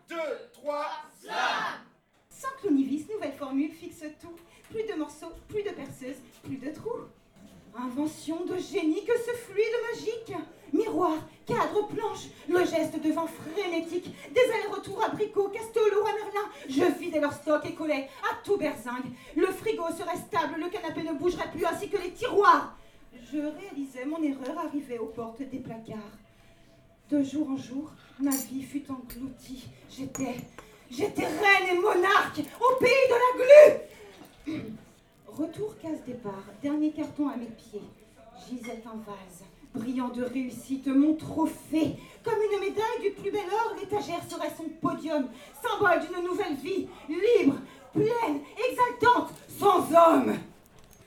2, 0.09 0.17
3, 0.53 0.87
Sans 2.29 2.49
clonivis, 2.61 3.07
nouvelle 3.13 3.33
formule 3.33 3.71
fixe 3.71 4.05
tout. 4.21 4.37
Plus 4.71 4.83
de 4.83 4.99
morceaux, 4.99 5.33
plus 5.49 5.63
de 5.63 5.71
perceuses, 5.71 6.21
plus 6.43 6.57
de 6.57 6.71
trous. 6.71 7.07
Invention 7.79 8.45
de 8.47 8.57
génie 8.57 9.05
que 9.05 9.17
ce 9.19 9.33
fluide 9.37 9.67
magique. 9.93 10.37
Miroir, 10.73 11.19
cadre, 11.47 11.87
planche, 11.87 12.27
le 12.49 12.65
geste 12.65 13.01
de 13.01 13.13
vent 13.13 13.29
frénétique. 13.29 14.13
Des 14.33 14.41
allers-retours 14.41 15.05
abricots, 15.05 15.51
Castolo, 15.51 16.05
à 16.05 16.13
Merlin. 16.13 16.51
Je 16.69 16.99
vidais 16.99 17.21
leur 17.21 17.33
stock 17.33 17.65
et 17.65 17.75
collais 17.75 18.09
à 18.29 18.43
tout 18.43 18.57
berzingue. 18.57 19.05
Le 19.37 19.47
frigo 19.47 19.85
serait 19.91 20.17
stable, 20.17 20.59
le 20.59 20.69
canapé 20.69 21.03
ne 21.03 21.13
bougerait 21.13 21.51
plus, 21.53 21.65
ainsi 21.65 21.89
que 21.89 21.99
les 21.99 22.13
tiroirs. 22.13 22.77
Je 23.25 23.39
réalisais 23.39 24.05
mon 24.05 24.23
erreur 24.23 24.59
arrivée 24.59 24.99
aux 24.99 25.07
portes 25.07 25.43
des 25.43 25.59
placards. 25.59 26.19
De 27.11 27.23
jour 27.23 27.51
en 27.51 27.57
jour, 27.57 27.91
ma 28.21 28.31
vie 28.31 28.63
fut 28.63 28.85
engloutie. 28.91 29.69
J'étais, 29.91 30.37
j'étais 30.91 31.27
reine 31.27 31.69
et 31.73 31.79
monarque 31.79 32.41
au 32.61 32.77
pays 32.79 32.91
de 33.09 33.15
la 33.15 34.57
glu. 34.57 34.61
Retour 35.27 35.77
case 35.79 36.03
départ, 36.07 36.45
dernier 36.63 36.93
carton 36.93 37.29
à 37.29 37.37
mes 37.37 37.47
pieds. 37.47 37.83
Gisait 38.49 38.83
un 38.87 38.97
vase, 38.99 39.45
brillant 39.75 40.09
de 40.09 40.25
réussite, 40.25 40.87
mon 40.89 41.15
trophée. 41.15 41.97
Comme 42.23 42.39
une 42.53 42.61
médaille 42.61 43.03
du 43.03 43.11
plus 43.11 43.31
bel 43.31 43.47
or, 43.53 43.77
l'étagère 43.81 44.23
serait 44.29 44.53
son 44.57 44.69
podium, 44.81 45.29
symbole 45.63 46.01
d'une 46.01 46.25
nouvelle 46.25 46.57
vie, 46.57 46.89
libre, 47.09 47.57
pleine, 47.93 48.41
exaltante, 48.71 49.33
sans 49.49 49.93
homme. 49.93 50.37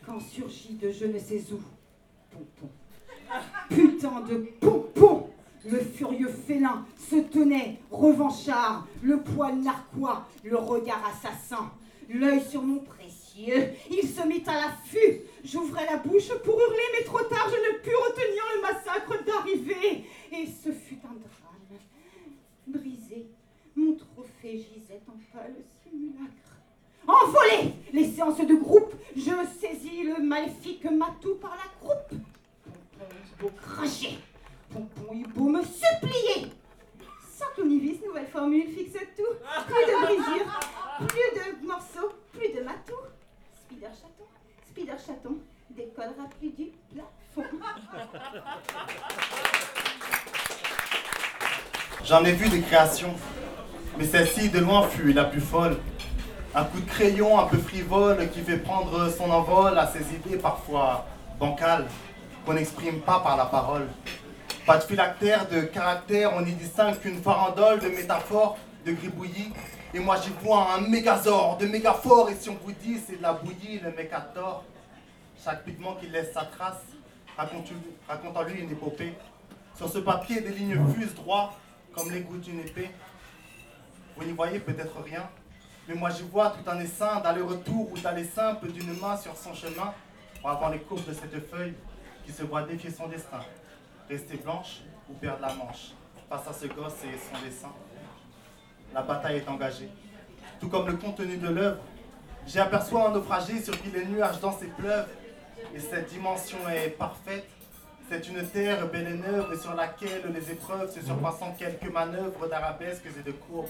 Quand 0.05 0.19
surgit 0.19 0.73
de 0.73 0.91
je 0.91 1.05
ne 1.05 1.19
sais 1.19 1.43
où. 1.51 1.59
De 3.99 4.47
pompon 4.61 5.29
Le 5.69 5.77
furieux 5.79 6.29
félin 6.29 6.85
se 6.97 7.17
tenait, 7.17 7.79
revanchard, 7.91 8.87
le 9.03 9.19
poil 9.19 9.57
narquois, 9.57 10.25
le 10.45 10.55
regard 10.55 11.03
assassin, 11.05 11.69
l'œil 12.07 12.41
sur 12.41 12.61
mon 12.61 12.79
précieux. 12.79 13.71
Il 13.91 14.07
se 14.07 14.25
mit 14.25 14.41
à 14.47 14.53
l'affût. 14.53 15.19
J'ouvrais 15.43 15.85
la 15.85 15.97
bouche 15.97 16.29
pour 16.45 16.57
hurler, 16.57 16.83
mais 16.97 17.03
trop 17.03 17.19
tard, 17.23 17.49
je 17.49 17.57
ne 17.57 17.77
pus 17.79 17.93
retenir 17.93 18.43
le 18.55 18.61
massacre 18.61 19.21
d'arriver. 19.25 20.05
Et 20.31 20.45
ce 20.45 20.71
fut 20.71 20.99
un 21.03 21.15
drame. 21.15 21.79
Brisé, 22.67 23.27
mon 23.75 23.95
trophée 23.95 24.59
gisait 24.59 25.01
en 25.09 25.37
pâle 25.37 25.55
simulacre. 25.83 26.55
Envolé 27.05 27.73
Les 27.91 28.09
séances 28.09 28.39
de 28.39 28.55
groupe, 28.55 28.93
je 29.13 29.31
saisis 29.59 30.03
le 30.03 30.23
maléfique 30.23 30.85
matou 30.85 31.35
par 31.35 31.57
la 31.57 31.69
croupe. 31.81 32.13
Beau 33.39 33.51
cracher, 33.61 34.19
Pompon 34.71 35.13
eut 35.13 35.27
beau 35.27 35.49
me 35.49 35.61
supplier. 35.63 36.51
Sans 37.37 37.45
clonivis, 37.55 37.99
nouvelle 38.05 38.27
formule 38.27 38.67
fixe 38.67 38.99
tout. 39.15 39.33
Plus 39.65 39.85
de 39.85 40.05
brisures, 40.05 40.59
plus 41.07 41.29
de 41.39 41.65
morceaux, 41.65 42.11
plus 42.33 42.49
de 42.49 42.61
matou. 42.61 42.99
Spider 43.61 43.87
chaton, 43.87 44.27
Spider 44.67 44.97
chaton, 45.05 45.37
décollera 45.69 46.27
plus 46.39 46.49
du 46.49 46.71
plafond. 46.93 47.49
J'en 52.03 52.25
ai 52.25 52.33
vu 52.33 52.49
des 52.49 52.61
créations, 52.61 53.15
mais 53.97 54.05
celle-ci 54.05 54.49
de 54.49 54.59
loin 54.59 54.87
fut 54.87 55.13
la 55.13 55.25
plus 55.25 55.41
folle. 55.41 55.77
Un 56.55 56.63
coup 56.65 56.79
de 56.81 56.89
crayon 56.89 57.39
un 57.39 57.45
peu 57.45 57.57
frivole 57.57 58.29
qui 58.31 58.41
fait 58.41 58.57
prendre 58.57 59.09
son 59.09 59.29
envol 59.29 59.77
à 59.77 59.87
ses 59.87 60.15
idées 60.15 60.37
parfois 60.37 61.05
bancales, 61.39 61.87
qu'on 62.49 62.55
n'exprime 62.55 62.99
pas 63.01 63.19
par 63.19 63.37
la 63.37 63.45
parole. 63.45 63.87
Pas 64.65 64.79
de 64.79 64.83
phylactère, 64.83 65.47
de 65.47 65.61
caractère, 65.61 66.33
on 66.33 66.41
n'y 66.41 66.53
distingue 66.53 66.99
qu'une 66.99 67.21
farandole 67.21 67.79
de 67.79 67.89
métaphores, 67.89 68.57
de 68.87 68.91
gribouillis, 68.91 69.53
Et 69.93 69.99
moi 69.99 70.17
j'y 70.19 70.31
vois 70.43 70.73
un 70.73 70.81
mégazord 70.81 71.57
de 71.57 71.67
méga 71.67 71.93
fort. 71.93 72.27
Et 72.27 72.33
si 72.33 72.49
on 72.49 72.57
vous 72.63 72.71
dit 72.71 72.97
c'est 72.97 73.17
de 73.17 73.21
la 73.21 73.33
bouillie, 73.33 73.79
le 73.83 73.91
mec 73.91 74.11
a 74.13 74.21
tort. 74.21 74.63
Chaque 75.43 75.63
pigment 75.63 75.93
qui 75.99 76.07
laisse 76.07 76.33
sa 76.33 76.41
trace 76.41 76.81
raconte 77.37 78.35
en 78.35 78.41
lui 78.41 78.61
une 78.61 78.71
épopée. 78.71 79.13
Sur 79.75 79.87
ce 79.87 79.99
papier, 79.99 80.41
des 80.41 80.51
lignes 80.51 80.79
fusent 80.95 81.13
droit 81.13 81.55
comme 81.93 82.09
les 82.09 82.21
gouttes 82.21 82.41
d'une 82.41 82.61
épée. 82.61 82.89
Vous 84.17 84.25
n'y 84.25 84.31
voyez 84.31 84.57
peut-être 84.57 84.99
rien, 85.05 85.29
mais 85.87 85.93
moi 85.93 86.09
j'y 86.09 86.23
vois 86.23 86.49
tout 86.49 86.67
un 86.67 86.79
essaim 86.79 87.19
d'aller-retour 87.19 87.91
ou 87.91 87.97
d'aller 87.99 88.25
simple 88.25 88.71
d'une 88.71 88.99
main 88.99 89.17
sur 89.17 89.37
son 89.37 89.53
chemin 89.53 89.93
pour 90.41 90.49
avoir 90.49 90.71
les 90.71 90.79
courbes 90.79 91.05
de 91.05 91.13
cette 91.13 91.47
feuille 91.51 91.75
qui 92.29 92.35
se 92.35 92.43
voit 92.43 92.61
défier 92.61 92.91
son 92.91 93.07
destin. 93.07 93.39
Rester 94.07 94.37
blanche 94.37 94.81
ou 95.09 95.13
perdre 95.13 95.41
la 95.41 95.53
manche 95.55 95.93
face 96.29 96.47
à 96.47 96.53
ce 96.53 96.67
gosse 96.67 97.03
et 97.03 97.17
son 97.17 97.43
dessin. 97.43 97.71
La 98.93 99.01
bataille 99.01 99.37
est 99.37 99.49
engagée. 99.49 99.89
Tout 100.59 100.69
comme 100.69 100.87
le 100.87 100.93
contenu 100.93 101.37
de 101.37 101.47
l'œuvre, 101.47 101.79
j'y 102.45 102.59
aperçois 102.59 103.09
un 103.09 103.13
naufragé 103.13 103.59
sur 103.59 103.81
qui 103.81 103.89
les 103.89 104.05
nuages 104.05 104.39
dansent 104.39 104.61
et 104.61 104.67
pleuvent. 104.67 105.07
Et 105.73 105.79
cette 105.79 106.09
dimension 106.09 106.57
est 106.69 106.91
parfaite. 106.91 107.47
C'est 108.09 108.27
une 108.27 108.45
terre 108.47 108.87
belle 108.89 109.07
et 109.07 109.17
neuve 109.17 109.59
sur 109.59 109.73
laquelle 109.73 110.31
les 110.31 110.51
épreuves 110.51 110.93
se 110.93 111.03
surpassant 111.03 111.55
quelques 111.57 111.91
manœuvres 111.91 112.47
d'arabesques 112.47 113.07
et 113.07 113.23
de 113.23 113.31
courbes. 113.31 113.69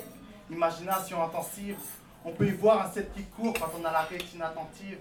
Imagination 0.52 1.24
intensive, 1.24 1.78
on 2.26 2.32
peut 2.32 2.48
y 2.48 2.52
voir 2.52 2.86
un 2.86 2.91
ciel 2.91 3.08
qui 3.15 3.24
court 3.24 3.54
quand 3.54 3.72
on 3.80 3.86
a 3.86 3.91
la 3.91 4.02
rétine 4.02 4.41
attentive. 4.41 4.98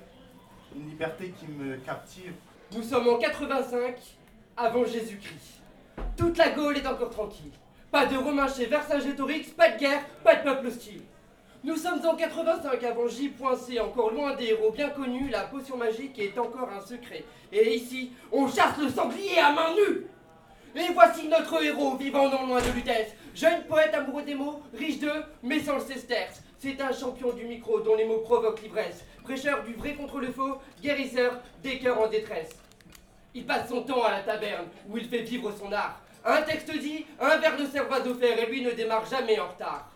Une 0.77 0.91
liberté 0.91 1.35
qui 1.39 1.49
me 1.49 1.77
captive. 1.79 2.35
Nous 2.71 2.83
sommes 2.83 3.09
en 3.09 3.17
85, 3.17 3.97
avant 4.55 4.85
Jésus-Christ. 4.85 5.63
Toute 6.19 6.37
la 6.37 6.51
Gaule 6.51 6.77
est 6.77 6.87
encore 6.87 7.09
tranquille. 7.09 7.53
Pas 7.91 8.05
de 8.05 8.15
Romains 8.15 8.47
chez 8.47 8.67
Vercingétorix, 8.67 9.53
pas 9.57 9.71
de 9.71 9.79
guerre, 9.79 10.05
pas 10.23 10.35
de 10.35 10.43
peuple 10.43 10.67
hostile. 10.67 11.01
Nous 11.65 11.77
sommes 11.77 12.05
en 12.05 12.15
85 12.15 12.85
avant 12.85 13.09
J. 13.09 13.33
C, 13.67 13.81
encore 13.81 14.13
loin 14.13 14.37
des 14.37 14.49
héros 14.49 14.71
bien 14.71 14.91
connus, 14.91 15.31
la 15.31 15.45
potion 15.45 15.79
magique 15.79 16.19
est 16.19 16.39
encore 16.39 16.69
un 16.71 16.85
secret. 16.85 17.25
Et 17.53 17.75
ici, 17.75 18.13
on 18.31 18.47
chasse 18.47 18.77
le 18.79 18.91
sanglier 18.91 19.39
à 19.39 19.51
main 19.51 19.75
nue 19.75 20.05
Et 20.77 20.93
voici 20.93 21.27
notre 21.27 21.65
héros 21.65 21.97
vivant 21.97 22.29
non 22.29 22.49
loin 22.49 22.61
de 22.61 22.71
Lutèce, 22.73 23.15
jeune 23.35 23.65
poète 23.65 23.95
amoureux 23.95 24.25
des 24.25 24.35
mots, 24.35 24.61
riche 24.75 24.99
d'eux, 24.99 25.25
mais 25.43 25.61
sans 25.61 25.77
le 25.77 25.81
sesterce. 25.81 26.43
C'est 26.59 26.79
un 26.83 26.93
champion 26.93 27.33
du 27.33 27.47
micro 27.47 27.81
dont 27.81 27.95
les 27.95 28.05
mots 28.05 28.19
provoquent 28.19 28.61
l'ivresse, 28.61 29.07
prêcheur 29.29 29.63
du 29.63 29.75
vrai 29.75 29.93
contre 29.93 30.21
le 30.21 30.33
faux, 30.33 30.57
guérisseur 30.83 31.39
des 31.63 31.79
cœurs 31.79 32.01
en 32.01 32.07
détresse. 32.07 32.49
Il 33.35 33.45
passe 33.45 33.69
son 33.69 33.83
temps 33.83 34.03
à 34.03 34.11
la 34.11 34.21
taverne, 34.21 34.69
où 34.89 34.97
il 34.97 35.07
fait 35.07 35.21
vivre 35.21 35.53
son 35.53 35.71
art. 35.71 36.01
Un 36.25 36.41
texte 36.41 36.73
dit, 36.79 37.05
un 37.21 37.37
verre 37.37 37.59
de 37.59 37.67
cervoise 37.67 38.09
offert, 38.09 38.39
et 38.39 38.47
lui 38.47 38.63
ne 38.63 38.71
démarre 38.71 39.05
jamais 39.05 39.39
en 39.39 39.49
retard. 39.49 39.91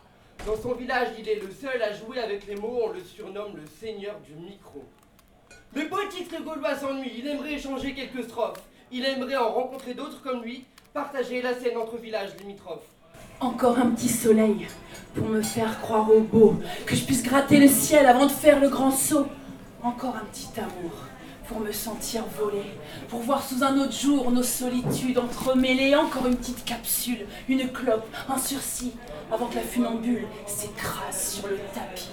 Dans 0.45 0.61
son 0.61 0.75
village, 0.75 1.09
il 1.19 1.27
est 1.31 1.41
le 1.41 1.51
seul 1.51 1.83
à 1.83 1.95
jouer 1.95 2.19
avec 2.19 2.47
les 2.47 2.57
mots, 2.57 2.81
on 2.85 2.89
le 2.91 3.01
surnomme 3.03 3.57
le 3.57 3.67
seigneur 3.67 4.21
du 4.21 4.35
micro. 4.35 4.85
Le 5.75 5.89
poétiste 5.89 6.39
gaulois 6.45 6.77
s'ennuie, 6.77 7.13
il 7.17 7.27
aimerait 7.27 7.55
échanger 7.55 7.95
quelques 7.95 8.25
strophes. 8.25 8.63
Il 8.91 9.07
aimerait 9.07 9.37
en 9.37 9.51
rencontrer 9.51 9.95
d'autres 9.95 10.21
comme 10.21 10.43
lui, 10.43 10.67
partager 10.93 11.41
la 11.41 11.55
scène 11.55 11.79
entre 11.79 11.97
villages 11.97 12.37
limitrophes. 12.37 12.92
Encore 13.43 13.77
un 13.77 13.87
petit 13.87 14.09
soleil 14.09 14.69
pour 15.17 15.27
me 15.29 15.43
faire 15.43 15.81
croire 15.81 16.09
au 16.13 16.21
beau, 16.21 16.55
que 16.87 16.95
je 16.95 17.05
puisse 17.05 17.25
gratter 17.25 17.59
le 17.59 17.67
ciel 17.67 18.07
avant 18.07 18.27
de 18.27 18.31
faire 18.31 18.61
le 18.61 18.69
grand 18.69 18.93
saut. 18.93 19.27
Encore 19.83 20.15
un 20.15 20.25
petit 20.27 20.49
amour 20.59 20.93
pour 21.49 21.59
me 21.59 21.73
sentir 21.73 22.23
voler, 22.39 22.63
pour 23.09 23.19
voir 23.19 23.43
sous 23.43 23.65
un 23.65 23.77
autre 23.79 23.93
jour 23.93 24.31
nos 24.31 24.45
solitudes 24.45 25.19
entremêlées. 25.19 25.97
Encore 25.97 26.29
une 26.29 26.37
petite 26.37 26.65
capsule, 26.65 27.27
une 27.49 27.69
clope, 27.73 28.07
un 28.29 28.39
sursis, 28.39 28.93
avant 29.33 29.47
que 29.47 29.57
la 29.57 29.63
funambule 29.63 30.25
s'écrase 30.47 31.35
sur 31.35 31.49
le 31.49 31.59
tapis. 31.75 32.11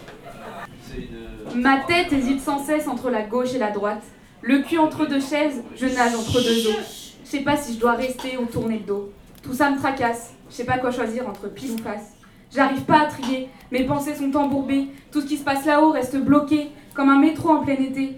Ma 1.53 1.77
tête 1.81 2.11
hésite 2.11 2.41
sans 2.41 2.65
cesse 2.65 2.87
entre 2.87 3.11
la 3.11 3.21
gauche 3.21 3.53
et 3.53 3.59
la 3.59 3.69
droite. 3.69 4.01
Le 4.41 4.63
cul 4.63 4.79
entre 4.79 5.05
deux 5.05 5.21
chaises, 5.21 5.61
je 5.75 5.85
nage 5.85 6.15
entre 6.15 6.41
deux 6.41 6.69
eaux. 6.69 6.79
Je 7.23 7.29
sais 7.29 7.41
pas 7.41 7.55
si 7.55 7.75
je 7.75 7.79
dois 7.79 7.93
rester 7.93 8.35
ou 8.39 8.45
tourner 8.45 8.79
le 8.79 8.85
dos. 8.85 9.11
Tout 9.43 9.53
ça 9.53 9.69
me 9.69 9.77
tracasse. 9.77 10.33
Je 10.49 10.55
sais 10.55 10.65
pas 10.65 10.77
quoi 10.79 10.91
choisir 10.91 11.27
entre 11.27 11.47
pile 11.47 11.71
ou 11.71 11.77
face. 11.83 12.13
J'arrive 12.53 12.81
pas 12.81 13.01
à 13.01 13.05
trier, 13.05 13.49
mes 13.71 13.83
pensées 13.85 14.15
sont 14.15 14.35
embourbées. 14.35 14.87
Tout 15.11 15.21
ce 15.21 15.27
qui 15.27 15.37
se 15.37 15.43
passe 15.43 15.65
là-haut 15.65 15.91
reste 15.91 16.17
bloqué, 16.17 16.69
comme 16.95 17.09
un 17.09 17.19
métro 17.19 17.49
en 17.49 17.63
plein 17.63 17.75
été. 17.75 18.15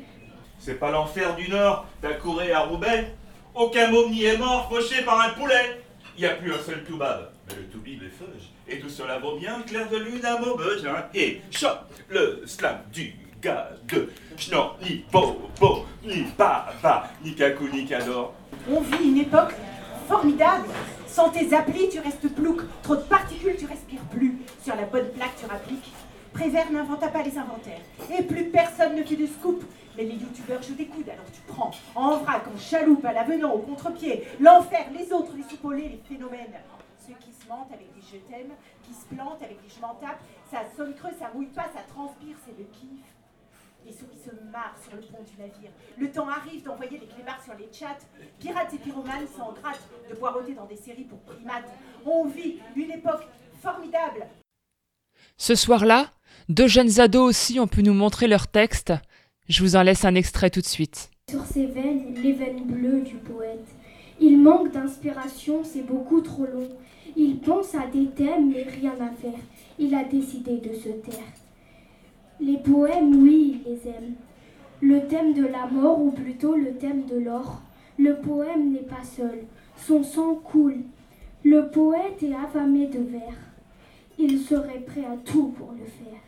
C'est 0.58 0.80
pas 0.80 0.92
l'enfer 0.92 1.36
du 1.36 1.50
Nord, 1.50 1.86
couré 2.22 2.54
à 2.54 2.62
Roubaix. 2.62 3.14
Aucun 3.54 3.92
môme 3.92 4.12
n'y 4.12 4.24
est 4.24 4.38
mort, 4.38 4.70
fauché 4.70 5.04
par 5.04 5.20
un 5.20 5.34
poulet. 5.34 5.82
Il 6.18 6.22
n'y 6.22 6.28
a 6.28 6.36
plus 6.36 6.54
un 6.54 6.60
seul 6.60 6.84
toubab, 6.84 7.32
mais 7.50 7.56
le 7.56 7.64
toubib 7.64 8.02
est 8.04 8.10
feuge. 8.10 8.52
Et 8.68 8.80
tout 8.80 8.90
cela 8.90 9.20
vaut 9.20 9.38
bien 9.38 9.62
clair 9.64 9.90
de 9.90 9.98
lune 9.98 10.24
à 10.24 10.40
Maubeuge. 10.40 10.86
Hein. 10.86 11.04
Et 11.14 11.42
chop, 11.52 11.80
le 12.08 12.44
slam 12.46 12.78
du 12.94 13.14
gars 13.42 13.72
de 13.90 14.10
Schnorr, 14.38 14.78
ni 14.82 15.04
Bobo, 15.12 15.86
ni 16.06 16.26
Baba, 16.38 17.10
ni 17.24 17.34
Kakou, 17.36 17.68
ni 17.74 17.86
Cador. 17.86 18.34
On 18.70 18.80
vit 18.80 19.04
une 19.04 19.18
époque 19.18 19.54
formidable 20.08 20.66
sans 21.12 21.30
tes 21.30 21.54
applis, 21.54 21.90
tu 21.90 22.00
restes 22.00 22.34
plouc. 22.34 22.62
Trop 22.84 22.96
de 22.96 23.02
particules, 23.02 23.58
tu 23.58 23.66
respires 23.66 24.04
plus. 24.12 24.38
Sur 24.64 24.76
la 24.78 24.84
bonne 24.84 25.10
plaque, 25.10 25.36
tu 25.38 25.46
rappliques. 25.46 25.92
Prévert 26.32 26.72
n'inventa 26.72 27.10
pas 27.10 27.22
les 27.22 27.38
inventaires. 27.38 27.82
Et 28.18 28.24
plus 28.24 28.46
personne 28.46 28.96
ne 28.96 29.04
fait 29.04 29.18
de 29.18 29.28
scoop. 29.28 29.62
Mais 29.98 30.04
les 30.04 30.16
youtubeurs 30.16 30.64
jouent 30.64 30.76
des 30.76 30.86
coudes, 30.86 31.10
alors 31.10 31.26
tu 31.34 31.42
prends 31.48 31.72
en 31.96 32.16
vrac, 32.20 32.44
en 32.48 32.58
chaloupe, 32.58 33.04
à 33.04 33.12
l'avenant, 33.12 33.52
au 33.52 33.60
contre-pied, 33.60 34.26
l'enfer, 34.40 34.86
les 34.98 35.12
autres, 35.12 35.34
les 35.36 35.44
soupolés, 35.44 35.90
les 35.90 36.02
phénomènes. 36.08 36.56
Ceux 37.06 37.16
qui 37.20 37.34
se 37.34 37.46
mentent 37.50 37.74
avec 37.74 37.94
des 37.94 38.02
je 38.02 38.18
t'aime, 38.32 38.52
qui 38.84 38.94
se 38.94 39.04
plantent 39.14 39.44
avec 39.44 39.62
des 39.62 39.68
je 39.68 39.82
m'en 39.82 39.96
tape, 39.96 40.22
ça 40.50 40.60
sonne 40.78 40.96
creux, 40.96 41.12
ça 41.20 41.30
mouille 41.36 41.48
pas, 41.48 41.66
ça 41.76 41.82
transpire, 41.94 42.38
c'est 42.46 42.58
le 42.58 42.64
kiff. 42.72 43.04
Les 43.86 43.92
souris 43.92 44.18
se 44.24 44.32
marrent 44.52 44.78
sur 44.84 44.96
le 44.96 45.02
pont 45.02 45.24
du 45.24 45.42
navire. 45.42 45.72
Le 45.98 46.12
temps 46.12 46.30
arrive 46.30 46.64
d'envoyer 46.64 47.00
les 47.00 47.08
clébards 47.08 47.44
sur 47.44 47.54
les 47.56 47.70
chats. 47.72 47.98
Pirates 48.40 48.74
et 48.74 48.78
pyromanes 48.78 49.28
s'en 49.36 49.54
grattent 49.54 49.88
de 50.10 50.16
poireauter 50.16 50.54
dans 50.54 50.66
des 50.66 50.76
séries 50.76 51.06
pour 51.06 51.20
primates. 51.20 51.70
On 52.06 52.26
vit 52.26 52.60
une 52.76 52.92
époque 52.92 53.28
formidable. 53.62 54.28
Ce 55.38 55.56
soir-là, 55.56 56.12
deux 56.50 56.68
jeunes 56.68 57.00
ados 57.00 57.30
aussi 57.30 57.60
ont 57.60 57.68
pu 57.68 57.84
nous 57.84 57.94
montrer 57.94 58.28
leur 58.28 58.48
texte. 58.48 58.94
Je 59.50 59.64
vous 59.64 59.76
en 59.76 59.82
laisse 59.82 60.06
un 60.06 60.16
extrait 60.16 60.50
tout 60.50 60.62
de 60.62 60.66
suite. 60.66 61.10
Sur 61.30 61.46
ses 61.46 61.66
veines, 61.66 62.14
les 62.22 62.34
veines 62.34 62.66
bleues 62.66 63.02
du 63.02 63.16
poète. 63.16 63.68
Il 64.20 64.40
manque 64.40 64.72
d'inspiration, 64.72 65.64
c'est 65.64 65.82
beaucoup 65.82 66.22
trop 66.22 66.46
long. 66.46 66.70
Il 67.16 67.40
pense 67.40 67.74
à 67.74 67.88
des 67.88 68.08
thèmes, 68.08 68.52
mais 68.52 68.64
rien 68.64 68.94
à 69.02 69.12
faire. 69.20 69.40
Il 69.80 69.96
a 69.96 70.04
décidé 70.04 70.58
de 70.58 70.74
se 70.74 70.90
taire. 70.90 71.41
Les 72.42 72.58
poèmes, 72.58 73.22
oui, 73.22 73.62
il 73.66 73.72
les 73.72 73.88
aime. 73.88 74.16
Le 74.82 75.06
thème 75.08 75.34
de 75.34 75.46
la 75.46 75.68
mort, 75.68 76.02
ou 76.02 76.10
plutôt 76.10 76.56
le 76.56 76.74
thème 76.74 77.06
de 77.06 77.20
l'or. 77.20 77.62
Le 78.00 78.16
poème 78.16 78.72
n'est 78.72 78.80
pas 78.80 79.04
seul, 79.04 79.44
son 79.78 80.02
sang 80.02 80.34
coule. 80.44 80.80
Le 81.44 81.70
poète 81.70 82.24
est 82.24 82.34
affamé 82.34 82.88
de 82.88 82.98
vers. 82.98 83.38
Il 84.18 84.40
serait 84.40 84.80
prêt 84.80 85.06
à 85.06 85.18
tout 85.24 85.54
pour 85.58 85.72
le 85.74 85.86
faire. 85.86 86.20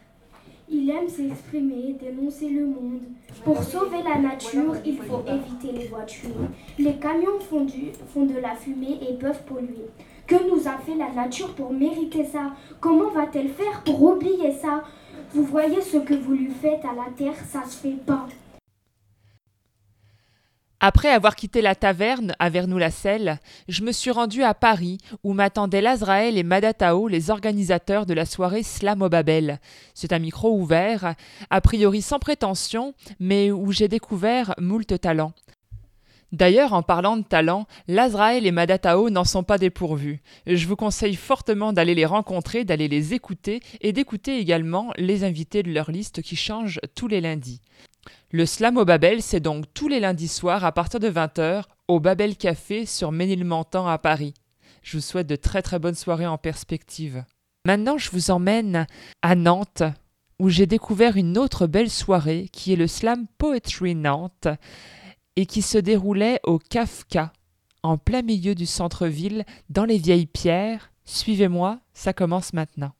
Il 0.70 0.90
aime 0.92 1.08
s'exprimer, 1.08 1.96
dénoncer 2.00 2.50
le 2.50 2.66
monde. 2.66 3.02
Pour 3.44 3.64
sauver 3.64 4.04
la 4.04 4.20
nature, 4.20 4.76
il 4.86 4.98
faut 4.98 5.24
éviter 5.28 5.78
les 5.80 5.88
voitures. 5.88 6.30
Les 6.78 6.94
camions 6.94 7.40
font, 7.40 7.66
font 8.14 8.26
de 8.26 8.38
la 8.40 8.56
fumée 8.56 9.00
et 9.10 9.14
peuvent 9.16 9.44
polluer. 9.46 9.88
Que 10.28 10.36
nous 10.50 10.68
a 10.68 10.78
fait 10.78 10.96
la 10.96 11.12
nature 11.12 11.54
pour 11.56 11.74
mériter 11.74 12.24
ça? 12.24 12.54
Comment 12.80 13.10
va-t-elle 13.10 13.50
faire 13.50 13.84
pour 13.84 14.02
oublier 14.02 14.52
ça? 14.52 14.84
Vous 15.34 15.46
voyez 15.46 15.82
ce 15.82 15.98
que 15.98 16.14
vous 16.14 16.34
lui 16.34 16.52
faites 16.62 16.86
à 16.86 16.94
la 16.94 17.12
terre, 17.18 17.36
ça 17.52 17.64
se 17.66 17.78
fait 17.78 18.06
pas. 18.06 18.28
Après 20.80 21.10
avoir 21.10 21.38
quitté 21.38 21.62
la 21.62 21.76
taverne 21.76 22.36
à 22.40 22.50
Vernou-la-Selle, 22.50 23.40
je 23.70 23.84
me 23.84 23.94
suis 23.94 24.12
rendu 24.12 24.44
à 24.44 24.54
Paris 24.54 24.98
où 25.24 25.32
m'attendaient 25.32 25.82
Lazraël 25.82 26.38
et 26.38 26.44
Madatao, 26.44 27.08
les 27.08 27.32
organisateurs 27.32 28.06
de 28.06 28.14
la 28.14 28.26
soirée 28.26 28.64
Slam 28.64 29.02
au. 29.02 29.10
C'est 29.94 30.12
un 30.12 30.20
micro 30.20 30.52
ouvert, 30.52 31.16
a 31.50 31.62
priori 31.62 32.02
sans 32.02 32.20
prétention, 32.20 32.94
mais 33.20 33.50
où 33.50 33.72
j'ai 33.72 33.88
découvert 33.88 34.54
moult 34.60 35.00
talents. 35.00 35.32
D'ailleurs, 36.34 36.74
en 36.74 36.82
parlant 36.82 37.16
de 37.16 37.24
talent, 37.24 37.68
Lazrael 37.88 38.48
et 38.48 38.52
Madatao 38.52 39.12
n'en 39.12 39.24
sont 39.24 39.44
pas 39.44 39.60
dépourvus. 39.60 40.24
Je 40.48 40.68
vous 40.68 40.76
conseille 40.76 41.16
fortement 41.16 41.74
d'aller 41.74 41.94
les 41.94 42.08
rencontrer, 42.08 42.66
d'aller 42.66 42.88
les 42.88 43.14
écouter 43.14 43.60
et 43.82 43.94
d'écouter 43.94 44.40
également 44.40 44.92
les 44.98 45.24
invités 45.24 45.62
de 45.62 45.72
leur 45.72 45.92
liste 45.92 46.24
qui 46.24 46.36
changent 46.36 46.82
tous 46.96 47.08
les 47.08 47.22
lundis. 47.22 47.62
Le 48.32 48.48
Slam 48.48 48.78
au 48.78 48.84
Babel, 48.84 49.22
c'est 49.22 49.42
donc 49.42 49.66
tous 49.76 49.88
les 49.88 50.00
lundis 50.00 50.28
soirs 50.28 50.66
à 50.66 50.72
partir 50.72 51.00
de 51.00 51.08
20h 51.08 51.66
au 51.88 52.00
Babel 52.00 52.36
Café 52.36 52.88
sur 52.88 53.12
Ménilmontant 53.12 53.88
à 53.88 54.00
Paris. 54.00 54.34
Je 54.82 54.98
vous 54.98 55.04
souhaite 55.04 55.28
de 55.28 55.36
très 55.36 55.62
très 55.62 55.78
bonnes 55.78 55.94
soirées 55.94 56.26
en 56.26 56.40
perspective. 56.40 57.24
Maintenant, 57.64 58.00
je 58.00 58.10
vous 58.10 58.32
emmène 58.32 58.88
à 59.22 59.36
Nantes, 59.36 59.84
où 60.40 60.50
j'ai 60.50 60.66
découvert 60.66 61.16
une 61.16 61.38
autre 61.38 61.68
belle 61.68 61.92
soirée 61.92 62.50
qui 62.52 62.74
est 62.74 62.78
le 62.78 62.88
Slam 62.88 63.28
Poetry 63.38 63.94
Nantes 63.94 64.48
et 65.36 65.46
qui 65.46 65.62
se 65.62 65.78
déroulait 65.78 66.40
au 66.44 66.60
Kafka, 66.60 67.32
en 67.82 67.98
plein 67.98 68.22
milieu 68.22 68.56
du 68.56 68.66
centre-ville, 68.66 69.46
dans 69.70 69.86
les 69.86 69.98
vieilles 69.98 70.26
pierres. 70.26 70.92
Suivez-moi, 71.06 71.80
ça 71.94 72.14
commence 72.14 72.54
maintenant. 72.54 72.92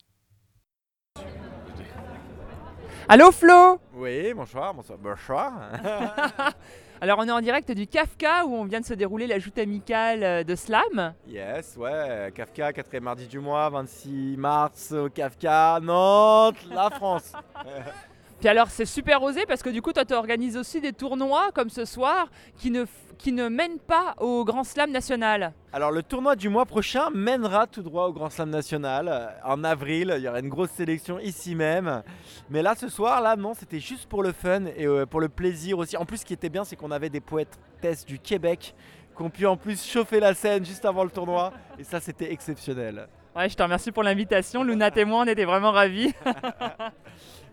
Allô 3.08 3.30
Flo? 3.32 3.78
Oui, 3.94 4.32
bonsoir, 4.32 4.72
bonsoir, 4.72 4.98
bonsoir. 4.98 5.52
Alors 7.00 7.18
on 7.18 7.28
est 7.28 7.32
en 7.32 7.40
direct 7.42 7.70
du 7.72 7.86
Kafka 7.86 8.46
où 8.46 8.54
on 8.54 8.64
vient 8.64 8.80
de 8.80 8.86
se 8.86 8.94
dérouler 8.94 9.26
la 9.26 9.38
joute 9.38 9.58
amicale 9.58 10.24
euh, 10.24 10.42
de 10.42 10.54
Slam. 10.54 11.12
yes, 11.28 11.76
ouais, 11.76 12.32
Kafka, 12.34 12.72
4 12.72 12.98
mardi 13.00 13.26
du 13.26 13.40
mois, 13.40 13.68
26 13.68 14.36
mars 14.38 14.92
au 14.92 15.10
Kafka, 15.10 15.80
Nantes, 15.82 16.64
la 16.70 16.88
France. 16.90 17.32
Puis 18.40 18.48
alors 18.48 18.68
c'est 18.68 18.84
super 18.84 19.22
osé 19.22 19.46
parce 19.46 19.62
que 19.62 19.70
du 19.70 19.80
coup 19.80 19.92
toi 19.92 20.04
tu 20.04 20.12
organises 20.14 20.56
aussi 20.56 20.80
des 20.80 20.92
tournois 20.92 21.50
comme 21.54 21.70
ce 21.70 21.84
soir 21.84 22.28
qui 22.56 22.70
ne, 22.70 22.84
qui 23.16 23.32
ne 23.32 23.48
mènent 23.48 23.78
pas 23.78 24.14
au 24.18 24.44
Grand 24.44 24.64
Slam 24.64 24.90
national. 24.90 25.52
Alors 25.72 25.90
le 25.92 26.02
tournoi 26.02 26.36
du 26.36 26.48
mois 26.48 26.66
prochain 26.66 27.10
mènera 27.14 27.66
tout 27.66 27.82
droit 27.82 28.06
au 28.06 28.12
Grand 28.12 28.30
Slam 28.30 28.50
national. 28.50 29.08
Euh, 29.08 29.26
En 29.44 29.64
avril, 29.64 30.14
il 30.18 30.22
y 30.22 30.28
aura 30.28 30.40
une 30.40 30.48
grosse 30.48 30.70
sélection 30.70 31.18
ici 31.18 31.54
même. 31.54 32.02
Mais 32.50 32.60
là 32.62 32.74
ce 32.74 32.88
soir, 32.88 33.22
là 33.22 33.36
non, 33.36 33.54
c'était 33.54 33.80
juste 33.80 34.08
pour 34.08 34.22
le 34.22 34.32
fun 34.32 34.66
et 34.76 34.86
euh, 34.86 35.06
pour 35.06 35.20
le 35.20 35.28
plaisir 35.28 35.78
aussi. 35.78 35.96
En 35.96 36.04
plus 36.04 36.18
ce 36.18 36.24
qui 36.26 36.34
était 36.34 36.50
bien, 36.50 36.64
c'est 36.64 36.76
qu'on 36.76 36.90
avait 36.90 37.10
des 37.10 37.20
poètes 37.20 37.58
du 38.06 38.18
Québec 38.18 38.74
qui 39.16 39.22
ont 39.22 39.30
pu 39.30 39.46
en 39.46 39.56
plus 39.56 39.84
chauffer 39.84 40.18
la 40.20 40.34
scène 40.34 40.64
juste 40.64 40.84
avant 40.84 41.04
le 41.04 41.10
tournoi. 41.10 41.52
Et 41.78 41.84
ça 41.84 42.00
c'était 42.00 42.32
exceptionnel. 42.32 43.08
Ouais, 43.36 43.48
je 43.48 43.56
te 43.56 43.62
remercie 43.62 43.90
pour 43.90 44.02
l'invitation. 44.02 44.62
Luna 44.62 44.90
témoin, 44.90 45.24
on 45.24 45.26
était 45.26 45.44
vraiment 45.44 45.72
ravis. 45.72 46.12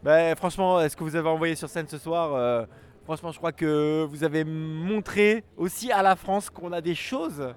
Ben, 0.03 0.35
franchement, 0.35 0.87
ce 0.89 0.95
que 0.95 1.03
vous 1.03 1.15
avez 1.15 1.29
envoyé 1.29 1.55
sur 1.55 1.69
scène 1.69 1.87
ce 1.87 1.99
soir, 1.99 2.33
euh, 2.33 2.65
franchement, 3.03 3.31
je 3.31 3.37
crois 3.37 3.51
que 3.51 4.03
vous 4.09 4.23
avez 4.23 4.43
montré 4.43 5.43
aussi 5.57 5.91
à 5.91 6.01
la 6.01 6.15
France 6.15 6.49
qu'on 6.49 6.71
a 6.71 6.81
des 6.81 6.95
choses 6.95 7.53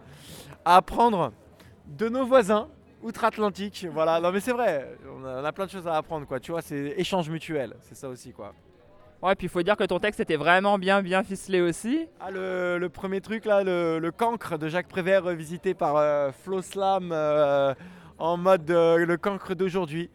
à 0.64 0.76
apprendre 0.76 1.32
de 1.86 2.08
nos 2.08 2.26
voisins 2.26 2.68
outre-Atlantique. 3.02 3.86
Voilà, 3.90 4.20
non 4.20 4.30
mais 4.30 4.40
c'est 4.40 4.52
vrai, 4.52 4.96
on 5.10 5.24
a, 5.24 5.40
on 5.40 5.44
a 5.44 5.52
plein 5.52 5.64
de 5.64 5.70
choses 5.70 5.86
à 5.88 5.96
apprendre, 5.96 6.26
quoi. 6.26 6.38
Tu 6.38 6.52
vois, 6.52 6.60
c'est 6.60 6.94
échange 6.98 7.30
mutuel, 7.30 7.76
c'est 7.80 7.94
ça 7.96 8.10
aussi, 8.10 8.32
quoi. 8.32 8.52
Ouais, 9.22 9.34
puis 9.34 9.46
il 9.46 9.50
faut 9.50 9.62
dire 9.62 9.76
que 9.76 9.84
ton 9.84 9.98
texte 9.98 10.20
était 10.20 10.36
vraiment 10.36 10.78
bien, 10.78 11.00
bien 11.00 11.22
ficelé 11.22 11.62
aussi. 11.62 12.06
Ah, 12.20 12.30
le, 12.30 12.76
le 12.76 12.88
premier 12.90 13.22
truc 13.22 13.46
là, 13.46 13.64
le, 13.64 13.98
le 13.98 14.10
cancre 14.10 14.58
de 14.58 14.68
Jacques 14.68 14.88
Prévert, 14.88 15.26
euh, 15.26 15.32
visité 15.32 15.72
par 15.72 15.96
euh, 15.96 16.30
Flo 16.30 16.60
Slam 16.60 17.10
euh, 17.10 17.74
en 18.18 18.36
mode 18.36 18.70
euh, 18.70 18.98
le 18.98 19.16
cancre 19.16 19.54
d'aujourd'hui. 19.54 20.10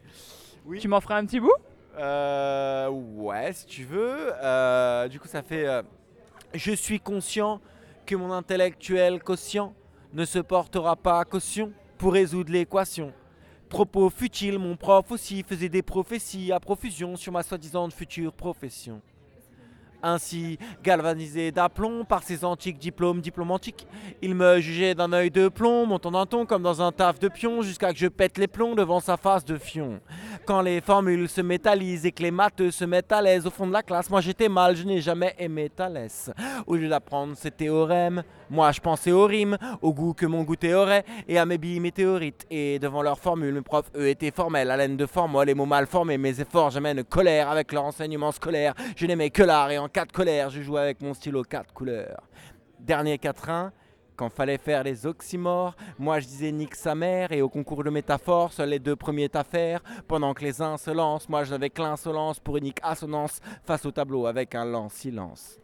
Oui. 0.66 0.78
Tu 0.78 0.88
m'en 0.88 1.02
feras 1.02 1.18
un 1.18 1.26
petit 1.26 1.40
bout? 1.40 1.56
Euh, 2.00 2.90
ouais, 2.90 3.52
si 3.54 3.66
tu 3.66 3.84
veux. 3.84 4.34
Euh, 4.42 5.08
du 5.08 5.20
coup, 5.20 5.28
ça 5.28 5.42
fait. 5.42 5.68
euh, 5.68 5.84
je 6.54 6.72
suis 6.72 7.00
conscient 7.00 7.60
que 8.06 8.16
mon 8.16 8.32
intellectuel 8.32 9.22
quotient 9.22 9.74
ne 10.14 10.26
se 10.26 10.40
portera 10.40 10.96
pas 10.96 11.20
à 11.20 11.26
caution 11.26 11.72
pour 11.98 12.14
résoudre 12.14 12.52
l'équation. 12.52 13.14
Propos 13.68 14.10
futiles, 14.10 14.58
mon 14.58 14.76
prof 14.76 15.12
aussi 15.12 15.44
faisait 15.44 15.70
des 15.70 15.84
prophéties 15.84 16.52
à 16.52 16.60
profusion 16.60 17.16
sur 17.16 17.32
ma 17.32 17.44
soi-disant 17.44 17.88
future 17.92 18.34
profession. 18.34 19.02
Ainsi, 20.02 20.58
galvanisé 20.84 21.52
d'aplomb 21.52 22.06
par 22.06 22.24
ses 22.24 22.46
antiques 22.46 22.78
diplômes 22.78 23.20
diplomantiques, 23.20 23.86
il 24.22 24.34
me 24.34 24.60
jugeait 24.60 24.96
d'un 24.96 25.12
œil 25.12 25.30
de 25.30 25.50
plomb, 25.50 25.86
montant 25.86 26.12
d'un 26.12 26.26
ton 26.26 26.46
comme 26.46 26.64
dans 26.64 26.82
un 26.82 26.92
taf 26.92 27.20
de 27.20 27.28
pion, 27.28 27.62
jusqu'à 27.62 27.92
que 27.92 28.00
je 28.00 28.08
pète 28.08 28.38
les 28.38 28.48
plombs 28.48 28.76
devant 28.76 29.02
sa 29.02 29.18
face 29.18 29.44
de 29.44 29.58
fion. 29.58 30.00
Quand 30.46 30.62
les 30.62 30.80
formules 30.80 31.28
se 31.28 31.42
métallisent 31.42 32.06
et 32.06 32.12
que 32.12 32.24
les 32.24 32.32
matheux 32.32 32.72
se 32.72 32.86
mettent 32.86 33.12
à 33.12 33.22
l'aise 33.22 33.46
au 33.46 33.52
fond 33.52 33.68
de 33.68 33.74
la 33.74 33.84
classe, 33.84 34.10
moi 34.10 34.22
j'étais 34.22 34.48
mal, 34.48 34.76
je 34.76 34.84
n'ai 34.84 35.02
jamais 35.02 35.36
aimé 35.38 35.70
Thalès. 35.70 36.32
Au 36.66 36.76
lieu 36.76 36.88
d'apprendre 36.88 37.36
ces 37.36 37.52
théorèmes, 37.52 38.24
moi 38.50 38.72
je 38.72 38.80
pensais 38.80 39.12
aux 39.12 39.26
rimes, 39.26 39.58
au 39.82 39.94
goût 39.94 40.14
que 40.14 40.26
mon 40.26 40.44
goûter 40.44 40.74
aurait, 40.74 41.04
et 41.28 41.38
à 41.38 41.46
mes 41.46 41.58
billes 41.58 41.82
météorites. 41.82 42.46
Et 42.50 42.80
devant 42.80 43.02
leurs 43.02 43.20
formules, 43.20 43.54
mes 43.54 43.62
profs, 43.62 43.92
eux, 43.96 44.08
étaient 44.08 44.32
formels, 44.32 44.72
à 44.72 44.78
laine 44.78 44.96
de 44.96 45.06
formol, 45.06 45.46
les 45.46 45.54
mots 45.54 45.66
mal 45.66 45.88
formés, 45.88 46.18
mes 46.18 46.40
efforts 46.40 46.70
j'amène 46.72 47.04
colère 47.04 47.50
avec 47.50 47.74
leur 47.74 47.84
enseignement 47.84 48.32
scolaire. 48.32 48.74
Je 48.96 49.06
n'aimais 49.06 49.30
que 49.30 49.44
l'art, 49.44 49.72
et 49.72 49.78
en 49.78 49.89
cas 49.90 50.06
de 50.06 50.12
colère, 50.12 50.50
je 50.50 50.62
jouais 50.62 50.82
avec 50.82 51.02
mon 51.02 51.14
stylo 51.14 51.44
quatre 51.44 51.74
couleurs. 51.74 52.24
Dernier 52.80 53.18
quatrain, 53.18 53.72
quand 54.16 54.30
fallait 54.30 54.58
faire 54.58 54.84
les 54.84 55.06
oxymores, 55.06 55.76
moi 55.98 56.20
je 56.20 56.28
disais 56.28 56.52
nique 56.52 56.76
sa 56.76 56.94
mère 56.94 57.32
et 57.32 57.42
au 57.42 57.50
concours 57.50 57.84
de 57.84 57.90
métaphores, 57.90 58.52
seuls 58.52 58.70
les 58.70 58.80
deux 58.80 58.96
premiers 58.96 59.30
à 59.34 59.44
faire. 59.44 59.82
Pendant 60.08 60.34
que 60.34 60.44
les 60.44 60.62
uns 60.62 60.76
moi 61.30 61.44
je 61.44 61.52
n'avais 61.52 61.70
que 61.70 61.82
l'insolence 61.82 62.40
pour 62.40 62.58
unique 62.58 62.80
assonance 62.84 63.40
face 63.64 63.86
au 63.86 63.92
tableau 63.92 64.26
avec 64.26 64.56
un 64.56 64.66
lent 64.66 64.90
silence. 64.90 65.58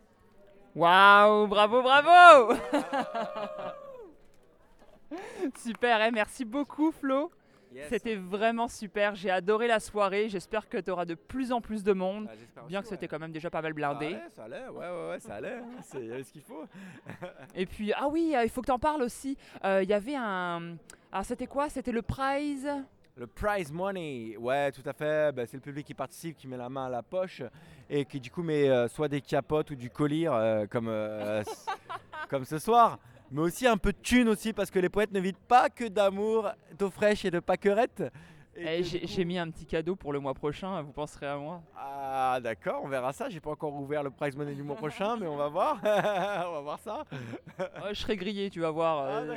Waouh, 0.76 1.48
bravo, 1.48 1.82
bravo 1.82 2.54
Super, 5.64 6.02
eh, 6.02 6.12
merci 6.12 6.46
beaucoup 6.46 6.92
Flo. 6.92 7.32
Yes. 7.76 7.90
C'était 7.90 8.16
vraiment 8.16 8.70
super, 8.70 9.16
j'ai 9.16 9.30
adoré 9.30 9.68
la 9.68 9.82
soirée, 9.82 10.30
j'espère 10.30 10.70
que 10.70 10.78
tu 10.78 10.90
auras 10.92 11.04
de 11.04 11.14
plus 11.14 11.52
en 11.52 11.60
plus 11.60 11.84
de 11.84 11.92
monde, 11.92 12.30
bien 12.70 12.82
que 12.82 12.88
c'était 12.88 13.10
quand 13.10 13.20
même 13.20 13.34
déjà 13.34 13.50
pas 13.50 13.62
mal 13.62 13.74
blindé. 13.74 14.16
Ça 14.34 14.46
allait, 14.46 14.68
ouais, 14.70 14.90
ouais, 14.90 15.10
ouais, 15.10 15.20
ça 15.20 15.36
allait, 15.36 15.58
hein, 15.58 15.66
c'est 15.84 16.00
il 16.00 16.08
y 16.08 16.12
avait 16.14 16.24
ce 16.24 16.32
qu'il 16.32 16.42
faut. 16.42 16.64
Et 17.56 17.66
puis, 17.66 17.92
ah 17.94 18.08
oui, 18.08 18.34
euh, 18.34 18.46
il 18.46 18.50
faut 18.50 18.62
que 18.62 18.68
tu 18.68 18.72
en 18.72 18.80
parles 18.80 19.02
aussi, 19.02 19.38
Euh, 19.66 19.84
il 19.84 19.90
y 19.90 19.94
avait 19.94 20.16
un... 20.16 20.78
Alors 21.12 21.26
c'était 21.26 21.48
quoi? 21.48 21.68
C'était 21.68 21.92
le 21.92 22.02
prize? 22.02 22.70
Le 23.18 23.28
prize 23.28 23.72
money, 23.74 24.38
ouais, 24.38 24.72
tout 24.72 24.84
à 24.86 24.94
fait. 24.94 25.34
bah, 25.34 25.46
c'est 25.46 25.58
le 25.58 25.62
public 25.62 25.86
qui 25.86 25.94
participe, 25.94 26.38
qui 26.38 26.48
met 26.48 26.58
la 26.58 26.70
main 26.70 26.86
à 26.86 26.90
la 26.90 27.04
poche 27.04 27.42
et 27.90 28.06
qui 28.06 28.20
du 28.22 28.32
coup 28.32 28.44
met 28.44 28.70
euh, 28.70 28.88
soit 28.88 29.08
des 29.10 29.20
capotes 29.22 29.72
ou 29.72 29.76
du 29.76 29.90
collier 29.90 30.28
euh, 30.30 30.66
comme, 30.68 30.90
comme 32.30 32.46
ce 32.46 32.58
soir. 32.58 33.00
Mais 33.36 33.42
aussi 33.42 33.68
un 33.68 33.76
peu 33.76 33.92
de 33.92 33.98
thune 33.98 34.30
aussi 34.30 34.54
parce 34.54 34.72
que 34.72 34.80
les 34.80 34.88
poètes 34.88 35.12
ne 35.12 35.20
vivent 35.20 35.34
pas 35.50 35.70
que 35.70 35.90
d'amour, 35.90 36.50
d'eau 36.80 36.90
fraîche 36.90 37.26
et 37.26 37.32
de 37.32 37.42
paquerettes. 37.42 38.02
Eh, 38.56 38.82
J'ai 38.82 39.26
mis 39.26 39.38
un 39.38 39.50
petit 39.52 39.66
cadeau 39.66 39.98
pour 39.98 40.14
le 40.14 40.22
mois 40.22 40.34
prochain, 40.34 40.82
vous 40.84 40.94
penserez 40.94 41.28
à 41.28 41.36
moi 41.36 41.62
Ah 41.78 42.40
d'accord, 42.42 42.80
on 42.86 42.88
verra 42.88 43.12
ça. 43.12 43.28
J'ai 43.28 43.42
pas 43.42 43.50
encore 43.50 43.74
ouvert 43.74 44.04
le 44.04 44.10
prize 44.10 44.38
money 44.38 44.54
du 44.56 44.64
mois 44.64 44.78
prochain, 44.78 45.18
mais 45.18 45.28
on 45.28 45.36
va 45.36 45.50
voir. 45.50 45.80
on 45.84 46.52
va 46.54 46.62
voir 46.62 46.80
ça. 46.80 47.04
Je 47.90 47.96
serai 48.00 48.16
grillé, 48.16 48.50
tu 48.50 48.62
vas 48.62 48.72
voir. 48.72 49.04
euh. 49.06 49.36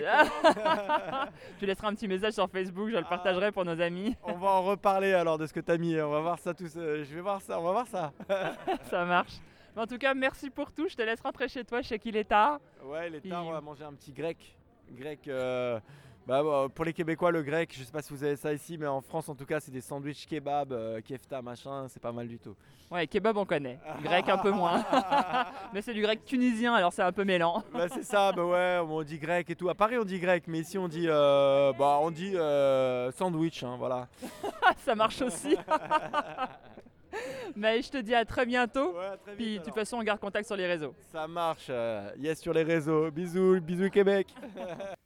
je 1.60 1.66
laisserai 1.66 1.88
un 1.88 1.94
petit 1.94 2.06
message 2.06 2.34
sur 2.34 2.48
Facebook, 2.48 2.90
je 2.90 2.98
le 2.98 3.02
partagerai 3.02 3.50
pour 3.50 3.64
nos 3.64 3.80
amis. 3.80 4.14
On 4.22 4.34
va 4.34 4.50
en 4.50 4.62
reparler 4.62 5.12
alors 5.12 5.38
de 5.38 5.46
ce 5.46 5.52
que 5.52 5.58
t'as 5.58 5.76
mis. 5.76 6.00
On 6.00 6.10
va 6.12 6.20
voir 6.20 6.38
ça 6.38 6.54
tous. 6.54 6.74
je 6.74 7.12
vais 7.12 7.20
voir 7.20 7.42
ça. 7.42 7.58
On 7.58 7.64
va 7.64 7.72
voir 7.72 7.86
ça. 7.88 8.12
Ça 8.90 9.04
marche. 9.04 9.40
Mais 9.78 9.84
en 9.84 9.86
tout 9.86 9.98
cas, 9.98 10.12
merci 10.12 10.50
pour 10.50 10.72
tout. 10.72 10.88
Je 10.88 10.96
te 10.96 11.02
laisse 11.02 11.20
rentrer 11.20 11.46
chez 11.46 11.62
toi. 11.62 11.82
Je 11.82 11.86
sais 11.86 12.00
qu'il 12.00 12.16
est 12.16 12.24
tard. 12.24 12.58
Ouais, 12.82 13.06
il 13.06 13.14
est 13.14 13.20
tard, 13.20 13.46
on 13.46 13.52
va 13.52 13.60
manger 13.60 13.84
un 13.84 13.92
petit 13.92 14.10
grec. 14.10 14.56
Grec, 14.90 15.20
euh, 15.28 15.78
bah, 16.26 16.42
bah, 16.42 16.66
pour 16.74 16.84
les 16.84 16.92
Québécois, 16.92 17.30
le 17.30 17.44
grec, 17.44 17.72
je 17.78 17.84
sais 17.84 17.92
pas 17.92 18.02
si 18.02 18.12
vous 18.12 18.24
avez 18.24 18.34
ça 18.34 18.52
ici, 18.52 18.76
mais 18.76 18.88
en 18.88 19.00
France 19.00 19.28
en 19.28 19.36
tout 19.36 19.46
cas, 19.46 19.60
c'est 19.60 19.70
des 19.70 19.80
sandwichs 19.80 20.26
kebab, 20.26 20.72
euh, 20.72 21.00
kefta, 21.00 21.42
machin, 21.42 21.86
c'est 21.88 22.02
pas 22.02 22.10
mal 22.10 22.26
du 22.26 22.40
tout. 22.40 22.56
Ouais, 22.90 23.06
kebab, 23.06 23.36
on 23.36 23.44
connaît. 23.44 23.78
Grec, 24.02 24.28
un 24.28 24.38
peu 24.38 24.50
moins. 24.50 24.84
mais 25.72 25.80
c'est 25.80 25.94
du 25.94 26.02
grec 26.02 26.24
tunisien, 26.24 26.74
alors 26.74 26.92
c'est 26.92 27.02
un 27.02 27.12
peu 27.12 27.22
mêlant. 27.22 27.62
Bah, 27.72 27.86
c'est 27.88 28.02
ça, 28.02 28.32
bah 28.32 28.44
ouais, 28.44 28.80
on 28.84 29.04
dit 29.04 29.18
grec 29.18 29.48
et 29.48 29.54
tout. 29.54 29.68
À 29.68 29.76
Paris, 29.76 29.96
on 29.96 30.04
dit 30.04 30.18
grec, 30.18 30.42
mais 30.48 30.58
ici, 30.58 30.76
on 30.76 30.88
dit, 30.88 31.06
euh, 31.06 31.72
bah, 31.78 31.98
on 32.00 32.10
dit 32.10 32.32
euh, 32.34 33.12
sandwich, 33.12 33.62
hein, 33.62 33.76
voilà. 33.78 34.08
Ça 34.78 34.96
marche 34.96 35.22
aussi. 35.22 35.56
mais 37.56 37.82
je 37.82 37.90
te 37.90 37.98
dis 37.98 38.14
à 38.14 38.24
très 38.24 38.46
bientôt. 38.46 38.94
Puis 39.36 39.58
de 39.58 39.64
toute 39.64 39.74
façon, 39.74 39.98
on 39.98 40.02
garde 40.02 40.20
contact 40.20 40.46
sur 40.46 40.56
les 40.56 40.66
réseaux. 40.66 40.94
Ça 41.12 41.26
marche, 41.26 41.66
euh, 41.70 42.10
yes 42.18 42.40
sur 42.40 42.52
les 42.52 42.62
réseaux. 42.62 43.10
Bisous, 43.10 43.60
bisous 43.60 43.90
Québec. 43.90 44.28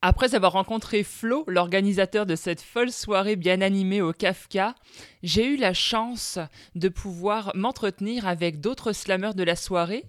Après 0.00 0.36
avoir 0.36 0.52
rencontré 0.52 1.02
Flo, 1.02 1.42
l'organisateur 1.48 2.24
de 2.24 2.36
cette 2.36 2.60
folle 2.60 2.92
soirée 2.92 3.34
bien 3.34 3.60
animée 3.60 4.00
au 4.00 4.12
Kafka, 4.12 4.76
j'ai 5.24 5.44
eu 5.44 5.56
la 5.56 5.74
chance 5.74 6.38
de 6.76 6.88
pouvoir 6.88 7.50
m'entretenir 7.56 8.28
avec 8.28 8.60
d'autres 8.60 8.92
slammeurs 8.92 9.34
de 9.34 9.42
la 9.42 9.56
soirée. 9.56 10.04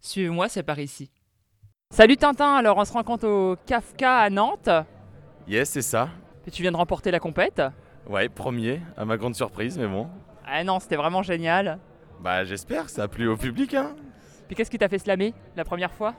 Suivez-moi, 0.00 0.48
c'est 0.48 0.64
par 0.64 0.80
ici. 0.80 1.12
Salut 1.90 2.16
Tintin, 2.16 2.54
alors 2.54 2.78
on 2.78 2.84
se 2.84 2.92
rencontre 2.92 3.28
au 3.28 3.56
Kafka 3.66 4.18
à 4.18 4.30
Nantes. 4.30 4.70
Yes, 5.46 5.70
c'est 5.70 5.82
ça. 5.82 6.08
Et 6.46 6.50
tu 6.50 6.62
viens 6.62 6.72
de 6.72 6.76
remporter 6.76 7.12
la 7.12 7.20
compète. 7.20 7.62
Ouais, 8.08 8.28
premier, 8.28 8.80
à 8.96 9.04
ma 9.04 9.16
grande 9.16 9.36
surprise, 9.36 9.78
mais 9.78 9.86
bon. 9.86 10.08
Ah 10.52 10.64
non, 10.64 10.80
c'était 10.80 10.96
vraiment 10.96 11.22
génial. 11.22 11.78
Bah, 12.20 12.44
j'espère, 12.44 12.88
ça 12.88 13.04
a 13.04 13.08
plu 13.08 13.28
au 13.28 13.36
public, 13.36 13.72
hein. 13.74 13.94
Puis 14.48 14.56
qu'est-ce 14.56 14.70
qui 14.70 14.78
t'a 14.78 14.88
fait 14.88 14.98
slammer 14.98 15.32
la 15.56 15.64
première 15.64 15.92
fois? 15.92 16.14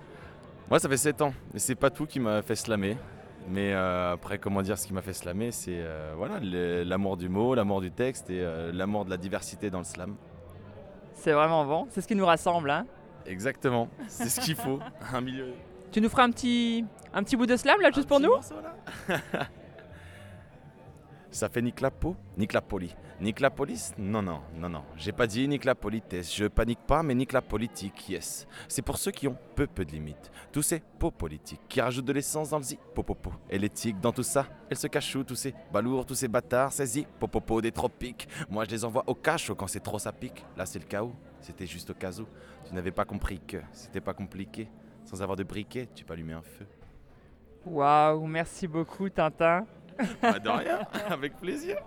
Moi, 0.70 0.80
ça 0.80 0.88
fait 0.88 0.96
7 0.96 1.22
ans, 1.22 1.34
et 1.54 1.60
c'est 1.60 1.76
pas 1.76 1.89
tout 1.89 2.06
qui 2.06 2.22
m'a 2.22 2.41
fait 2.41 2.56
slammer. 2.56 2.96
Mais 3.50 3.74
euh, 3.74 4.13
après, 4.13 4.38
comment 4.38 4.62
dire, 4.62 4.78
ce 4.78 4.88
qui 4.88 4.94
m'a 4.94 5.02
fait 5.02 5.12
slammer, 5.12 5.52
c'est 5.52 5.82
euh, 5.82 6.13
voilà, 6.15 6.39
l'amour 6.39 7.17
du 7.17 7.28
mot, 7.28 7.56
l'amour 7.56 7.82
du 7.82 7.91
texte 7.91 8.30
et 8.30 8.39
euh, 8.41 8.72
l'amour 8.72 9.04
de 9.04 9.10
la 9.10 9.17
diversité 9.17 9.70
dans 9.70 9.80
le 9.80 9.84
slam. 9.84 10.15
C'est 11.13 11.34
vraiment 11.34 11.65
bon, 11.65 11.88
c'est 11.89 12.00
ce 12.00 12.08
qui 12.08 12.15
nous 12.15 12.26
rassemble. 12.26 12.72
Hein 12.72 12.86
Exactement, 13.26 13.89
c'est 14.08 14.30
ce 14.30 14.39
qu'il 14.39 14.56
faut, 14.56 14.80
un 15.13 15.20
milieu. 15.20 15.54
tu 15.91 16.00
nous 16.00 16.08
feras 16.08 16.24
un 16.24 16.32
petit, 16.32 16.86
un 17.13 17.22
petit 17.24 17.36
bout 17.36 17.48
de 17.48 17.58
slam 17.58 17.82
là, 17.82 17.91
juste 17.91 18.08
pour 18.08 18.22
nous? 18.22 18.32
Ça 21.32 21.48
fait 21.48 21.62
nique 21.62 21.80
la 21.80 21.91
peau, 21.91 22.17
nique 22.38 22.52
la 22.52 22.62
poli. 22.62 22.94
Nique 23.22 23.39
la 23.39 23.50
police 23.50 23.94
Non, 23.98 24.22
non, 24.22 24.41
non, 24.58 24.67
non. 24.67 24.84
J'ai 24.98 25.13
pas 25.13 25.28
dit 25.28 25.48
nique 25.48 25.63
la 25.63 25.76
politesse. 25.76 26.36
Je 26.36 26.46
panique 26.46 26.80
pas, 26.86 27.04
mais 27.04 27.15
nique 27.15 27.32
la 27.32 27.41
politique, 27.41 28.10
yes. 28.10 28.46
C'est 28.67 28.82
pour 28.82 28.98
ceux 28.98 29.12
qui 29.12 29.30
ont 29.30 29.38
peu, 29.56 29.65
peu 29.65 29.86
de 29.86 29.91
limites. 29.91 30.30
Tous 30.52 30.62
ces 30.62 30.82
pots 31.00 31.10
politiques 31.10 31.62
qui 31.70 31.80
rajoutent 31.80 32.04
de 32.04 32.12
l'essence 32.12 32.50
dans 32.50 32.58
le 32.58 32.63
zipopopo. 32.63 33.32
Et 33.50 33.58
l'éthique 33.58 34.02
dans 34.02 34.12
tout 34.12 34.24
ça, 34.24 34.46
elle 34.70 34.76
se 34.76 34.88
cache 34.88 35.15
où 35.15 35.24
tous 35.24 35.36
ces 35.36 35.54
balourds, 35.72 36.06
tous 36.06 36.15
ces 36.15 36.28
bâtards, 36.28 36.74
ces 36.74 36.86
zipopopo 36.86 37.62
des 37.62 37.72
tropiques. 37.72 38.28
Moi, 38.50 38.65
je 38.65 38.72
les 38.72 38.84
envoie 38.84 39.06
au 39.08 39.15
cachot 39.15 39.56
quand 39.56 39.67
c'est 39.67 39.80
trop 39.80 40.00
ça 40.00 40.12
pique. 40.12 40.44
Là, 40.58 40.65
c'est 40.65 40.80
le 40.80 40.86
chaos. 40.86 41.13
C'était 41.39 41.65
juste 41.65 41.91
au 41.91 41.94
cas 41.94 42.12
où. 42.20 42.26
Tu 42.67 42.74
n'avais 42.76 42.91
pas 42.91 43.06
compris 43.06 43.39
que 43.39 43.58
c'était 43.72 44.02
pas 44.02 44.13
compliqué. 44.13 44.67
Sans 45.06 45.22
avoir 45.22 45.38
de 45.38 45.44
briquet, 45.44 45.88
tu 45.96 46.04
peux 46.04 46.13
allumer 46.13 46.34
un 46.34 46.41
feu. 46.41 46.67
Waouh, 47.65 48.26
merci 48.26 48.67
beaucoup, 48.67 49.08
Tintin. 49.10 49.65
Pas 50.22 50.40
de 50.40 50.50
rien, 50.50 50.80
avec 51.10 51.38
plaisir. 51.38 51.78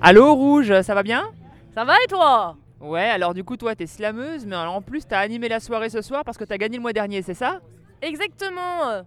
Allô, 0.00 0.34
Rouge, 0.34 0.80
ça 0.82 0.94
va 0.94 1.02
bien? 1.02 1.30
Ça 1.74 1.84
va 1.84 1.94
et 2.02 2.06
toi? 2.08 2.56
Ouais, 2.80 3.08
alors 3.08 3.34
du 3.34 3.44
coup, 3.44 3.56
toi, 3.56 3.74
t'es 3.74 3.86
slameuse, 3.86 4.46
mais 4.46 4.56
en 4.56 4.82
plus, 4.82 5.06
t'as 5.06 5.20
animé 5.20 5.48
la 5.48 5.60
soirée 5.60 5.90
ce 5.90 6.02
soir 6.02 6.24
parce 6.24 6.36
que 6.36 6.44
t'as 6.44 6.58
gagné 6.58 6.76
le 6.76 6.82
mois 6.82 6.92
dernier, 6.92 7.22
c'est 7.22 7.34
ça? 7.34 7.60
Exactement 8.02 9.04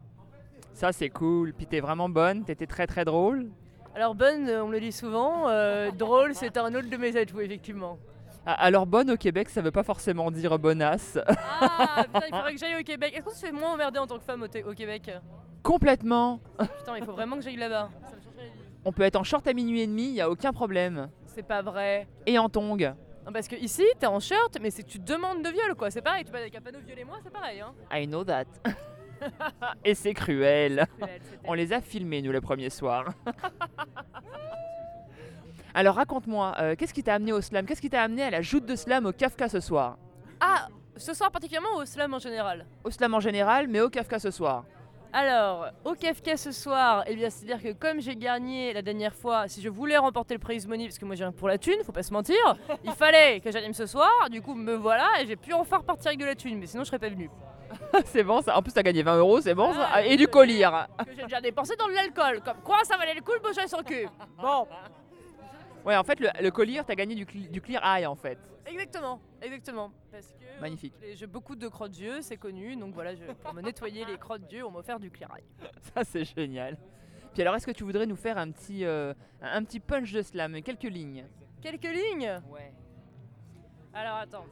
Ça, 0.74 0.92
c'est 0.92 1.10
cool. 1.10 1.54
Puis 1.54 1.68
t'es 1.68 1.80
vraiment 1.80 2.10
bonne, 2.10 2.44
t'étais 2.44 2.66
très 2.66 2.88
très 2.88 3.06
drôle. 3.06 3.48
Alors 3.96 4.16
bonne, 4.16 4.50
on 4.50 4.68
me 4.68 4.74
le 4.74 4.80
dit 4.80 4.92
souvent, 4.92 5.48
euh, 5.48 5.92
drôle 5.92 6.36
c'est 6.36 6.58
un 6.58 6.74
autre 6.76 6.90
de 6.90 6.98
mes 6.98 7.16
atouts 7.18 7.42
effectivement. 7.42 7.98
Ah, 8.50 8.54
Alors, 8.54 8.86
bonne 8.86 9.12
au 9.12 9.18
Québec, 9.18 9.50
ça 9.50 9.62
veut 9.62 9.72
pas 9.72 9.84
forcément 9.84 10.32
dire 10.32 10.58
bonasse. 10.58 11.20
Ah 11.28 12.06
putain, 12.06 12.28
il 12.28 12.30
faudrait 12.36 12.54
que 12.54 12.60
j'aille 12.60 12.80
au 12.80 12.84
Québec. 12.84 13.14
Est-ce 13.14 13.24
qu'on 13.26 13.32
se 13.32 13.46
fait 13.46 13.52
moins 13.52 13.74
emmerder 13.74 14.00
en 14.00 14.08
tant 14.08 14.18
que 14.18 14.24
femme 14.24 14.42
au 14.44 14.74
Québec? 14.74 15.12
Complètement. 15.68 16.40
Putain, 16.58 16.98
il 16.98 17.04
faut 17.04 17.12
vraiment 17.12 17.36
que 17.36 17.42
j'aille 17.42 17.58
là-bas. 17.58 17.90
Ça 18.10 18.16
me 18.16 18.22
changerait 18.22 18.44
la 18.44 18.54
vie. 18.54 18.70
On 18.86 18.94
peut 18.94 19.04
être 19.04 19.18
en 19.18 19.26
short 19.26 19.46
à 19.48 19.54
minuit 19.54 19.82
et 19.82 19.88
demi, 19.88 20.12
y 20.12 20.22
a 20.22 20.30
aucun 20.30 20.54
problème. 20.54 21.10
C'est 21.26 21.46
pas 21.46 21.62
vrai. 21.62 22.08
Et 22.26 22.40
en 22.40 22.48
tongs. 22.48 22.78
Non, 22.78 23.34
parce 23.34 23.50
que 23.50 23.58
ici, 23.58 23.84
t'es 24.00 24.06
en 24.06 24.22
shirt, 24.22 24.58
mais 24.62 24.72
c'est 24.72 24.84
que 24.84 24.88
tu 24.88 25.00
demandes 25.00 25.44
de 25.44 25.50
viol 25.50 25.76
quoi. 25.76 25.92
C'est 25.92 26.02
pareil, 26.02 26.24
tu 26.24 26.32
passes 26.32 26.40
avec 26.40 26.56
un 26.56 26.62
panneau 26.62 26.80
violé 26.80 27.04
moi, 27.04 27.18
c'est 27.22 27.34
pareil. 27.34 27.60
Hein. 27.60 27.74
I 27.92 28.08
know 28.08 28.24
that. 28.24 28.46
et 29.84 29.94
c'est 29.94 30.14
cruel. 30.14 30.88
On 31.44 31.54
les 31.54 31.74
a 31.74 31.82
filmés, 31.82 32.22
nous, 32.22 32.32
le 32.32 32.40
premier 32.40 32.70
soir. 32.70 33.10
Alors, 35.74 35.96
raconte-moi, 35.96 36.56
euh, 36.60 36.76
qu'est-ce 36.78 36.94
qui 36.94 37.04
t'a 37.04 37.16
amené 37.16 37.34
au 37.34 37.42
slam? 37.42 37.66
Qu'est-ce 37.66 37.82
qui 37.82 37.90
t'a 37.90 38.04
amené 38.04 38.24
à 38.24 38.30
la 38.30 38.42
joute 38.42 38.66
de 38.66 38.78
slam 38.78 39.06
au 39.06 39.12
Kafka 39.12 39.50
ce 39.50 39.60
soir? 39.60 39.98
Ah, 40.40 40.70
ce 40.96 41.14
soir 41.14 41.30
particulièrement 41.30 41.76
ou 41.76 41.82
au 41.82 41.86
slam 41.86 42.14
en 42.14 42.20
général? 42.20 42.66
Au 42.86 42.90
slam 42.90 43.14
en 43.14 43.20
général, 43.20 43.68
mais 43.68 43.82
au 43.82 43.90
Kafka 43.90 44.18
ce 44.18 44.32
soir. 44.32 44.64
Alors, 45.14 45.68
au 45.86 45.94
Kafka 45.94 46.38
ce 46.38 46.52
soir, 46.52 47.04
eh 47.08 47.16
bien, 47.16 47.30
c'est-à-dire 47.30 47.62
que 47.62 47.74
comme 47.74 48.02
j'ai 48.02 48.16
gagné 48.16 48.74
la 48.74 48.82
dernière 48.82 49.16
fois, 49.16 49.48
si 49.48 49.62
je 49.62 49.70
voulais 49.70 49.98
remporter 49.98 50.34
le 50.34 50.40
prize 50.40 50.68
money, 50.68 50.86
parce 50.86 51.00
que 51.00 51.06
moi 51.06 51.16
j'ai 51.16 51.26
pour 51.32 51.48
la 51.48 51.58
thune, 51.58 51.84
faut 51.86 51.92
pas 51.92 52.04
se 52.04 52.14
mentir, 52.14 52.36
il 52.84 52.92
fallait 52.98 53.40
que 53.40 53.52
j'anime 53.52 53.74
ce 53.74 53.86
soir, 53.86 54.12
du 54.30 54.42
coup 54.42 54.54
me 54.54 54.74
voilà, 54.76 55.08
et 55.22 55.26
j'ai 55.26 55.36
pu 55.36 55.54
enfin 55.54 55.78
repartir 55.78 56.10
avec 56.10 56.20
de 56.20 56.26
la 56.26 56.36
thune, 56.36 56.60
mais 56.60 56.68
sinon 56.68 56.84
je 56.84 56.88
serais 56.88 57.00
pas 57.00 57.10
venu. 57.10 57.30
c'est 58.06 58.24
bon, 58.24 58.42
ça. 58.42 58.58
En 58.58 58.62
plus, 58.62 58.72
t'as 58.72 58.84
gagné 58.84 59.04
20 59.04 59.18
euros, 59.18 59.42
c'est 59.42 59.54
bon, 59.54 59.74
ça. 59.74 60.04
Et 60.06 60.16
du 60.16 60.28
collier. 60.28 60.70
Que 61.00 61.12
j'ai 61.16 61.24
déjà 61.24 61.42
dépensé 61.42 61.76
dans 61.76 61.88
de 61.88 61.94
l'alcool, 61.94 62.42
comme 62.44 62.62
quoi 62.64 62.78
ça 62.84 62.98
valait 62.98 63.14
le 63.14 63.22
coup 63.22 63.34
le 63.34 63.40
bouger 63.40 63.68
son 63.68 63.84
cul. 63.84 64.08
Bon, 64.42 64.68
Ouais, 65.88 65.96
en 65.96 66.04
fait, 66.04 66.20
le, 66.20 66.28
le 66.42 66.52
collier, 66.52 66.82
t'as 66.86 66.96
gagné 66.96 67.16
du, 67.16 67.26
cl- 67.26 67.50
du 67.50 67.62
clear 67.62 67.82
eye, 67.84 68.06
en 68.06 68.16
fait. 68.16 68.38
exactement, 68.66 69.22
exactement. 69.42 69.92
Parce 70.12 70.34
que 70.34 70.62
Magnifique. 70.62 70.94
euh, 71.02 71.14
j'ai 71.16 71.28
beaucoup 71.28 71.56
de 71.56 71.68
crottes 71.70 71.92
d'yeux, 71.92 72.22
c'est 72.22 72.36
connu, 72.38 72.76
donc 72.76 72.94
voilà, 72.94 73.16
je- 73.16 73.24
pour 73.24 73.54
me 73.54 73.62
nettoyer 73.62 74.04
les 74.06 74.18
crottes 74.18 74.46
d'yeux, 74.48 74.66
on 74.66 74.72
m'a 74.72 74.80
offert 74.80 75.00
du 75.00 75.10
clear 75.10 75.32
eye. 75.38 75.44
Ça, 75.96 76.04
c'est 76.04 76.26
génial. 76.26 76.78
Puis 77.34 77.42
alors, 77.42 77.56
est-ce 77.56 77.66
que 77.66 77.72
tu 77.72 77.84
voudrais 77.86 78.06
nous 78.06 78.16
faire 78.18 78.38
un 78.38 78.52
petit, 78.52 78.84
euh, 78.84 79.14
un 79.42 79.58
un 79.60 79.64
petit 79.64 79.80
punch 79.80 80.12
de 80.12 80.22
slam, 80.22 80.62
quelques 80.62 80.84
lignes? 80.84 81.26
Quelques 81.62 81.84
lignes? 81.84 82.42
Ouais. 82.52 82.74
Alors 83.94 84.16
attends, 84.18 84.46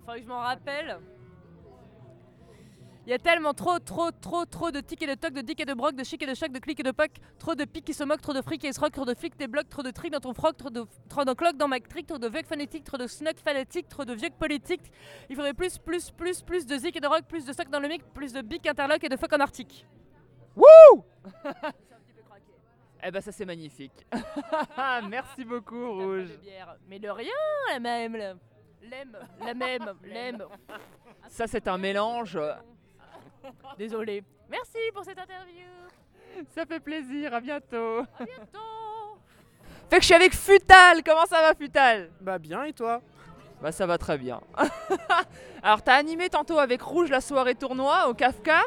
faudrait 0.00 0.18
que 0.18 0.24
je 0.24 0.28
m'en 0.28 0.40
rappelle. 0.40 0.98
Il 3.08 3.12
y 3.12 3.14
a 3.14 3.18
tellement 3.18 3.54
trop, 3.54 3.78
trop, 3.78 4.10
trop, 4.10 4.44
trop 4.44 4.70
de 4.70 4.80
tics 4.80 5.02
et 5.02 5.06
de 5.06 5.14
tocs, 5.14 5.32
de 5.32 5.40
dick 5.40 5.58
et 5.60 5.64
de 5.64 5.72
broc, 5.72 5.94
de 5.96 6.04
chic 6.04 6.22
et 6.22 6.26
de 6.26 6.34
choc, 6.34 6.52
de 6.52 6.58
clics 6.58 6.78
et 6.78 6.82
de 6.82 6.90
poc, 6.90 7.08
trop 7.38 7.54
de 7.54 7.64
pics 7.64 7.86
qui 7.86 7.94
se 7.94 8.04
moquent, 8.04 8.20
trop 8.20 8.34
de 8.34 8.42
fric 8.42 8.62
et 8.66 8.72
se 8.74 8.78
rock, 8.78 8.92
trop 8.92 9.06
de 9.06 9.14
flics, 9.14 9.34
des 9.38 9.48
blocs, 9.48 9.66
trop 9.70 9.82
de 9.82 9.90
tricks 9.90 10.12
dans 10.12 10.20
ton 10.20 10.34
froc, 10.34 10.58
trop 10.58 10.68
de, 10.68 10.84
trop 11.08 11.24
de 11.24 11.32
cloques 11.32 11.56
dans 11.56 11.68
ma 11.68 11.80
trick, 11.80 12.06
trop 12.06 12.18
de 12.18 12.28
vieux 12.28 12.42
phonétiques, 12.44 12.84
trop 12.84 12.98
de 12.98 13.06
snuck 13.06 13.38
fanatique, 13.38 13.88
trop 13.88 14.04
de 14.04 14.12
vieux 14.12 14.28
politiques. 14.38 14.92
Il 15.30 15.36
faudrait 15.36 15.54
plus, 15.54 15.78
plus, 15.78 16.10
plus, 16.10 16.42
plus 16.42 16.66
de 16.66 16.76
zik 16.76 16.96
et 16.96 17.00
de 17.00 17.06
rock, 17.06 17.22
plus 17.26 17.46
de 17.46 17.52
stock 17.54 17.70
dans 17.70 17.80
le 17.80 17.88
mic, 17.88 18.02
plus 18.12 18.34
de 18.34 18.42
bic 18.42 18.66
interlock 18.66 19.02
et 19.02 19.08
de 19.08 19.16
fuck 19.16 19.32
en 19.32 19.40
arctique. 19.40 19.86
Wouh 20.54 21.02
Eh 23.02 23.10
ben, 23.10 23.22
ça, 23.22 23.32
c'est 23.32 23.46
magnifique. 23.46 24.06
Merci 25.08 25.46
beaucoup, 25.46 25.92
Rouge. 25.94 26.28
Mais 26.88 26.98
de 26.98 27.08
rien, 27.08 27.32
la 27.72 27.80
même. 27.80 28.16
la- 28.16 28.34
L'aime, 28.82 29.16
la 29.44 29.54
même, 29.54 29.92
l'aime. 30.04 30.44
Ça, 31.28 31.46
c'est 31.48 31.66
un 31.68 31.78
mélange. 31.78 32.38
Désolé. 33.78 34.22
Merci 34.50 34.78
pour 34.94 35.04
cette 35.04 35.18
interview. 35.18 35.66
Ça 36.54 36.64
fait 36.66 36.80
plaisir, 36.80 37.34
à 37.34 37.40
bientôt. 37.40 38.00
À 38.18 38.24
bientôt. 38.24 39.18
Fait 39.90 39.96
que 39.96 40.02
je 40.02 40.06
suis 40.06 40.14
avec 40.14 40.34
Futal. 40.34 41.02
Comment 41.04 41.26
ça 41.26 41.40
va, 41.40 41.54
Futal? 41.54 42.10
Bah 42.20 42.38
bien, 42.38 42.64
et 42.64 42.72
toi? 42.72 43.00
Bah 43.60 43.72
ça 43.72 43.86
va 43.86 43.98
très 43.98 44.16
bien. 44.18 44.40
Alors 45.62 45.82
t'as 45.82 45.94
animé 45.94 46.28
tantôt 46.28 46.58
avec 46.58 46.80
Rouge 46.80 47.10
la 47.10 47.20
soirée 47.20 47.56
tournoi 47.56 48.08
au 48.08 48.14
Kafka? 48.14 48.60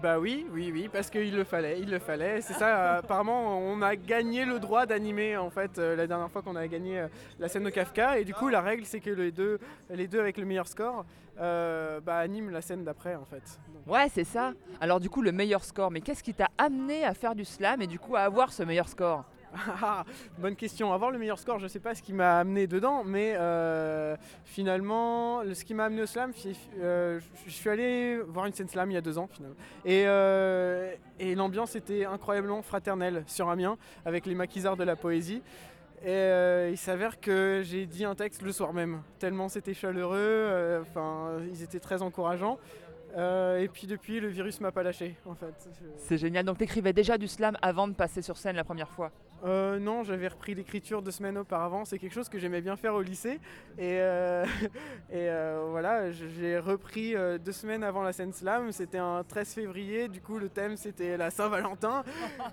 Bah 0.00 0.18
oui, 0.18 0.46
oui, 0.52 0.70
oui, 0.72 0.88
parce 0.90 1.10
qu'il 1.10 1.34
le 1.34 1.44
fallait, 1.44 1.78
il 1.80 1.90
le 1.90 1.98
fallait. 1.98 2.40
C'est 2.40 2.54
ça, 2.54 2.76
euh, 2.76 2.98
apparemment, 3.00 3.58
on 3.58 3.82
a 3.82 3.94
gagné 3.94 4.44
le 4.44 4.58
droit 4.58 4.86
d'animer, 4.86 5.36
en 5.36 5.50
fait, 5.50 5.78
euh, 5.78 5.96
la 5.96 6.06
dernière 6.06 6.30
fois 6.30 6.40
qu'on 6.40 6.56
a 6.56 6.66
gagné 6.66 7.00
euh, 7.00 7.08
la 7.38 7.48
scène 7.48 7.64
de 7.64 7.70
Kafka. 7.70 8.18
Et 8.18 8.24
du 8.24 8.32
coup, 8.32 8.48
la 8.48 8.62
règle, 8.62 8.86
c'est 8.86 9.00
que 9.00 9.10
les 9.10 9.30
deux, 9.32 9.58
avec 9.90 10.38
le 10.38 10.44
meilleur 10.44 10.66
score 10.66 11.04
bah, 11.36 12.18
animent 12.18 12.50
la 12.50 12.60
scène 12.62 12.84
d'après, 12.84 13.16
en 13.16 13.24
fait. 13.24 13.58
Ouais, 13.86 14.08
c'est 14.08 14.24
ça. 14.24 14.52
Alors 14.80 15.00
du 15.00 15.10
coup 15.10 15.22
le 15.22 15.32
meilleur 15.32 15.64
score, 15.64 15.90
mais 15.90 16.00
qu'est-ce 16.00 16.22
qui 16.22 16.34
t'a 16.34 16.48
amené 16.56 17.04
à 17.04 17.14
faire 17.14 17.34
du 17.34 17.44
slam 17.44 17.82
et 17.82 17.88
du 17.88 17.98
coup 17.98 18.14
à 18.14 18.20
avoir 18.20 18.52
ce 18.52 18.62
meilleur 18.62 18.88
score? 18.88 19.24
Bonne 20.38 20.56
question. 20.56 20.92
Avoir 20.92 21.10
le 21.10 21.18
meilleur 21.18 21.38
score, 21.38 21.58
je 21.58 21.66
sais 21.66 21.80
pas 21.80 21.94
ce 21.94 22.02
qui 22.02 22.12
m'a 22.12 22.38
amené 22.38 22.66
dedans, 22.66 23.04
mais 23.04 23.34
euh, 23.36 24.16
finalement, 24.44 25.42
le- 25.42 25.54
ce 25.54 25.64
qui 25.64 25.74
m'a 25.74 25.84
amené 25.84 26.02
au 26.02 26.06
slam, 26.06 26.32
euh, 26.80 27.20
je 27.46 27.50
suis 27.50 27.68
allé 27.70 28.18
voir 28.26 28.46
une 28.46 28.52
scène 28.52 28.68
slam 28.68 28.90
il 28.90 28.94
y 28.94 28.96
a 28.96 29.00
deux 29.02 29.18
ans 29.18 29.28
finalement. 29.30 29.56
Et, 29.84 30.04
euh, 30.06 30.94
l'ambiance 31.36 31.76
était 31.76 32.04
incroyablement 32.04 32.62
fraternelle 32.62 33.24
sur 33.26 33.48
Amiens, 33.50 33.76
avec 34.04 34.26
les 34.26 34.34
maquisards 34.34 34.76
de 34.76 34.84
la 34.84 34.96
poésie. 34.96 35.42
Et 36.04 36.68
il 36.70 36.76
s'avère 36.78 37.20
que 37.20 37.60
j'ai 37.64 37.86
dit 37.86 38.04
un 38.04 38.16
texte 38.16 38.42
le 38.42 38.50
soir 38.50 38.72
même, 38.72 39.02
tellement 39.20 39.48
c'était 39.48 39.72
chaleureux, 39.74 40.80
enfin, 40.82 41.36
ils 41.52 41.62
étaient 41.62 41.78
très 41.78 42.02
encourageants. 42.02 42.58
Et 43.16 43.68
puis 43.72 43.86
depuis, 43.86 44.18
le 44.18 44.26
virus 44.26 44.60
m'a 44.60 44.72
pas 44.72 44.82
lâché 44.82 45.14
en 45.26 45.34
fait. 45.36 45.54
C'est 45.98 46.18
génial. 46.18 46.44
Donc 46.44 46.58
t'écrivais 46.58 46.92
déjà 46.92 47.18
du 47.18 47.28
slam 47.28 47.56
avant 47.62 47.86
de 47.86 47.92
passer 47.94 48.20
sur 48.20 48.36
scène 48.36 48.56
la 48.56 48.64
première 48.64 48.88
fois? 48.88 49.12
Euh, 49.44 49.78
non, 49.78 50.04
j'avais 50.04 50.28
repris 50.28 50.54
l'écriture 50.54 51.02
deux 51.02 51.10
semaines 51.10 51.38
auparavant. 51.38 51.84
C'est 51.84 51.98
quelque 51.98 52.14
chose 52.14 52.28
que 52.28 52.38
j'aimais 52.38 52.60
bien 52.60 52.76
faire 52.76 52.94
au 52.94 53.02
lycée. 53.02 53.40
Et, 53.78 53.98
euh, 54.00 54.44
et 55.10 55.28
euh, 55.28 55.66
voilà, 55.70 56.10
j'ai 56.12 56.58
repris 56.58 57.16
euh, 57.16 57.38
deux 57.38 57.52
semaines 57.52 57.82
avant 57.82 58.02
la 58.02 58.12
scène 58.12 58.32
slam. 58.32 58.70
C'était 58.72 58.98
un 58.98 59.24
13 59.24 59.54
février. 59.54 60.08
Du 60.08 60.20
coup, 60.20 60.38
le 60.38 60.48
thème 60.48 60.76
c'était 60.76 61.16
la 61.16 61.30
Saint-Valentin. 61.30 62.04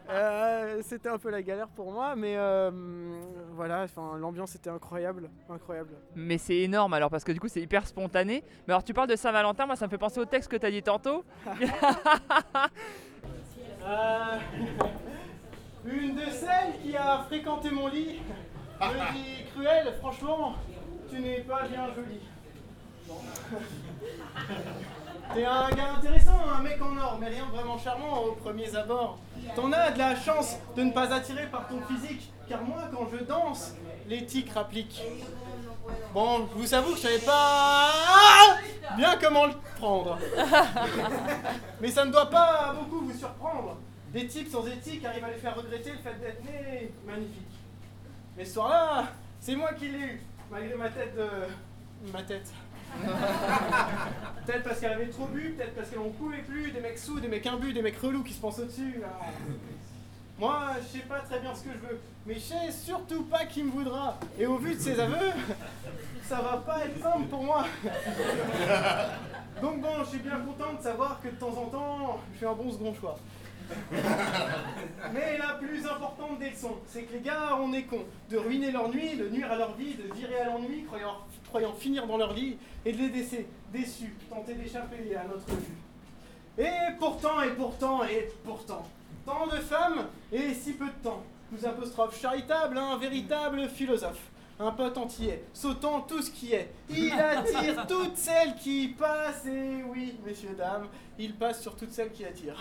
Euh, 0.09 0.81
c'était 0.81 1.09
un 1.09 1.17
peu 1.17 1.29
la 1.29 1.41
galère 1.41 1.67
pour 1.67 1.91
moi, 1.91 2.15
mais 2.15 2.35
euh, 2.35 2.71
voilà, 3.51 3.83
enfin, 3.83 4.17
l'ambiance 4.17 4.55
était 4.55 4.69
incroyable, 4.69 5.29
incroyable. 5.49 5.89
Mais 6.15 6.37
c'est 6.37 6.57
énorme 6.57 6.93
alors 6.93 7.09
parce 7.09 7.23
que 7.23 7.31
du 7.31 7.39
coup 7.39 7.47
c'est 7.47 7.61
hyper 7.61 7.85
spontané. 7.85 8.43
Mais 8.67 8.73
alors 8.73 8.83
tu 8.83 8.93
parles 8.93 9.07
de 9.07 9.15
Saint-Valentin, 9.15 9.65
moi 9.65 9.75
ça 9.75 9.85
me 9.85 9.91
fait 9.91 9.97
penser 9.97 10.19
au 10.19 10.25
texte 10.25 10.49
que 10.49 10.57
t'as 10.57 10.71
dit 10.71 10.81
tantôt. 10.81 11.23
Une 15.85 16.15
de 16.15 16.25
celles 16.29 16.79
qui 16.83 16.95
a 16.95 17.23
fréquenté 17.27 17.71
mon 17.71 17.87
lit 17.87 18.19
me 18.81 19.13
dit 19.13 19.45
Cruel, 19.53 19.93
franchement, 19.99 20.55
tu 21.09 21.19
n'es 21.19 21.39
pas 21.41 21.67
bien 21.67 21.87
joli. 21.95 22.19
Bon. 23.07 23.15
T'es 25.33 25.45
un 25.45 25.69
gars 25.69 25.93
intéressant, 25.97 26.39
un 26.57 26.61
mec 26.61 26.81
en 26.81 26.97
or, 26.97 27.17
mais 27.19 27.27
rien 27.27 27.45
de 27.45 27.51
vraiment 27.51 27.77
charmant 27.77 28.23
aux 28.23 28.31
premiers 28.31 28.75
abords. 28.75 29.19
T'en 29.55 29.71
as 29.71 29.91
de 29.91 29.99
la 29.99 30.15
chance 30.15 30.57
de 30.75 30.81
ne 30.83 30.91
pas 30.91 31.13
attirer 31.13 31.45
par 31.47 31.67
ton 31.67 31.79
physique, 31.81 32.31
car 32.47 32.63
moi, 32.63 32.89
quand 32.91 33.07
je 33.11 33.23
danse, 33.23 33.75
les 34.07 34.25
tics 34.25 34.51
rappliquent. 34.51 35.03
Bon, 36.13 36.47
je 36.51 36.57
vous 36.59 36.73
avoue 36.73 36.91
que 36.91 36.97
je 36.97 37.01
savais 37.01 37.19
pas 37.19 37.91
bien 38.97 39.17
comment 39.21 39.45
le 39.45 39.53
prendre. 39.77 40.17
Mais 41.81 41.89
ça 41.89 42.05
ne 42.05 42.11
doit 42.11 42.29
pas 42.29 42.73
beaucoup 42.79 43.05
vous 43.05 43.17
surprendre. 43.17 43.77
Des 44.13 44.25
types 44.25 44.49
sans 44.49 44.65
éthique 44.65 45.05
arrivent 45.05 45.23
à 45.23 45.29
les 45.29 45.37
faire 45.37 45.55
regretter 45.55 45.91
le 45.91 45.97
fait 45.97 46.19
d'être 46.19 46.43
nés 46.43 46.91
magnifiques. 47.05 47.59
Mais 48.35 48.43
ce 48.43 48.53
soir-là, 48.53 49.07
c'est 49.39 49.55
moi 49.55 49.73
qui 49.73 49.89
l'ai 49.89 49.99
eu, 49.99 50.21
malgré 50.49 50.75
ma 50.75 50.89
tête 50.89 51.15
de. 51.15 52.11
ma 52.11 52.23
tête. 52.23 52.51
peut-être 54.45 54.63
parce 54.63 54.79
qu'elle 54.79 54.93
avait 54.93 55.09
trop 55.09 55.27
bu, 55.27 55.51
peut-être 55.51 55.75
parce 55.75 55.89
qu'elle 55.89 55.99
en 55.99 56.09
pouvait 56.09 56.41
plus, 56.41 56.71
des 56.71 56.79
mecs 56.79 56.97
sous, 56.97 57.19
des 57.19 57.27
mecs 57.27 57.45
imbus, 57.45 57.71
des 57.71 57.83
mecs 57.83 57.97
relous 57.97 58.23
qui 58.23 58.33
se 58.33 58.41
pensent 58.41 58.57
au-dessus. 58.57 58.99
Ah. 59.05 59.25
Moi, 60.39 60.71
je 60.81 60.97
sais 60.97 61.05
pas 61.05 61.19
très 61.19 61.39
bien 61.39 61.53
ce 61.53 61.63
que 61.63 61.69
je 61.73 61.87
veux, 61.87 61.99
mais 62.25 62.33
je 62.33 62.39
sais 62.39 62.71
surtout 62.71 63.23
pas 63.25 63.45
qui 63.45 63.61
me 63.61 63.69
voudra. 63.69 64.17
Et 64.39 64.47
au 64.47 64.57
vu 64.57 64.73
de 64.73 64.79
ses 64.79 64.99
aveux, 64.99 65.31
ça 66.23 66.41
va 66.41 66.57
pas 66.57 66.85
être 66.85 66.99
simple 66.99 67.27
pour 67.29 67.43
moi. 67.43 67.65
Donc 69.61 69.81
bon, 69.81 70.03
je 70.03 70.09
suis 70.09 70.19
bien 70.19 70.39
content 70.39 70.73
de 70.73 70.81
savoir 70.81 71.19
que 71.21 71.27
de 71.27 71.35
temps 71.35 71.55
en 71.55 71.65
temps, 71.65 72.19
je 72.33 72.39
fais 72.39 72.47
un 72.47 72.53
bon 72.53 72.71
second 72.71 72.95
choix. 72.95 73.19
Mais 75.13 75.37
la 75.37 75.53
plus 75.55 75.85
importante 75.85 76.39
des 76.39 76.49
leçons, 76.49 76.77
c'est 76.87 77.03
que 77.03 77.13
les 77.13 77.21
gars, 77.21 77.57
on 77.59 77.73
est 77.73 77.83
cons. 77.83 78.05
De 78.29 78.37
ruiner 78.37 78.71
leur 78.71 78.89
nuit, 78.89 79.15
de 79.15 79.29
nuire 79.29 79.51
à 79.51 79.57
leur 79.57 79.75
vie, 79.75 79.95
de 79.95 80.13
virer 80.13 80.39
à 80.39 80.45
l'ennui, 80.45 80.83
croyant, 80.83 81.17
croyant 81.47 81.73
finir 81.73 82.05
dans 82.07 82.17
leur 82.17 82.33
lit, 82.33 82.57
et 82.85 82.91
de 82.91 82.97
les 82.97 83.09
laisser 83.09 83.47
déçus, 83.71 84.15
tenter 84.29 84.53
d'échapper 84.53 85.15
à 85.15 85.23
notre 85.23 85.47
vue. 85.47 85.77
Et 86.57 86.93
pourtant, 86.99 87.41
et 87.41 87.51
pourtant, 87.51 88.03
et 88.03 88.29
pourtant, 88.43 88.85
tant 89.25 89.47
de 89.47 89.57
femmes 89.61 90.07
et 90.31 90.53
si 90.53 90.73
peu 90.73 90.87
de 90.87 91.03
temps. 91.03 91.23
Nous 91.51 91.65
apostrophe 91.65 92.19
charitable, 92.19 92.77
un 92.77 92.97
véritable 92.97 93.67
philosophe. 93.69 94.28
Un 94.61 94.71
pote 94.71 94.97
entier, 94.97 95.41
sautant 95.53 96.01
tout 96.01 96.21
ce 96.21 96.29
qui 96.29 96.51
est. 96.53 96.69
Il 96.89 97.13
attire 97.13 97.87
toutes 97.87 98.17
celles 98.17 98.55
qui 98.55 98.89
passent, 98.89 99.45
et 99.45 99.83
oui, 99.87 100.17
messieurs, 100.25 100.53
dames, 100.57 100.87
il 101.17 101.33
passe 101.33 101.61
sur 101.61 101.77
toutes 101.77 101.93
celles 101.93 102.11
qui 102.11 102.25
attirent. 102.25 102.59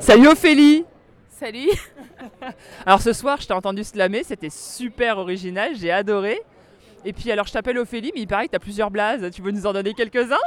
Salut 0.00 0.28
Ophélie 0.28 0.86
Salut 1.28 1.68
Alors 2.86 3.02
ce 3.02 3.12
soir, 3.12 3.38
je 3.42 3.46
t'ai 3.46 3.52
entendu 3.52 3.84
slammer, 3.84 4.24
c'était 4.24 4.48
super 4.48 5.18
original, 5.18 5.76
j'ai 5.76 5.90
adoré. 5.90 6.40
Et 7.04 7.12
puis 7.12 7.30
alors 7.30 7.46
je 7.46 7.52
t'appelle 7.52 7.76
Ophélie, 7.76 8.10
mais 8.14 8.22
il 8.22 8.26
paraît 8.26 8.46
que 8.46 8.52
t'as 8.52 8.58
plusieurs 8.58 8.90
blazes, 8.90 9.30
tu 9.32 9.42
veux 9.42 9.50
nous 9.50 9.66
en 9.66 9.74
donner 9.74 9.92
quelques-uns? 9.92 10.38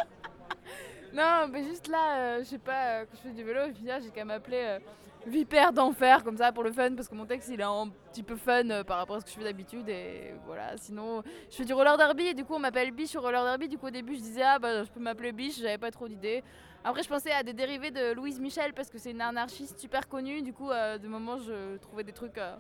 Non, 1.13 1.47
mais 1.51 1.63
juste 1.63 1.87
là, 1.87 2.17
euh, 2.17 2.39
je 2.39 2.45
sais 2.45 2.57
pas, 2.57 2.87
euh, 2.87 3.05
quand 3.05 3.17
je 3.23 3.29
fais 3.29 3.35
du 3.35 3.43
vélo, 3.43 3.59
je 3.67 4.03
j'ai 4.03 4.09
qu'à 4.09 4.25
m'appeler 4.25 4.63
euh, 4.63 4.79
Vipère 5.25 5.73
d'enfer, 5.73 6.23
comme 6.23 6.37
ça, 6.37 6.51
pour 6.51 6.63
le 6.63 6.71
fun, 6.71 6.93
parce 6.95 7.07
que 7.09 7.15
mon 7.15 7.25
texte, 7.25 7.49
il 7.51 7.59
est 7.59 7.63
un 7.63 7.89
petit 8.11 8.21
peu 8.21 8.35
fun 8.35 8.69
euh, 8.69 8.83
par 8.83 8.97
rapport 8.97 9.15
à 9.15 9.19
ce 9.21 9.25
que 9.25 9.31
je 9.31 9.35
fais 9.37 9.43
d'habitude, 9.43 9.89
et 9.89 10.35
voilà, 10.45 10.77
sinon, 10.77 11.23
je 11.49 11.55
fais 11.55 11.65
du 11.65 11.73
roller 11.73 11.97
derby, 11.97 12.27
et 12.27 12.33
du 12.35 12.45
coup, 12.45 12.53
on 12.53 12.59
m'appelle 12.59 12.91
Biche 12.91 13.09
sur 13.09 13.23
roller 13.23 13.43
derby, 13.43 13.67
du 13.67 13.77
coup, 13.79 13.87
au 13.87 13.91
début, 13.91 14.13
je 14.15 14.19
disais, 14.21 14.43
ah, 14.43 14.59
bah, 14.59 14.83
je 14.83 14.89
peux 14.91 14.99
m'appeler 14.99 15.31
Biche, 15.31 15.57
j'avais 15.59 15.79
pas 15.79 15.89
trop 15.89 16.07
d'idées. 16.07 16.43
Après, 16.83 17.01
je 17.01 17.09
pensais 17.09 17.31
à 17.31 17.41
des 17.41 17.53
dérivés 17.53 17.89
de 17.89 18.13
Louise 18.13 18.39
Michel, 18.39 18.73
parce 18.73 18.89
que 18.91 18.99
c'est 18.99 19.11
une 19.11 19.21
anarchiste 19.21 19.79
super 19.79 20.07
connue, 20.07 20.43
du 20.43 20.53
coup, 20.53 20.69
euh, 20.69 20.99
de 20.99 21.07
moments, 21.07 21.37
je 21.39 21.77
trouvais 21.77 22.03
des 22.03 22.13
trucs... 22.13 22.37
euh, 22.37 22.55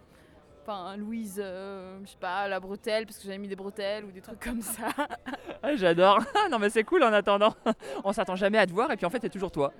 Enfin, 0.67 0.97
Louise, 0.97 1.39
euh, 1.39 1.99
je 2.03 2.09
sais 2.09 2.17
pas, 2.19 2.47
la 2.47 2.59
bretelle, 2.59 3.05
parce 3.05 3.19
que 3.19 3.25
j'avais 3.25 3.37
mis 3.37 3.47
des 3.47 3.55
bretelles 3.55 4.03
ou 4.03 4.11
des 4.11 4.21
trucs 4.21 4.39
comme 4.39 4.61
ça. 4.61 4.87
Ah, 5.61 5.75
J'adore. 5.75 6.19
non 6.51 6.57
mais 6.59 6.69
c'est 6.71 6.83
cool 6.83 7.03
en 7.03 7.13
attendant. 7.13 7.53
On 8.03 8.11
s'attend 8.13 8.35
jamais 8.35 8.57
à 8.57 8.65
te 8.67 8.71
voir 8.71 8.91
et 8.91 8.97
puis 8.97 9.05
en 9.05 9.09
fait 9.11 9.19
c'est 9.21 9.29
toujours 9.29 9.51
toi. 9.51 9.73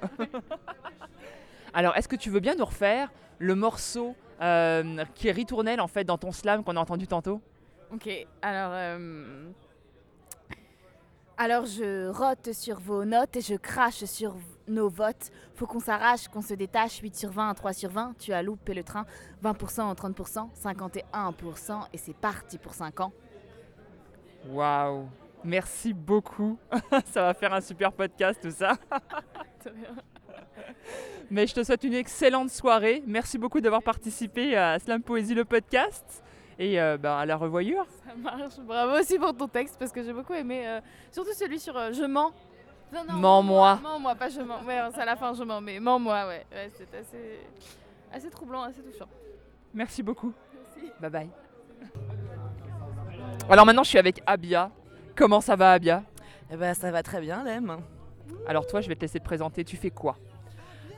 Alors 1.75 1.95
est-ce 1.97 2.07
que 2.07 2.15
tu 2.15 2.29
veux 2.31 2.39
bien 2.39 2.55
nous 2.55 2.65
refaire 2.65 3.11
le 3.37 3.53
morceau 3.53 4.15
euh, 4.41 5.03
qui 5.13 5.27
est 5.27 5.31
ritournel 5.31 5.79
en 5.81 5.87
fait 5.87 6.05
dans 6.05 6.17
ton 6.17 6.31
slam 6.31 6.63
qu'on 6.63 6.75
a 6.77 6.79
entendu 6.79 7.05
tantôt? 7.05 7.41
Ok, 7.93 8.09
alors. 8.41 8.71
euh, 8.73 9.49
Alors 11.37 11.65
je 11.65 12.07
rote 12.07 12.53
sur 12.53 12.79
vos 12.79 13.03
notes 13.03 13.35
et 13.35 13.41
je 13.41 13.55
crache 13.55 14.05
sur 14.05 14.35
nos 14.67 14.87
votes. 14.89 15.31
Faut 15.55 15.67
qu'on 15.67 15.81
s'arrache, 15.81 16.29
qu'on 16.29 16.41
se 16.41 16.53
détache. 16.53 16.99
8 16.99 17.13
sur 17.15 17.29
20, 17.31 17.53
3 17.53 17.73
sur 17.73 17.89
20. 17.91 18.15
Tu 18.17 18.31
as 18.31 18.41
loupé 18.41 18.73
le 18.73 18.83
train. 18.83 19.05
20% 19.43 19.81
en 19.81 19.93
30%, 19.93 20.49
51% 20.55 21.87
et 21.93 21.97
c'est 21.97 22.15
parti 22.15 22.57
pour 22.57 22.73
5 22.73 23.01
ans. 23.01 23.11
Waouh 24.47 25.09
Merci 25.43 25.93
beaucoup. 25.93 26.57
ça 27.11 27.21
va 27.21 27.33
faire 27.33 27.53
un 27.53 27.61
super 27.61 27.91
podcast 27.91 28.39
tout 28.41 28.51
ça. 28.51 28.77
Mais 31.31 31.47
je 31.47 31.55
te 31.55 31.63
souhaite 31.63 31.83
une 31.83 31.93
excellente 31.93 32.49
soirée. 32.49 33.03
Merci 33.07 33.37
beaucoup 33.37 33.59
d'avoir 33.59 33.81
participé 33.81 34.55
à 34.55 34.77
Slam 34.79 35.01
Poésie 35.01 35.33
le 35.33 35.45
podcast. 35.45 36.23
Et 36.57 36.79
euh, 36.79 36.97
bah, 36.97 37.19
à 37.19 37.25
la 37.25 37.35
revoyure. 37.35 37.85
Ça 38.05 38.15
marche. 38.15 38.59
Bravo 38.59 38.97
aussi 38.99 39.17
pour 39.19 39.35
ton 39.35 39.47
texte 39.47 39.75
parce 39.77 39.91
que 39.91 40.03
j'ai 40.03 40.13
beaucoup 40.13 40.33
aimé. 40.33 40.67
euh, 40.67 40.79
surtout 41.11 41.33
celui 41.33 41.59
sur 41.59 41.75
euh, 41.75 41.91
Je 41.91 42.03
mens. 42.05 42.31
Non, 42.93 43.03
non, 43.07 43.13
Mens-moi. 43.15 43.79
Mens-moi, 43.81 44.15
pas 44.15 44.29
je 44.29 44.41
mens. 44.41 44.63
Ouais, 44.63 44.79
c'est 44.93 45.01
à 45.01 45.05
la 45.05 45.15
fin 45.15 45.33
je 45.33 45.43
mens, 45.43 45.59
mais 45.59 45.79
mens-moi, 45.79 46.27
ouais. 46.27 46.45
ouais 46.51 46.71
c'est 46.77 46.93
assez, 46.95 47.39
assez 48.13 48.29
troublant, 48.29 48.61
assez 48.61 48.81
touchant. 48.81 49.09
Merci 49.73 50.03
beaucoup. 50.03 50.31
Merci. 50.53 50.91
Bye 51.01 51.09
bye. 51.09 51.29
Alors 53.49 53.65
maintenant 53.65 53.83
je 53.83 53.89
suis 53.89 53.97
avec 53.99 54.21
Abia. 54.25 54.71
Comment 55.15 55.41
ça 55.41 55.55
va 55.55 55.71
Abia? 55.73 56.03
Eh 56.51 56.55
ben 56.55 56.73
ça 56.73 56.91
va 56.91 57.03
très 57.03 57.19
bien, 57.19 57.43
Lem. 57.43 57.77
Alors 58.47 58.65
toi 58.67 58.81
je 58.81 58.87
vais 58.89 58.95
te 58.95 59.01
laisser 59.01 59.19
te 59.19 59.25
présenter. 59.25 59.63
Tu 59.63 59.77
fais 59.77 59.91
quoi? 59.91 60.17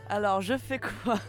Alors 0.10 0.42
je 0.42 0.58
fais 0.58 0.80
quoi? 0.80 1.16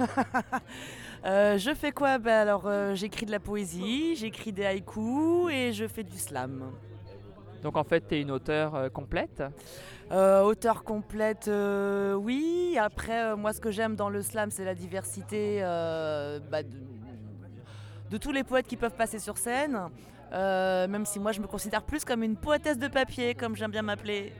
Euh, 1.24 1.59
Je 1.59 1.74
fais 1.74 1.90
quoi? 1.90 2.18
Ben 2.18 2.32
alors 2.42 2.62
euh, 2.66 2.94
j'écris 2.94 3.26
de 3.26 3.32
la 3.32 3.40
poésie, 3.40 4.14
j'écris 4.14 4.53
des 4.53 4.64
haïkus 4.64 5.51
et 5.53 5.72
je 5.72 5.88
fais 5.88 6.05
du 6.05 6.16
slam. 6.16 6.70
Donc 7.64 7.76
en 7.76 7.82
fait 7.82 8.07
tu 8.07 8.14
es 8.14 8.20
une 8.20 8.30
auteure 8.30 8.76
euh, 8.76 8.88
complète? 8.88 9.42
Euh, 10.12 10.42
auteur 10.42 10.84
complète, 10.84 11.51
oui. 12.18 12.78
Après, 12.80 13.36
moi, 13.36 13.53
ce 13.53 13.61
que 13.61 13.70
j'aime 13.72 13.96
dans 13.96 14.09
le 14.09 14.22
slam, 14.22 14.51
c'est 14.53 14.64
la 14.64 14.74
diversité 14.76 15.61
bah, 15.61 16.62
de, 16.62 16.68
de 18.11 18.16
tous 18.16 18.30
les 18.32 18.44
poètes 18.44 18.68
qui 18.68 18.76
peuvent 18.76 18.94
passer 18.94 19.18
sur 19.18 19.36
scène. 19.36 19.78
Même 20.32 21.05
si 21.05 21.18
moi, 21.18 21.32
je 21.32 21.40
me 21.40 21.46
considère 21.46 21.82
plus 21.82 22.05
comme 22.07 22.22
une 22.22 22.36
poétesse 22.36 22.78
de 22.78 22.88
papier, 22.88 23.34
comme 23.34 23.55
j'aime 23.57 23.72
bien 23.72 23.82
m'appeler. 23.82 24.32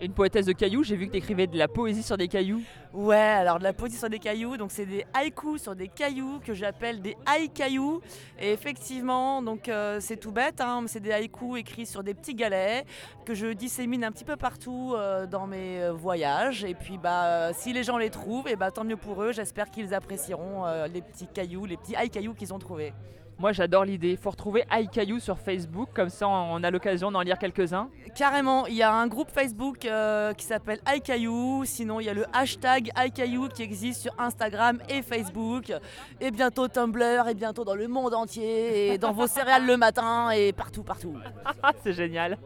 Une 0.00 0.12
poétesse 0.12 0.46
de 0.46 0.52
cailloux, 0.52 0.82
j'ai 0.82 0.96
vu 0.96 1.06
que 1.06 1.12
tu 1.12 1.18
écrivais 1.18 1.46
de 1.46 1.56
la 1.56 1.68
poésie 1.68 2.02
sur 2.02 2.16
des 2.16 2.26
cailloux. 2.26 2.60
Ouais, 2.92 3.16
alors 3.16 3.58
de 3.58 3.64
la 3.64 3.72
poésie 3.72 3.96
sur 3.96 4.10
des 4.10 4.18
cailloux, 4.18 4.56
donc 4.56 4.72
c'est 4.72 4.84
des 4.84 5.04
haïkus 5.14 5.62
sur 5.62 5.76
des 5.76 5.88
cailloux 5.88 6.40
que 6.44 6.54
j'appelle 6.54 7.00
des 7.00 7.16
haï-cailloux. 7.24 8.00
Et 8.40 8.52
effectivement, 8.52 9.42
donc 9.42 9.68
euh, 9.68 9.98
c'est 10.00 10.16
tout 10.16 10.32
bête, 10.32 10.60
hein, 10.60 10.82
c'est 10.86 11.00
des 11.00 11.12
haïkus 11.12 11.58
écrits 11.58 11.86
sur 11.86 12.02
des 12.02 12.14
petits 12.14 12.34
galets 12.34 12.84
que 13.24 13.34
je 13.34 13.46
dissémine 13.46 14.02
un 14.02 14.10
petit 14.10 14.24
peu 14.24 14.36
partout 14.36 14.94
euh, 14.96 15.26
dans 15.26 15.46
mes 15.46 15.80
euh, 15.80 15.92
voyages. 15.92 16.64
Et 16.64 16.74
puis 16.74 16.98
bah, 16.98 17.52
si 17.52 17.72
les 17.72 17.84
gens 17.84 17.96
les 17.96 18.10
trouvent, 18.10 18.48
et 18.48 18.56
bah, 18.56 18.70
tant 18.72 18.84
mieux 18.84 18.96
pour 18.96 19.22
eux. 19.22 19.32
J'espère 19.32 19.70
qu'ils 19.70 19.94
apprécieront 19.94 20.64
les 20.92 21.00
petits 21.00 21.28
cailloux, 21.28 21.64
les 21.64 21.76
petits 21.76 21.94
haï-cailloux 21.94 22.34
qu'ils 22.34 22.52
ont 22.52 22.58
trouvés. 22.58 22.92
Moi 23.38 23.52
j'adore 23.52 23.84
l'idée. 23.84 24.16
Faut 24.16 24.30
retrouver 24.30 24.64
iCaillou 24.70 25.18
sur 25.18 25.38
Facebook, 25.38 25.88
comme 25.94 26.10
ça 26.10 26.28
on 26.28 26.62
a 26.62 26.70
l'occasion 26.70 27.10
d'en 27.10 27.22
lire 27.22 27.38
quelques-uns. 27.38 27.88
Carrément, 28.14 28.66
il 28.66 28.74
y 28.74 28.82
a 28.82 28.92
un 28.92 29.06
groupe 29.06 29.30
Facebook 29.30 29.84
euh, 29.84 30.32
qui 30.34 30.44
s'appelle 30.44 30.80
iCaillou, 30.86 31.64
sinon 31.64 31.98
il 32.00 32.06
y 32.06 32.08
a 32.08 32.14
le 32.14 32.26
hashtag 32.32 32.90
iCaillou 32.96 33.48
qui 33.48 33.62
existe 33.62 34.02
sur 34.02 34.14
Instagram 34.18 34.78
et 34.88 35.02
Facebook, 35.02 35.72
et 36.20 36.30
bientôt 36.30 36.68
Tumblr, 36.68 37.26
et 37.28 37.34
bientôt 37.34 37.64
dans 37.64 37.74
le 37.74 37.88
monde 37.88 38.14
entier, 38.14 38.92
et 38.92 38.98
dans 38.98 39.12
vos 39.12 39.26
céréales 39.26 39.66
le 39.66 39.76
matin, 39.76 40.30
et 40.30 40.52
partout, 40.52 40.82
partout. 40.82 41.16
C'est 41.82 41.92
génial. 41.92 42.38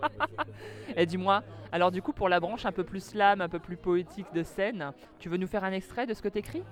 Et 0.96 1.04
dis-moi, 1.04 1.42
alors 1.72 1.90
du 1.90 2.00
coup 2.00 2.12
pour 2.12 2.28
la 2.28 2.40
branche 2.40 2.64
un 2.64 2.72
peu 2.72 2.84
plus 2.84 3.04
slam, 3.04 3.42
un 3.42 3.48
peu 3.48 3.58
plus 3.58 3.76
poétique 3.76 4.32
de 4.32 4.42
scène, 4.42 4.92
tu 5.18 5.28
veux 5.28 5.36
nous 5.36 5.46
faire 5.46 5.64
un 5.64 5.72
extrait 5.72 6.06
de 6.06 6.14
ce 6.14 6.22
que 6.22 6.28
t'écris? 6.28 6.62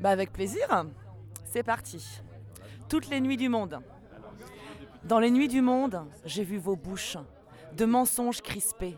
Bah 0.00 0.10
avec 0.10 0.32
plaisir, 0.32 0.84
c'est 1.44 1.62
parti. 1.62 2.22
Toutes 2.88 3.08
les 3.08 3.20
nuits 3.20 3.36
du 3.36 3.48
monde. 3.48 3.80
Dans 5.04 5.18
les 5.18 5.30
nuits 5.30 5.48
du 5.48 5.60
monde, 5.62 6.04
j'ai 6.24 6.44
vu 6.44 6.58
vos 6.58 6.76
bouches, 6.76 7.16
de 7.76 7.84
mensonges 7.84 8.40
crispés, 8.40 8.96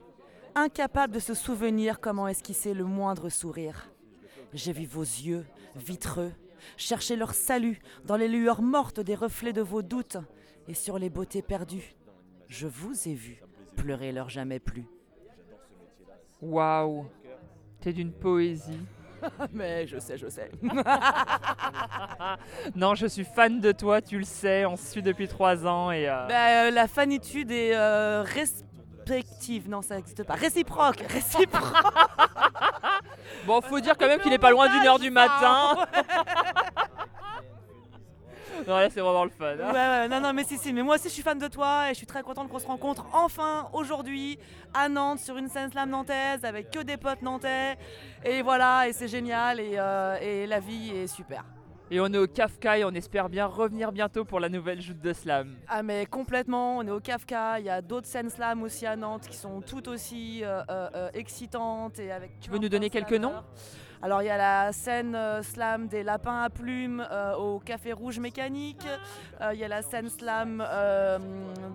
incapables 0.55 1.15
de 1.15 1.21
se 1.21 1.35
souvenir 1.35 2.01
comment 2.01 2.29
esquisser 2.29 2.75
le 2.75 2.85
moindre 2.85 3.29
sourire. 3.29 3.91
J'ai 4.53 4.73
vu 4.73 4.87
vos 4.87 5.03
yeux, 5.03 5.45
vitreux, 5.77 6.33
chercher 6.77 7.17
leur 7.17 7.35
salut 7.35 7.81
dans 8.05 8.17
les 8.17 8.29
lueurs 8.29 8.63
mortes 8.63 9.01
des 9.01 9.15
reflets 9.15 9.53
de 9.53 9.63
vos 9.63 9.83
doutes, 9.83 10.19
et 10.69 10.75
sur 10.75 10.99
les 10.99 11.11
beautés 11.11 11.43
perdues, 11.43 11.95
je 12.49 12.67
vous 12.67 13.09
ai 13.09 13.15
vu 13.15 13.41
pleurer 13.77 14.13
leur 14.13 14.29
jamais 14.29 14.59
plus. 14.59 14.87
Waouh 16.43 17.07
T'es 17.81 17.93
d'une 17.93 18.13
poésie. 18.13 18.81
Mais 19.53 19.87
je 19.87 19.99
sais, 19.99 20.17
je 20.19 20.29
sais. 20.29 20.51
non, 22.77 22.95
je 22.95 23.07
suis 23.07 23.25
fan 23.25 23.61
de 23.61 23.73
toi, 23.73 24.01
tu 24.01 24.19
le 24.19 24.25
sais, 24.25 24.65
on 24.67 24.77
se 24.77 24.87
suit 24.87 25.03
depuis 25.03 25.29
trois 25.29 25.67
ans 25.67 25.91
et... 25.91 26.09
euh, 26.09 26.27
Bah, 26.29 26.65
euh, 26.67 26.71
la 26.71 26.89
fanitude 26.89 27.51
est 27.51 27.75
euh, 27.75 28.23
respective. 28.23 29.69
Non, 29.69 29.83
ça 29.83 29.97
n'existe 29.97 30.23
pas. 30.25 30.35
Réciproque. 30.35 30.99
Réciproque. 31.09 31.73
Bon, 33.47 33.61
faut 33.61 33.81
dire 33.81 33.95
quand 33.99 34.09
même 34.09 34.21
qu'il 34.21 34.33
est 34.33 34.39
pas 34.39 34.51
loin 34.51 34.69
d'une 34.69 34.87
heure 34.87 34.99
du 34.99 35.11
matin. 35.11 35.87
non, 38.69 38.77
là 38.77 38.91
c'est 38.91 39.01
vraiment 39.01 39.25
le 39.25 39.31
fun. 39.31 39.47
hein. 39.63 39.73
Ouais, 39.73 39.73
ouais, 39.73 40.09
non, 40.09 40.21
non, 40.21 40.33
mais 40.33 40.45
si, 40.45 40.59
si, 40.59 40.73
mais 40.73 40.83
moi 40.83 40.97
aussi 40.97 41.09
je 41.09 41.15
suis 41.15 41.23
fan 41.23 41.39
de 41.39 41.49
toi 41.49 41.87
et 41.87 41.91
je 41.91 41.99
suis 41.99 42.07
très 42.07 42.23
contente 42.23 42.49
qu'on 42.49 42.59
se 42.59 42.67
rencontre 42.67 43.07
enfin 43.13 43.69
aujourd'hui 43.73 44.39
à 44.75 44.89
Nantes 44.89 45.21
sur 45.21 45.37
une 45.37 45.49
scène 45.49 45.71
slam 45.71 45.91
nantaise 45.91 46.45
avec 46.45 46.71
que 46.71 46.81
des 46.81 46.97
potes 46.97 47.23
nantais. 47.23 47.77
Et 48.25 48.43
voilà, 48.43 48.89
et 48.89 48.93
c'est 48.93 49.09
génial 49.09 49.61
et, 49.61 49.75
euh, 49.79 50.17
et 50.21 50.47
la 50.47 50.61
vie 50.61 50.91
est 50.91 51.07
super. 51.07 51.45
Et 51.89 52.01
on 52.01 52.07
est 52.07 52.19
au 52.19 52.27
Kafka 52.27 52.79
et 52.79 52.85
on 52.85 52.91
espère 52.91 53.29
bien 53.29 53.47
revenir 53.47 53.93
bientôt 53.93 54.25
pour 54.25 54.41
la 54.41 54.49
nouvelle 54.49 54.81
joute 54.81 54.99
de 55.01 55.13
slam. 55.13 55.55
Ah 55.69 55.85
mais 55.85 56.05
complètement, 56.07 56.79
on 56.79 56.83
est 56.83 56.91
au 56.91 56.99
Kafka, 56.99 57.61
il 57.61 57.67
y 57.67 57.71
a 57.71 57.81
d'autres 57.81 58.09
scènes 58.09 58.29
slam 58.29 58.65
aussi 58.65 58.87
à 58.87 58.97
Nantes 58.97 59.29
qui 59.29 59.37
sont 59.37 59.61
tout 59.61 59.89
aussi 59.89 60.41
euh, 60.43 60.63
euh, 60.69 61.09
excitantes 61.15 62.01
et 62.01 62.11
avec 62.11 62.41
Tu 62.41 62.51
veux 62.51 62.59
nous 62.59 62.69
donner 62.69 62.91
quelques 62.91 63.13
noms? 63.13 63.35
Alors 64.03 64.21
il 64.23 64.27
y 64.27 64.31
a 64.31 64.37
la 64.37 64.73
scène 64.73 65.15
euh, 65.15 65.43
slam 65.43 65.89
des 65.89 66.03
lapins 66.03 66.43
à 66.43 66.51
plumes 66.51 67.07
euh, 67.11 67.35
au 67.37 67.59
Café 67.59 67.95
Rouge 67.95 68.19
Mécanique. 68.19 68.87
Euh, 69.41 69.55
Il 69.55 69.59
y 69.59 69.65
a 69.65 69.69
la 69.69 69.81
scène 69.81 70.11
slam 70.11 70.63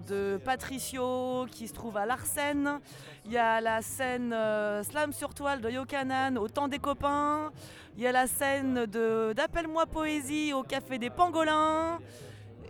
de 0.08 0.40
Patricio 0.44 1.48
qui 1.52 1.68
se 1.68 1.74
trouve 1.74 1.98
à 1.98 2.06
Larsen. 2.06 2.80
Il 3.26 3.32
y 3.32 3.38
a 3.38 3.60
la 3.60 3.82
scène 3.82 4.36
slam 4.84 5.14
sur 5.14 5.34
toile 5.34 5.62
de 5.62 5.70
Yokanan 5.70 6.38
au 6.38 6.48
Temps 6.48 6.68
des 6.68 6.80
copains. 6.80 7.52
Il 7.98 8.04
y 8.04 8.08
a 8.08 8.12
la 8.12 8.28
scène 8.28 8.86
d'Appelle-moi 8.86 9.88
poésie 9.88 10.54
au 10.54 10.64
Café 10.64 11.00
des 11.00 11.10
Pangolins. 11.10 12.00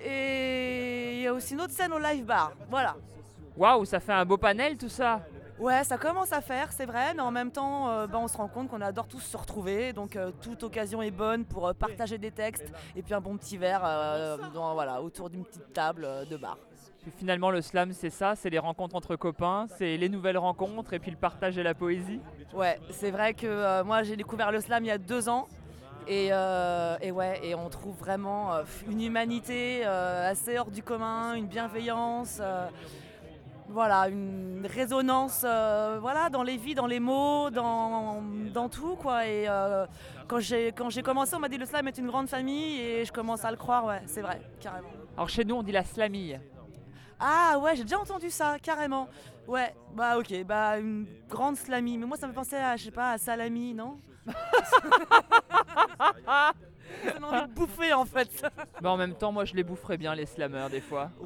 Et 0.03 1.17
il 1.17 1.21
y 1.21 1.27
a 1.27 1.33
aussi 1.33 1.53
une 1.53 1.61
autre 1.61 1.73
scène 1.73 1.91
au 1.91 1.99
live 1.99 2.25
bar. 2.25 2.53
Voilà. 2.69 2.95
Waouh, 3.57 3.85
ça 3.85 3.99
fait 3.99 4.13
un 4.13 4.25
beau 4.25 4.37
panel 4.37 4.77
tout 4.77 4.89
ça. 4.89 5.21
Ouais, 5.61 5.83
ça 5.83 5.99
commence 5.99 6.33
à 6.33 6.41
faire, 6.41 6.71
c'est 6.71 6.87
vrai, 6.87 7.13
mais 7.13 7.21
en 7.21 7.29
même 7.29 7.51
temps, 7.51 7.87
euh, 7.87 8.07
bah, 8.07 8.17
on 8.19 8.27
se 8.27 8.35
rend 8.35 8.47
compte 8.47 8.67
qu'on 8.67 8.81
adore 8.81 9.07
tous 9.07 9.19
se 9.19 9.37
retrouver, 9.37 9.93
donc 9.93 10.15
euh, 10.15 10.31
toute 10.41 10.63
occasion 10.63 11.03
est 11.03 11.11
bonne 11.11 11.45
pour 11.45 11.67
euh, 11.67 11.73
partager 11.73 12.17
des 12.17 12.31
textes 12.31 12.65
et 12.95 13.03
puis 13.03 13.13
un 13.13 13.21
bon 13.21 13.37
petit 13.37 13.57
verre 13.57 13.83
dans- 14.55 14.73
voilà, 14.73 15.03
autour 15.03 15.29
d'une 15.29 15.45
petite 15.45 15.71
table 15.71 16.07
de 16.31 16.35
bar. 16.35 16.57
Puis 17.03 17.11
finalement, 17.15 17.51
le 17.51 17.61
slam, 17.61 17.93
c'est 17.93 18.09
ça, 18.09 18.35
c'est 18.35 18.49
les 18.49 18.57
rencontres 18.57 18.95
entre 18.95 19.15
copains, 19.15 19.67
c'est 19.77 19.97
les 19.97 20.09
nouvelles 20.09 20.37
rencontres 20.39 20.93
et 20.93 20.99
puis 20.99 21.11
le 21.11 21.17
partage 21.17 21.59
et 21.59 21.63
la 21.63 21.75
poésie. 21.75 22.19
Ouais, 22.55 22.79
c'est 22.89 23.11
vrai 23.11 23.35
que 23.35 23.83
moi 23.83 24.01
j'ai 24.01 24.15
découvert 24.15 24.51
le 24.51 24.61
slam 24.61 24.83
il 24.83 24.87
y 24.87 24.91
a 24.91 24.97
deux 24.97 25.29
ans. 25.29 25.47
Et, 26.07 26.29
euh, 26.31 26.97
et 27.01 27.11
ouais, 27.11 27.39
et 27.45 27.53
on 27.53 27.69
trouve 27.69 27.95
vraiment 27.95 28.49
une 28.89 29.01
humanité 29.01 29.85
assez 29.85 30.57
hors 30.57 30.71
du 30.71 30.81
commun, 30.81 31.35
une 31.35 31.45
bienveillance, 31.45 32.41
voilà, 33.71 34.09
une 34.09 34.65
résonance, 34.65 35.43
euh, 35.45 35.97
voilà, 36.01 36.29
dans 36.29 36.43
les 36.43 36.57
vies, 36.57 36.75
dans 36.75 36.87
les 36.87 36.99
mots, 36.99 37.49
dans, 37.49 38.21
dans 38.53 38.69
tout 38.69 38.95
quoi. 38.95 39.25
Et 39.25 39.47
euh, 39.47 39.85
quand 40.27 40.39
j'ai 40.39 40.67
quand 40.67 40.89
j'ai 40.89 41.01
commencé, 41.01 41.35
on 41.35 41.39
m'a 41.39 41.49
dit 41.49 41.57
le 41.57 41.65
slam 41.65 41.87
est 41.87 41.97
une 41.97 42.07
grande 42.07 42.27
famille 42.29 42.79
et 42.79 43.05
je 43.05 43.11
commence 43.11 43.45
à 43.45 43.51
le 43.51 43.57
croire, 43.57 43.85
ouais, 43.85 44.01
c'est 44.05 44.21
vrai, 44.21 44.41
carrément. 44.59 44.89
Alors 45.15 45.29
chez 45.29 45.45
nous, 45.45 45.55
on 45.55 45.63
dit 45.63 45.71
la 45.71 45.83
slamille. 45.83 46.39
Ah 47.19 47.59
ouais, 47.59 47.75
j'ai 47.75 47.83
déjà 47.83 47.99
entendu 47.99 48.29
ça, 48.29 48.57
carrément. 48.59 49.07
Ouais, 49.47 49.73
bah 49.93 50.17
ok, 50.17 50.43
bah 50.45 50.77
une 50.79 51.05
grande 51.29 51.55
slamie. 51.55 51.97
Mais 51.97 52.05
moi 52.05 52.17
ça 52.17 52.27
me 52.27 52.31
fait 52.31 52.37
penser 52.37 52.55
à, 52.55 52.75
je 52.75 52.85
sais 52.85 52.91
pas, 52.91 53.11
à 53.11 53.17
salami, 53.17 53.73
non? 53.73 53.99
Ça 57.05 57.11
donne 57.13 57.23
envie 57.23 57.47
de 57.47 57.53
bouffer 57.53 57.93
en 57.93 58.05
fait. 58.05 58.45
Mais 58.81 58.87
en 58.89 58.97
même 58.97 59.15
temps, 59.15 59.31
moi, 59.31 59.45
je 59.45 59.53
les 59.55 59.63
boufferais 59.63 59.97
bien, 59.97 60.13
les 60.13 60.25
slammers, 60.25 60.67
des 60.69 60.81
fois. 60.81 61.09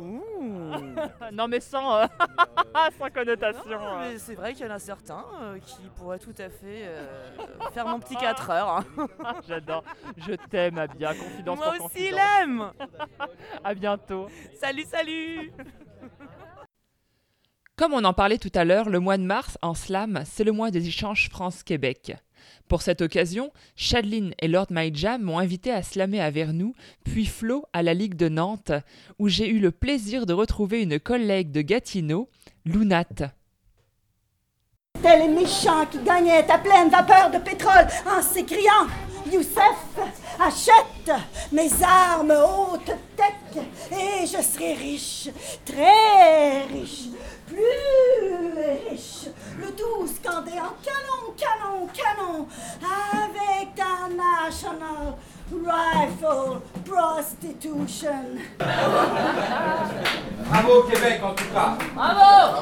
non, 1.34 1.47
mais 1.47 1.60
sans, 1.60 1.97
euh, 1.97 2.06
sans 2.99 3.10
connotation. 3.10 3.70
Non, 3.70 3.99
mais 3.99 4.18
c'est 4.18 4.36
vrai 4.36 4.53
qu'il 4.53 4.66
y 4.66 4.70
en 4.70 4.74
a 4.74 4.80
certains 4.80 5.26
euh, 5.41 5.60
qui 5.60 5.78
pourraient 5.95 6.20
tout 6.20 6.36
à 6.38 6.49
fait 6.49 6.86
euh, 6.88 7.26
faire 7.74 7.88
mon 7.88 7.99
petit 7.99 8.16
4 8.16 8.49
heures. 8.51 8.70
hein. 8.70 9.08
J'adore. 9.47 9.84
Je 10.18 10.34
t'aime, 10.49 10.78
Abia. 10.78 11.14
Confidence 11.14 11.58
Moi 11.58 11.74
pour 11.78 11.86
aussi, 11.86 12.06
il 12.06 12.12
confidence. 12.12 12.41
aime 12.41 12.72
À 13.64 13.74
bientôt. 13.74 14.28
Salut, 14.60 14.84
salut 14.84 15.51
Comme 17.76 17.93
on 17.93 18.03
en 18.06 18.14
parlait 18.14 18.38
tout 18.38 18.51
à 18.56 18.64
l'heure, 18.64 18.89
le 18.89 18.99
mois 18.99 19.18
de 19.18 19.24
mars 19.24 19.58
en 19.62 19.74
slam, 19.74 20.22
c'est 20.26 20.43
le 20.45 20.51
mois 20.53 20.72
des 20.72 20.88
échanges 20.88 21.30
France-Québec. 21.30 22.16
Pour 22.68 22.82
cette 22.82 23.01
occasion, 23.01 23.51
Chadline 23.76 24.34
et 24.39 24.47
Lord 24.47 24.68
My 24.72 24.93
Jam 24.93 25.22
m'ont 25.22 25.38
invité 25.38 25.72
à 25.72 25.84
slammer 25.84 26.20
à 26.20 26.32
Vernou, 26.32 26.74
puis 27.03 27.28
Flo 27.28 27.66
à 27.74 27.84
la 27.84 27.93
Ligue 27.93 28.16
de 28.16 28.28
Nantes, 28.28 28.72
où 29.20 29.28
j'ai 29.28 29.47
eu 29.47 29.59
le 29.59 29.70
plaisir 29.70 30.26
de 30.26 30.34
retrouver 30.34 30.82
une 30.82 30.99
collègue 30.99 31.51
de 31.51 31.61
Gatineau, 31.61 32.28
Lounat. 32.66 33.05
Tel 35.01 35.20
les 35.20 35.28
méchants 35.28 35.86
qui 35.91 35.99
gagnaient 35.99 36.49
à 36.49 36.57
pleine 36.57 36.89
vapeur 36.89 37.30
de 37.30 37.38
pétrole 37.38 37.88
en 38.07 38.22
s'écriant 38.24 38.88
Youssef, 39.32 39.99
achète 40.39 41.11
mes 41.51 41.70
armes 41.84 42.32
haute 42.32 42.91
tech 43.16 43.63
et 43.91 44.26
je 44.26 44.41
serai 44.41 44.74
riche, 44.74 45.30
très 45.66 46.63
riche, 46.66 47.09
plus 47.47 48.53
riche. 48.55 49.27
Le 49.59 49.71
tout 49.71 50.07
scandé 50.07 50.51
en 50.51 50.73
canon, 50.83 51.33
canon, 51.37 51.87
canon, 51.93 52.47
avec 52.81 53.75
ta 53.75 54.09
National 54.09 55.15
Rifle 55.51 56.61
Prostitution. 56.85 58.25
Bravo 60.49 60.83
Québec 60.83 61.21
en 61.23 61.33
tout 61.33 61.45
cas. 61.53 61.77
Bravo 61.93 62.57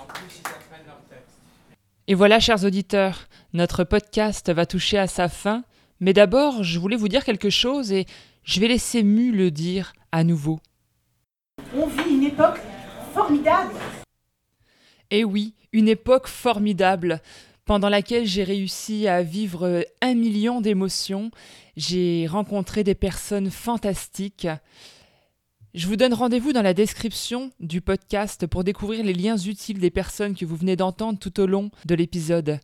En 0.00 0.06
plus, 0.06 0.40
ils 0.40 0.46
apprennent 0.46 0.86
leur 0.86 1.00
texte. 1.08 1.38
Et 2.06 2.14
voilà, 2.14 2.40
chers 2.40 2.64
auditeurs, 2.64 3.26
notre 3.52 3.84
podcast 3.84 4.52
va 4.52 4.66
toucher 4.66 4.98
à 4.98 5.06
sa 5.06 5.28
fin, 5.28 5.64
mais 6.00 6.12
d'abord, 6.12 6.62
je 6.62 6.78
voulais 6.78 6.96
vous 6.96 7.08
dire 7.08 7.24
quelque 7.24 7.50
chose 7.50 7.92
et 7.92 8.06
je 8.44 8.60
vais 8.60 8.68
laisser 8.68 9.02
Mu 9.02 9.32
le 9.32 9.50
dire 9.50 9.94
à 10.12 10.22
nouveau. 10.22 10.60
On 11.74 11.86
vit 11.86 12.10
une 12.10 12.24
époque 12.24 12.60
formidable. 13.12 13.74
Et 15.10 15.24
oui, 15.24 15.54
une 15.72 15.88
époque 15.88 16.28
formidable 16.28 17.20
pendant 17.64 17.88
laquelle 17.88 18.26
j'ai 18.26 18.44
réussi 18.44 19.08
à 19.08 19.22
vivre 19.22 19.86
un 20.02 20.14
million 20.14 20.60
d'émotions. 20.60 21.30
J'ai 21.76 22.26
rencontré 22.26 22.84
des 22.84 22.94
personnes 22.94 23.50
fantastiques. 23.50 24.46
Je 25.72 25.86
vous 25.86 25.96
donne 25.96 26.14
rendez-vous 26.14 26.52
dans 26.52 26.62
la 26.62 26.74
description 26.74 27.50
du 27.60 27.80
podcast 27.80 28.46
pour 28.46 28.62
découvrir 28.62 29.04
les 29.04 29.14
liens 29.14 29.38
utiles 29.38 29.80
des 29.80 29.90
personnes 29.90 30.36
que 30.36 30.44
vous 30.44 30.56
venez 30.56 30.76
d'entendre 30.76 31.18
tout 31.18 31.40
au 31.40 31.46
long 31.46 31.70
de 31.86 31.94
l'épisode. 31.94 32.60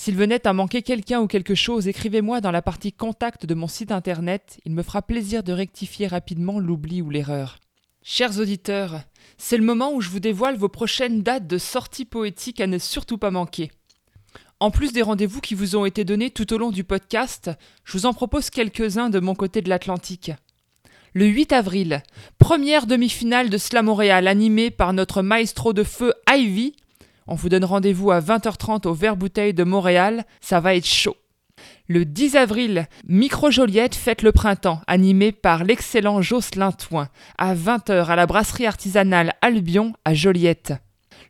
S'il 0.00 0.14
venait 0.14 0.46
à 0.46 0.52
manquer 0.52 0.82
quelqu'un 0.82 1.20
ou 1.20 1.26
quelque 1.26 1.56
chose, 1.56 1.88
écrivez-moi 1.88 2.40
dans 2.40 2.52
la 2.52 2.62
partie 2.62 2.92
contact 2.92 3.46
de 3.46 3.54
mon 3.54 3.66
site 3.66 3.90
internet. 3.90 4.60
Il 4.64 4.70
me 4.70 4.84
fera 4.84 5.02
plaisir 5.02 5.42
de 5.42 5.52
rectifier 5.52 6.06
rapidement 6.06 6.60
l'oubli 6.60 7.02
ou 7.02 7.10
l'erreur. 7.10 7.58
Chers 8.04 8.38
auditeurs, 8.38 9.00
c'est 9.38 9.56
le 9.56 9.64
moment 9.64 9.92
où 9.92 10.00
je 10.00 10.08
vous 10.08 10.20
dévoile 10.20 10.56
vos 10.56 10.68
prochaines 10.68 11.24
dates 11.24 11.48
de 11.48 11.58
sorties 11.58 12.04
poétiques 12.04 12.60
à 12.60 12.68
ne 12.68 12.78
surtout 12.78 13.18
pas 13.18 13.32
manquer. 13.32 13.72
En 14.60 14.70
plus 14.70 14.92
des 14.92 15.02
rendez-vous 15.02 15.40
qui 15.40 15.56
vous 15.56 15.74
ont 15.74 15.84
été 15.84 16.04
donnés 16.04 16.30
tout 16.30 16.52
au 16.52 16.58
long 16.58 16.70
du 16.70 16.84
podcast, 16.84 17.50
je 17.82 17.94
vous 17.94 18.06
en 18.06 18.14
propose 18.14 18.50
quelques-uns 18.50 19.10
de 19.10 19.18
mon 19.18 19.34
côté 19.34 19.62
de 19.62 19.68
l'Atlantique. 19.68 20.30
Le 21.12 21.26
8 21.26 21.52
avril, 21.52 22.04
première 22.38 22.86
demi-finale 22.86 23.50
de 23.50 23.58
Slam 23.58 23.86
Montréal 23.86 24.28
animée 24.28 24.70
par 24.70 24.92
notre 24.92 25.22
maestro 25.22 25.72
de 25.72 25.82
feu 25.82 26.14
Ivy. 26.30 26.76
On 27.30 27.34
vous 27.34 27.50
donne 27.50 27.66
rendez-vous 27.66 28.10
à 28.10 28.20
20h30 28.20 28.88
au 28.88 28.94
Vert 28.94 29.14
Bouteille 29.14 29.52
de 29.52 29.62
Montréal, 29.62 30.24
ça 30.40 30.60
va 30.60 30.74
être 30.74 30.86
chaud. 30.86 31.16
Le 31.86 32.06
10 32.06 32.36
avril, 32.36 32.86
Micro 33.06 33.50
Joliette 33.50 33.94
fête 33.94 34.22
le 34.22 34.32
printemps, 34.32 34.80
animé 34.86 35.30
par 35.30 35.62
l'excellent 35.62 36.22
Jocelyn 36.22 36.72
Toin, 36.72 37.10
à 37.36 37.54
20h 37.54 38.06
à 38.06 38.16
la 38.16 38.24
brasserie 38.24 38.64
artisanale 38.64 39.34
Albion 39.42 39.92
à 40.06 40.14
Joliette. 40.14 40.72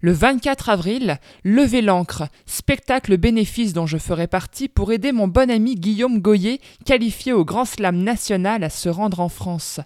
Le 0.01 0.13
24 0.13 0.69
avril, 0.69 1.19
Lever 1.43 1.83
l'encre, 1.83 2.29
spectacle 2.47 3.17
bénéfice 3.17 3.73
dont 3.73 3.87
je 3.87 3.99
ferai 3.99 4.29
partie 4.29 4.69
pour 4.69 4.93
aider 4.93 5.11
mon 5.11 5.27
bon 5.27 5.51
ami 5.51 5.75
Guillaume 5.75 6.21
Goyer, 6.21 6.61
qualifié 6.85 7.33
au 7.33 7.45
Grand 7.45 7.65
Slam 7.65 7.97
national 7.97 8.63
à 8.63 8.71
se 8.71 8.89
rendre 8.89 9.19
en 9.19 9.29
France. 9.29 9.81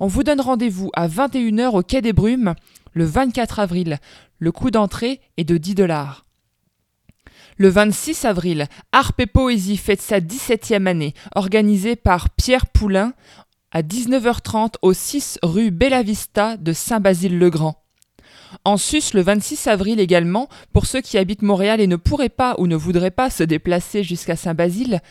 On 0.00 0.06
vous 0.06 0.22
donne 0.22 0.40
rendez-vous 0.40 0.90
à 0.94 1.08
21h 1.08 1.76
au 1.76 1.82
Quai 1.82 2.00
des 2.00 2.14
Brumes, 2.14 2.54
le 2.94 3.04
24 3.04 3.60
avril. 3.60 3.98
Le 4.42 4.50
coût 4.50 4.72
d'entrée 4.72 5.20
est 5.36 5.44
de 5.44 5.56
10 5.56 5.76
dollars. 5.76 6.26
Le 7.58 7.68
26 7.68 8.24
avril, 8.24 8.66
Harpe 8.90 9.20
et 9.20 9.26
Poésie 9.26 9.76
fête 9.76 10.02
sa 10.02 10.18
17e 10.18 10.88
année, 10.88 11.14
organisée 11.36 11.94
par 11.94 12.28
Pierre 12.30 12.66
Poulain 12.66 13.12
à 13.70 13.82
19h30 13.82 14.74
au 14.82 14.94
6 14.94 15.38
rue 15.44 15.70
Bellavista 15.70 16.56
de 16.56 16.72
Saint-Basile-le-Grand. 16.72 17.80
En 18.64 18.78
sus, 18.78 19.14
le 19.14 19.22
26 19.22 19.68
avril 19.68 20.00
également, 20.00 20.48
pour 20.72 20.86
ceux 20.86 21.02
qui 21.02 21.18
habitent 21.18 21.42
Montréal 21.42 21.80
et 21.80 21.86
ne 21.86 21.94
pourraient 21.94 22.28
pas 22.28 22.56
ou 22.58 22.66
ne 22.66 22.74
voudraient 22.74 23.12
pas 23.12 23.30
se 23.30 23.44
déplacer 23.44 24.02
jusqu'à 24.02 24.34
Saint-Basile, 24.34 25.02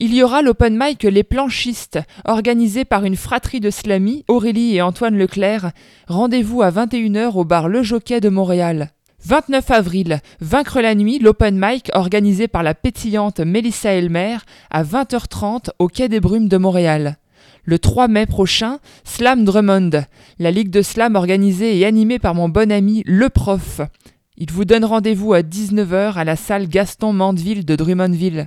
il 0.00 0.14
y 0.14 0.22
aura 0.22 0.40
l'open 0.40 0.78
mic 0.80 1.02
Les 1.02 1.22
Planchistes, 1.22 1.98
organisé 2.24 2.86
par 2.86 3.04
une 3.04 3.16
fratrie 3.16 3.60
de 3.60 3.68
slammy, 3.68 4.24
Aurélie 4.28 4.76
et 4.76 4.82
Antoine 4.82 5.16
Leclerc. 5.16 5.72
Rendez-vous 6.08 6.62
à 6.62 6.70
21h 6.70 7.36
au 7.36 7.44
bar 7.44 7.68
Le 7.68 7.82
Jockey 7.82 8.18
de 8.18 8.30
Montréal. 8.30 8.92
29 9.26 9.70
avril, 9.70 10.20
Vaincre 10.40 10.80
la 10.80 10.94
nuit, 10.94 11.18
l'open 11.18 11.60
mic 11.60 11.90
organisé 11.92 12.48
par 12.48 12.62
la 12.62 12.72
pétillante 12.72 13.40
Mélissa 13.40 13.90
Elmer 13.90 14.38
à 14.70 14.82
20h30 14.82 15.68
au 15.78 15.88
Quai 15.88 16.08
des 16.08 16.20
Brumes 16.20 16.48
de 16.48 16.56
Montréal. 16.56 17.18
Le 17.64 17.78
3 17.78 18.08
mai 18.08 18.24
prochain, 18.24 18.78
Slam 19.04 19.44
Drummond, 19.44 19.90
la 20.38 20.50
ligue 20.50 20.70
de 20.70 20.80
slam 20.80 21.14
organisée 21.14 21.78
et 21.78 21.84
animée 21.84 22.18
par 22.18 22.34
mon 22.34 22.48
bon 22.48 22.72
ami 22.72 23.02
Le 23.04 23.28
Prof. 23.28 23.82
Il 24.38 24.50
vous 24.50 24.64
donne 24.64 24.86
rendez-vous 24.86 25.34
à 25.34 25.42
19h 25.42 26.14
à 26.14 26.24
la 26.24 26.36
salle 26.36 26.68
Gaston 26.68 27.12
Mandeville 27.12 27.66
de 27.66 27.76
Drummondville. 27.76 28.46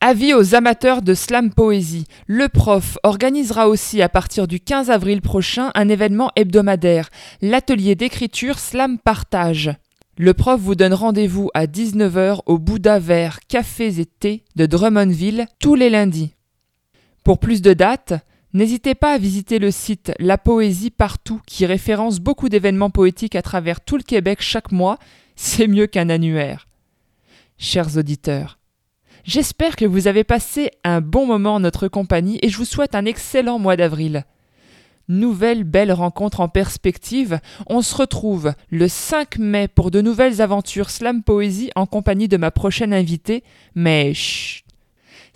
Avis 0.00 0.34
aux 0.34 0.54
amateurs 0.54 1.02
de 1.02 1.14
slam 1.14 1.52
poésie. 1.52 2.06
Le 2.26 2.48
prof 2.48 2.98
organisera 3.02 3.68
aussi 3.68 4.02
à 4.02 4.08
partir 4.08 4.46
du 4.46 4.60
15 4.60 4.90
avril 4.90 5.22
prochain 5.22 5.70
un 5.74 5.88
événement 5.88 6.30
hebdomadaire, 6.36 7.08
l'atelier 7.40 7.94
d'écriture 7.94 8.58
Slam 8.58 8.98
Partage. 8.98 9.72
Le 10.18 10.32
prof 10.32 10.60
vous 10.60 10.74
donne 10.74 10.94
rendez-vous 10.94 11.50
à 11.52 11.66
19h 11.66 12.40
au 12.46 12.58
Bouddha 12.58 12.98
Vert 12.98 13.40
Cafés 13.48 14.00
et 14.00 14.06
Thé 14.06 14.44
de 14.54 14.64
Drummondville 14.64 15.46
tous 15.58 15.74
les 15.74 15.90
lundis. 15.90 16.34
Pour 17.22 17.38
plus 17.38 17.60
de 17.60 17.74
dates, 17.74 18.14
n'hésitez 18.54 18.94
pas 18.94 19.12
à 19.12 19.18
visiter 19.18 19.58
le 19.58 19.70
site 19.70 20.12
La 20.18 20.38
Poésie 20.38 20.90
Partout 20.90 21.40
qui 21.46 21.66
référence 21.66 22.20
beaucoup 22.20 22.48
d'événements 22.48 22.90
poétiques 22.90 23.34
à 23.34 23.42
travers 23.42 23.80
tout 23.80 23.96
le 23.96 24.02
Québec 24.02 24.38
chaque 24.40 24.72
mois. 24.72 24.98
C'est 25.34 25.66
mieux 25.66 25.86
qu'un 25.86 26.08
annuaire. 26.08 26.66
Chers 27.58 27.96
auditeurs, 27.96 28.58
J'espère 29.26 29.74
que 29.74 29.84
vous 29.84 30.06
avez 30.06 30.22
passé 30.22 30.70
un 30.84 31.00
bon 31.00 31.26
moment 31.26 31.56
en 31.56 31.60
notre 31.60 31.88
compagnie 31.88 32.38
et 32.42 32.48
je 32.48 32.56
vous 32.56 32.64
souhaite 32.64 32.94
un 32.94 33.04
excellent 33.04 33.58
mois 33.58 33.74
d'avril. 33.74 34.24
Nouvelle 35.08 35.64
belle 35.64 35.90
rencontre 35.90 36.38
en 36.38 36.48
perspective, 36.48 37.40
on 37.66 37.82
se 37.82 37.96
retrouve 37.96 38.52
le 38.70 38.86
5 38.86 39.38
mai 39.38 39.66
pour 39.66 39.90
de 39.90 40.00
nouvelles 40.00 40.40
aventures 40.40 40.90
slam 40.90 41.24
poésie 41.24 41.72
en 41.74 41.86
compagnie 41.86 42.28
de 42.28 42.36
ma 42.36 42.52
prochaine 42.52 42.94
invitée, 42.94 43.42
mais 43.74 44.14
chut 44.14 44.64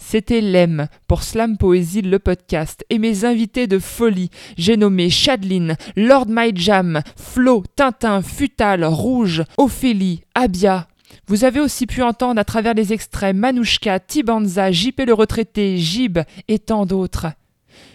c'était 0.01 0.41
Lem 0.41 0.88
pour 1.07 1.22
Slam 1.22 1.59
Poésie 1.59 2.01
le 2.01 2.18
podcast 2.18 2.84
et 2.88 2.99
mes 2.99 3.26
invités 3.26 3.66
de 3.66 3.78
folie. 3.78 4.30
J'ai 4.57 4.78
nommé 4.78 5.11
Chadline, 5.11 5.76
Lord 5.95 6.26
My 6.28 6.53
Jam, 6.55 7.03
Flo, 7.16 7.62
Tintin, 7.76 8.22
Futal, 8.22 8.82
Rouge, 8.84 9.45
Ophélie, 9.59 10.22
Abia, 10.34 10.88
vous 11.26 11.44
avez 11.44 11.61
aussi 11.61 11.86
pu 11.86 12.02
entendre 12.02 12.40
à 12.40 12.44
travers 12.44 12.74
les 12.74 12.92
extraits 12.92 13.34
Manouchka, 13.34 14.00
Tibanza, 14.00 14.72
JP 14.72 15.02
le 15.06 15.14
retraité, 15.14 15.78
Jib 15.78 16.18
et 16.48 16.58
tant 16.58 16.86
d'autres. 16.86 17.26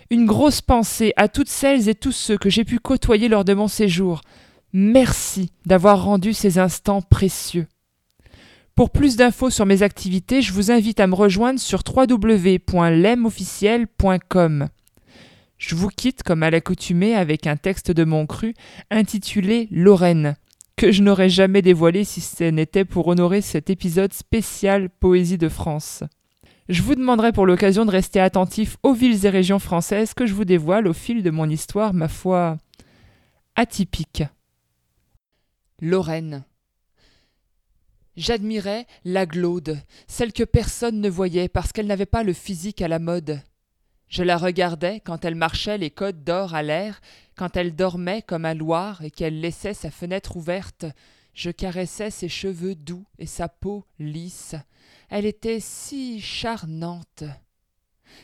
Une 0.09 0.25
grosse 0.25 0.61
pensée 0.61 1.13
à 1.15 1.27
toutes 1.27 1.49
celles 1.49 1.89
et 1.89 1.95
tous 1.95 2.11
ceux 2.11 2.37
que 2.37 2.49
j'ai 2.49 2.63
pu 2.63 2.79
côtoyer 2.79 3.27
lors 3.27 3.43
de 3.43 3.53
mon 3.53 3.67
séjour. 3.67 4.21
Merci 4.73 5.51
d'avoir 5.65 6.03
rendu 6.03 6.33
ces 6.33 6.59
instants 6.59 7.01
précieux. 7.01 7.67
Pour 8.75 8.89
plus 8.89 9.15
d'infos 9.15 9.49
sur 9.49 9.65
mes 9.65 9.83
activités, 9.83 10.41
je 10.41 10.51
vous 10.51 10.69
invite 10.69 10.99
à 10.99 11.07
me 11.07 11.15
rejoindre 11.15 11.61
sur 11.61 11.81
www.lemofficiel.com. 11.87 14.67
Je 15.57 15.75
vous 15.75 15.87
quitte 15.87 16.23
comme 16.23 16.43
à 16.43 16.51
l'accoutumée 16.51 17.15
avec 17.15 17.47
un 17.47 17.55
texte 17.55 17.91
de 17.91 18.03
mon 18.03 18.25
cru 18.25 18.53
intitulé 18.91 19.69
Lorraine 19.71 20.35
que 20.75 20.91
je 20.91 21.01
n'aurais 21.01 21.29
jamais 21.29 21.61
dévoilé 21.61 22.03
si 22.03 22.21
ce 22.21 22.43
n'était 22.43 22.85
pour 22.85 23.07
honorer 23.07 23.41
cet 23.41 23.69
épisode 23.69 24.13
spécial 24.13 24.89
Poésie 24.89 25.37
de 25.37 25.49
France. 25.49 26.03
Je 26.67 26.81
vous 26.81 26.95
demanderai 26.95 27.31
pour 27.31 27.45
l'occasion 27.45 27.85
de 27.85 27.91
rester 27.91 28.19
attentif 28.19 28.77
aux 28.83 28.93
villes 28.93 29.25
et 29.25 29.29
régions 29.29 29.59
françaises 29.59 30.13
que 30.13 30.25
je 30.25 30.33
vous 30.33 30.45
dévoile 30.45 30.87
au 30.87 30.93
fil 30.93 31.23
de 31.23 31.29
mon 31.29 31.49
histoire, 31.49 31.93
ma 31.93 32.07
foi, 32.07 32.57
atypique. 33.55 34.23
Lorraine. 35.79 36.43
J'admirais 38.17 38.87
la 39.03 39.25
Glaude, 39.25 39.77
celle 40.07 40.33
que 40.33 40.43
personne 40.43 41.01
ne 41.01 41.09
voyait 41.09 41.49
parce 41.49 41.71
qu'elle 41.71 41.87
n'avait 41.87 42.05
pas 42.05 42.23
le 42.23 42.33
physique 42.33 42.81
à 42.81 42.87
la 42.87 42.99
mode. 42.99 43.41
Je 44.07 44.23
la 44.23 44.37
regardais 44.37 45.01
quand 45.01 45.25
elle 45.25 45.35
marchait 45.35 45.77
les 45.77 45.89
côtes 45.89 46.23
d'or 46.23 46.55
à 46.55 46.63
l'air, 46.63 47.01
quand 47.35 47.57
elle 47.57 47.75
dormait 47.75 48.21
comme 48.21 48.45
un 48.45 48.53
Loire 48.53 49.03
et 49.03 49.11
qu'elle 49.11 49.39
laissait 49.39 49.73
sa 49.73 49.91
fenêtre 49.91 50.37
ouverte. 50.37 50.85
Je 51.33 51.51
caressais 51.51 52.11
ses 52.11 52.29
cheveux 52.29 52.75
doux 52.75 53.05
et 53.19 53.25
sa 53.25 53.49
peau 53.49 53.85
lisse. 53.99 54.55
Elle 55.09 55.25
était 55.25 55.59
si 55.59 56.21
charnante. 56.21 57.23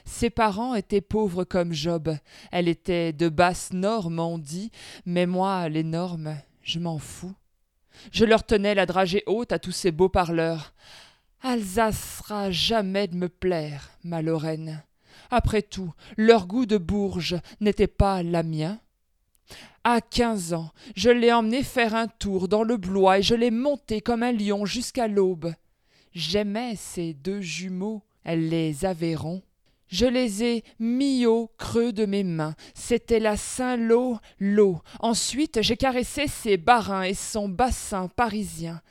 Ses 0.05 0.29
parents 0.29 0.75
étaient 0.75 1.01
pauvres 1.01 1.43
comme 1.43 1.73
Job. 1.73 2.15
Elle 2.51 2.69
était 2.69 3.11
de 3.11 3.27
basse 3.27 3.71
dit, 4.39 4.71
mais 5.05 5.25
moi, 5.25 5.67
les 5.67 5.83
normes, 5.83 6.37
je 6.61 6.79
m'en 6.79 6.97
fous. 6.97 7.35
Je 8.11 8.23
leur 8.23 8.45
tenais 8.45 8.75
la 8.75 8.85
dragée 8.85 9.23
haute 9.25 9.51
à 9.51 9.59
tous 9.59 9.73
ces 9.73 9.91
beaux 9.91 10.09
parleurs. 10.09 10.73
Alsace 11.41 12.19
sera 12.19 12.51
jamais 12.51 13.07
de 13.07 13.15
me 13.15 13.27
plaire, 13.27 13.89
ma 14.03 14.21
Lorraine. 14.21 14.83
Après 15.29 15.61
tout, 15.61 15.93
leur 16.17 16.47
goût 16.47 16.65
de 16.65 16.77
Bourges 16.77 17.37
n'était 17.59 17.87
pas 17.87 18.23
la 18.23 18.43
mien. 18.43 18.79
À 19.83 19.99
quinze 20.01 20.53
ans, 20.53 20.71
je 20.95 21.09
l'ai 21.09 21.31
emmené 21.31 21.63
faire 21.63 21.95
un 21.95 22.07
tour 22.07 22.47
dans 22.47 22.63
le 22.63 22.77
Blois 22.77 23.19
et 23.19 23.23
je 23.23 23.33
l'ai 23.33 23.51
monté 23.51 24.01
comme 24.01 24.23
un 24.23 24.31
lion 24.31 24.65
jusqu'à 24.65 25.07
l'aube. 25.07 25.53
J'aimais 26.13 26.75
ces 26.75 27.13
deux 27.13 27.41
jumeaux, 27.41 28.03
elle 28.23 28.49
les 28.49 28.85
avait. 28.85 29.15
Je 29.87 30.05
les 30.05 30.43
ai 30.43 30.63
mis 30.79 31.25
au 31.25 31.49
creux 31.57 31.93
de 31.93 32.05
mes 32.05 32.23
mains. 32.23 32.55
C'était 32.75 33.19
la 33.19 33.37
Saint-Lô, 33.37 34.19
l'eau. 34.39 34.81
Ensuite, 34.99 35.61
j'ai 35.61 35.77
caressé 35.77 36.27
ses 36.27 36.57
barins 36.57 37.03
et 37.03 37.13
son 37.13 37.49
bassin 37.49 38.07
parisien. 38.07 38.81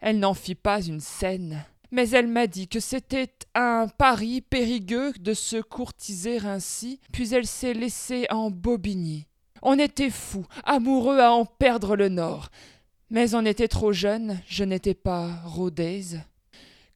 Elle 0.00 0.18
n'en 0.18 0.34
fit 0.34 0.54
pas 0.54 0.80
une 0.80 1.00
scène 1.00 1.64
mais 1.92 2.08
elle 2.08 2.26
m'a 2.26 2.46
dit 2.46 2.66
que 2.66 2.80
c'était 2.80 3.30
un 3.54 3.86
pari 3.86 4.40
périgueux 4.40 5.12
de 5.20 5.34
se 5.34 5.60
courtiser 5.60 6.38
ainsi, 6.38 6.98
puis 7.12 7.34
elle 7.34 7.46
s'est 7.46 7.74
laissée 7.74 8.26
embobiner. 8.30 9.28
On 9.62 9.78
était 9.78 10.10
fous, 10.10 10.46
amoureux 10.64 11.20
à 11.20 11.32
en 11.32 11.44
perdre 11.44 11.96
le 11.96 12.08
nord. 12.08 12.50
Mais 13.10 13.34
on 13.34 13.46
était 13.46 13.68
trop 13.68 13.92
jeune, 13.92 14.40
je 14.48 14.64
n'étais 14.64 14.94
pas 14.94 15.28
rôdaise. 15.44 16.20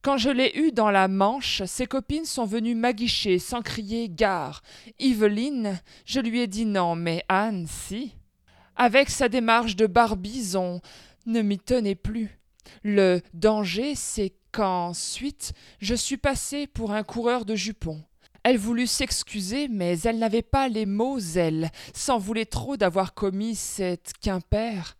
Quand 0.01 0.17
je 0.17 0.29
l'ai 0.29 0.51
eue 0.55 0.71
dans 0.71 0.91
la 0.91 1.07
Manche, 1.07 1.63
ses 1.65 1.85
copines 1.85 2.25
sont 2.25 2.45
venues 2.45 2.75
m'aguicher 2.75 3.39
sans 3.39 3.61
crier 3.61 4.09
gare. 4.09 4.61
Yveline, 4.99 5.79
je 6.05 6.19
lui 6.19 6.41
ai 6.41 6.47
dit 6.47 6.65
non, 6.65 6.95
mais 6.95 7.23
Anne, 7.29 7.67
si. 7.67 8.15
Avec 8.75 9.09
sa 9.09 9.29
démarche 9.29 9.75
de 9.75 9.87
barbizon, 9.87 10.81
ne 11.25 11.41
m'y 11.41 11.59
tenait 11.59 11.95
plus. 11.95 12.39
Le 12.83 13.21
danger, 13.33 13.95
c'est 13.95 14.33
qu'ensuite 14.51 15.53
je 15.79 15.95
suis 15.95 16.17
passé 16.17 16.67
pour 16.67 16.91
un 16.91 17.03
coureur 17.03 17.45
de 17.45 17.55
jupons. 17.55 18.01
Elle 18.49 18.57
voulut 18.57 18.87
s'excuser, 18.87 19.67
mais 19.67 19.99
elle 20.05 20.19
n'avait 20.19 20.41
pas 20.41 20.69
les 20.69 20.85
mots, 20.85 21.19
elle, 21.19 21.69
s'en 21.93 22.17
voulait 22.17 22.45
trop 22.45 22.77
d'avoir 22.77 23.13
commis 23.13 23.55
cette 23.55 24.13
quimper. 24.21 24.95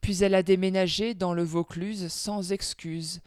Puis 0.00 0.24
elle 0.24 0.34
a 0.34 0.42
déménagé 0.42 1.14
dans 1.14 1.32
le 1.32 1.44
Vaucluse 1.44 2.08
sans 2.08 2.50
excuse. 2.50 3.20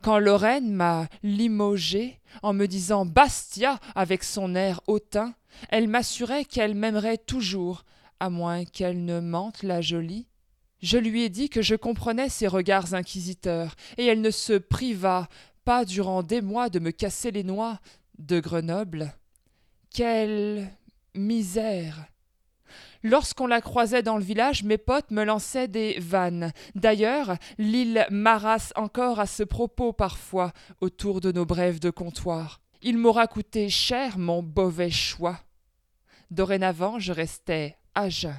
Quand 0.00 0.18
Lorraine 0.18 0.72
m'a 0.72 1.06
limogé 1.22 2.18
en 2.42 2.54
me 2.54 2.64
disant 2.64 3.04
Bastia 3.04 3.78
avec 3.94 4.24
son 4.24 4.54
air 4.54 4.80
hautain, 4.86 5.34
elle 5.68 5.86
m'assurait 5.86 6.46
qu'elle 6.46 6.74
m'aimerait 6.74 7.18
toujours, 7.18 7.84
à 8.20 8.30
moins 8.30 8.64
qu'elle 8.64 9.04
ne 9.04 9.20
mente 9.20 9.64
la 9.64 9.82
jolie. 9.82 10.28
Je 10.80 10.96
lui 10.96 11.24
ai 11.24 11.28
dit 11.28 11.50
que 11.50 11.60
je 11.60 11.74
comprenais 11.74 12.30
ses 12.30 12.46
regards 12.46 12.94
inquisiteurs, 12.94 13.74
et 13.98 14.06
elle 14.06 14.22
ne 14.22 14.30
se 14.30 14.54
priva 14.54 15.28
pas 15.66 15.84
durant 15.84 16.22
des 16.22 16.40
mois 16.40 16.70
de 16.70 16.78
me 16.78 16.90
casser 16.90 17.32
les 17.32 17.44
noix 17.44 17.80
de 18.18 18.40
Grenoble. 18.40 19.12
Quelle 19.90 20.70
misère. 21.14 22.06
Lorsqu'on 23.02 23.46
la 23.46 23.60
croisait 23.60 24.02
dans 24.02 24.16
le 24.16 24.24
village, 24.24 24.64
mes 24.64 24.78
potes 24.78 25.10
me 25.10 25.24
lançaient 25.24 25.68
des 25.68 25.98
vannes. 26.00 26.52
D'ailleurs, 26.74 27.36
l'île 27.58 28.06
m'arrasse 28.10 28.72
encore 28.76 29.20
à 29.20 29.26
ce 29.26 29.42
propos 29.42 29.92
parfois 29.92 30.52
autour 30.80 31.20
de 31.20 31.30
nos 31.30 31.44
brèves 31.44 31.80
de 31.80 31.90
comptoir. 31.90 32.60
Il 32.82 32.98
m'aura 32.98 33.26
coûté 33.26 33.68
cher 33.68 34.18
mon 34.18 34.42
mauvais 34.42 34.90
choix. 34.90 35.38
Dorénavant, 36.30 36.98
je 36.98 37.12
restais 37.12 37.76
à 37.94 38.08
jeun. 38.08 38.34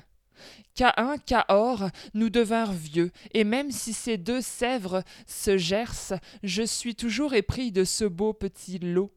Qu'à 0.73 1.45
or, 1.47 1.89
nous 2.13 2.29
devinrent 2.29 2.73
vieux, 2.73 3.11
et 3.33 3.43
même 3.43 3.71
si 3.71 3.93
ces 3.93 4.17
deux 4.17 4.41
Sèvres 4.41 5.03
se 5.25 5.57
gercent, 5.57 6.13
je 6.43 6.63
suis 6.63 6.95
toujours 6.95 7.33
épris 7.33 7.71
de 7.71 7.85
ce 7.85 8.03
beau 8.03 8.33
petit 8.33 8.79
lot. 8.79 9.11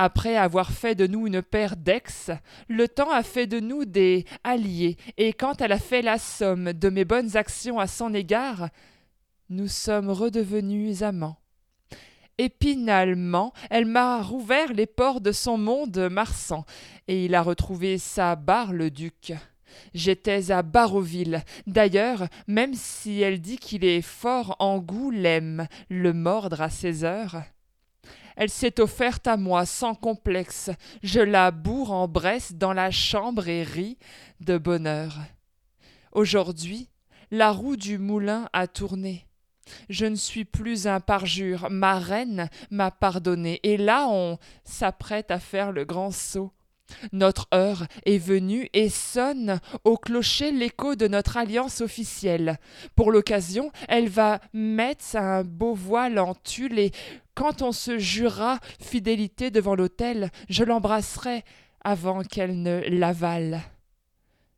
Après 0.00 0.36
avoir 0.36 0.70
fait 0.70 0.94
de 0.94 1.08
nous 1.08 1.26
une 1.26 1.42
paire 1.42 1.76
d'ex, 1.76 2.30
le 2.68 2.86
temps 2.86 3.10
a 3.10 3.24
fait 3.24 3.48
de 3.48 3.58
nous 3.58 3.84
des 3.84 4.26
alliés, 4.44 4.96
et 5.16 5.32
quand 5.32 5.60
elle 5.60 5.72
a 5.72 5.78
fait 5.80 6.02
la 6.02 6.18
somme 6.18 6.72
de 6.72 6.88
mes 6.88 7.04
bonnes 7.04 7.36
actions 7.36 7.80
à 7.80 7.88
son 7.88 8.14
égard, 8.14 8.68
nous 9.50 9.66
sommes 9.66 10.08
redevenus 10.08 11.02
amants. 11.02 11.40
Épinalement, 12.38 13.52
elle 13.70 13.86
m'a 13.86 14.22
rouvert 14.22 14.72
les 14.72 14.86
ports 14.86 15.20
de 15.20 15.32
son 15.32 15.58
monde 15.58 16.08
marsan, 16.08 16.64
et 17.08 17.24
il 17.24 17.34
a 17.34 17.42
retrouvé 17.42 17.98
sa 17.98 18.36
barre 18.36 18.72
le 18.72 18.92
duc. 18.92 19.32
J'étais 19.94 20.52
à 20.52 20.62
Baroville. 20.62 21.42
D'ailleurs, 21.66 22.28
même 22.46 22.74
si 22.74 23.20
elle 23.20 23.40
dit 23.40 23.58
qu'il 23.58 23.84
est 23.84 24.02
fort 24.02 24.54
en 24.60 24.78
goût, 24.78 25.10
l'aime 25.10 25.66
le 25.88 26.12
mordre 26.12 26.60
à 26.60 26.70
ses 26.70 27.02
heures. 27.02 27.42
Elle 28.40 28.50
s'est 28.50 28.80
offerte 28.80 29.26
à 29.26 29.36
moi 29.36 29.66
sans 29.66 29.96
complexe. 29.96 30.70
Je 31.02 31.18
la 31.18 31.50
bourre 31.50 31.90
en 31.90 32.06
Bresse 32.06 32.52
dans 32.54 32.72
la 32.72 32.92
chambre 32.92 33.48
et 33.48 33.64
ris 33.64 33.98
de 34.38 34.56
bonheur. 34.56 35.18
Aujourd'hui, 36.12 36.88
la 37.32 37.50
roue 37.50 37.76
du 37.76 37.98
moulin 37.98 38.48
a 38.52 38.68
tourné. 38.68 39.26
Je 39.90 40.06
ne 40.06 40.14
suis 40.14 40.44
plus 40.44 40.86
un 40.86 41.00
parjure, 41.00 41.66
ma 41.68 41.98
reine 41.98 42.48
m'a 42.70 42.92
pardonné, 42.92 43.58
et 43.64 43.76
là 43.76 44.06
on 44.08 44.38
s'apprête 44.64 45.32
à 45.32 45.40
faire 45.40 45.72
le 45.72 45.84
grand 45.84 46.12
saut. 46.12 46.52
Notre 47.12 47.46
heure 47.54 47.86
est 48.06 48.18
venue 48.18 48.68
et 48.72 48.88
sonne 48.88 49.60
au 49.84 49.96
clocher 49.96 50.50
l'écho 50.50 50.94
de 50.94 51.08
notre 51.08 51.36
alliance 51.36 51.80
officielle. 51.80 52.58
Pour 52.96 53.12
l'occasion, 53.12 53.70
elle 53.88 54.08
va 54.08 54.40
mettre 54.52 55.16
un 55.16 55.44
beau 55.44 55.74
voile 55.74 56.18
en 56.18 56.34
tulle 56.34 56.78
et 56.78 56.92
quand 57.34 57.62
on 57.62 57.72
se 57.72 57.98
jurera 57.98 58.58
fidélité 58.80 59.50
devant 59.50 59.74
l'autel, 59.74 60.30
je 60.48 60.64
l'embrasserai 60.64 61.44
avant 61.82 62.22
qu'elle 62.22 62.60
ne 62.62 62.80
l'avale. 62.88 63.60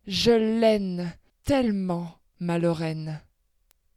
Je 0.06 0.30
l'aime 0.30 1.12
tellement, 1.44 2.18
ma 2.38 2.58
Lorraine. 2.58 3.20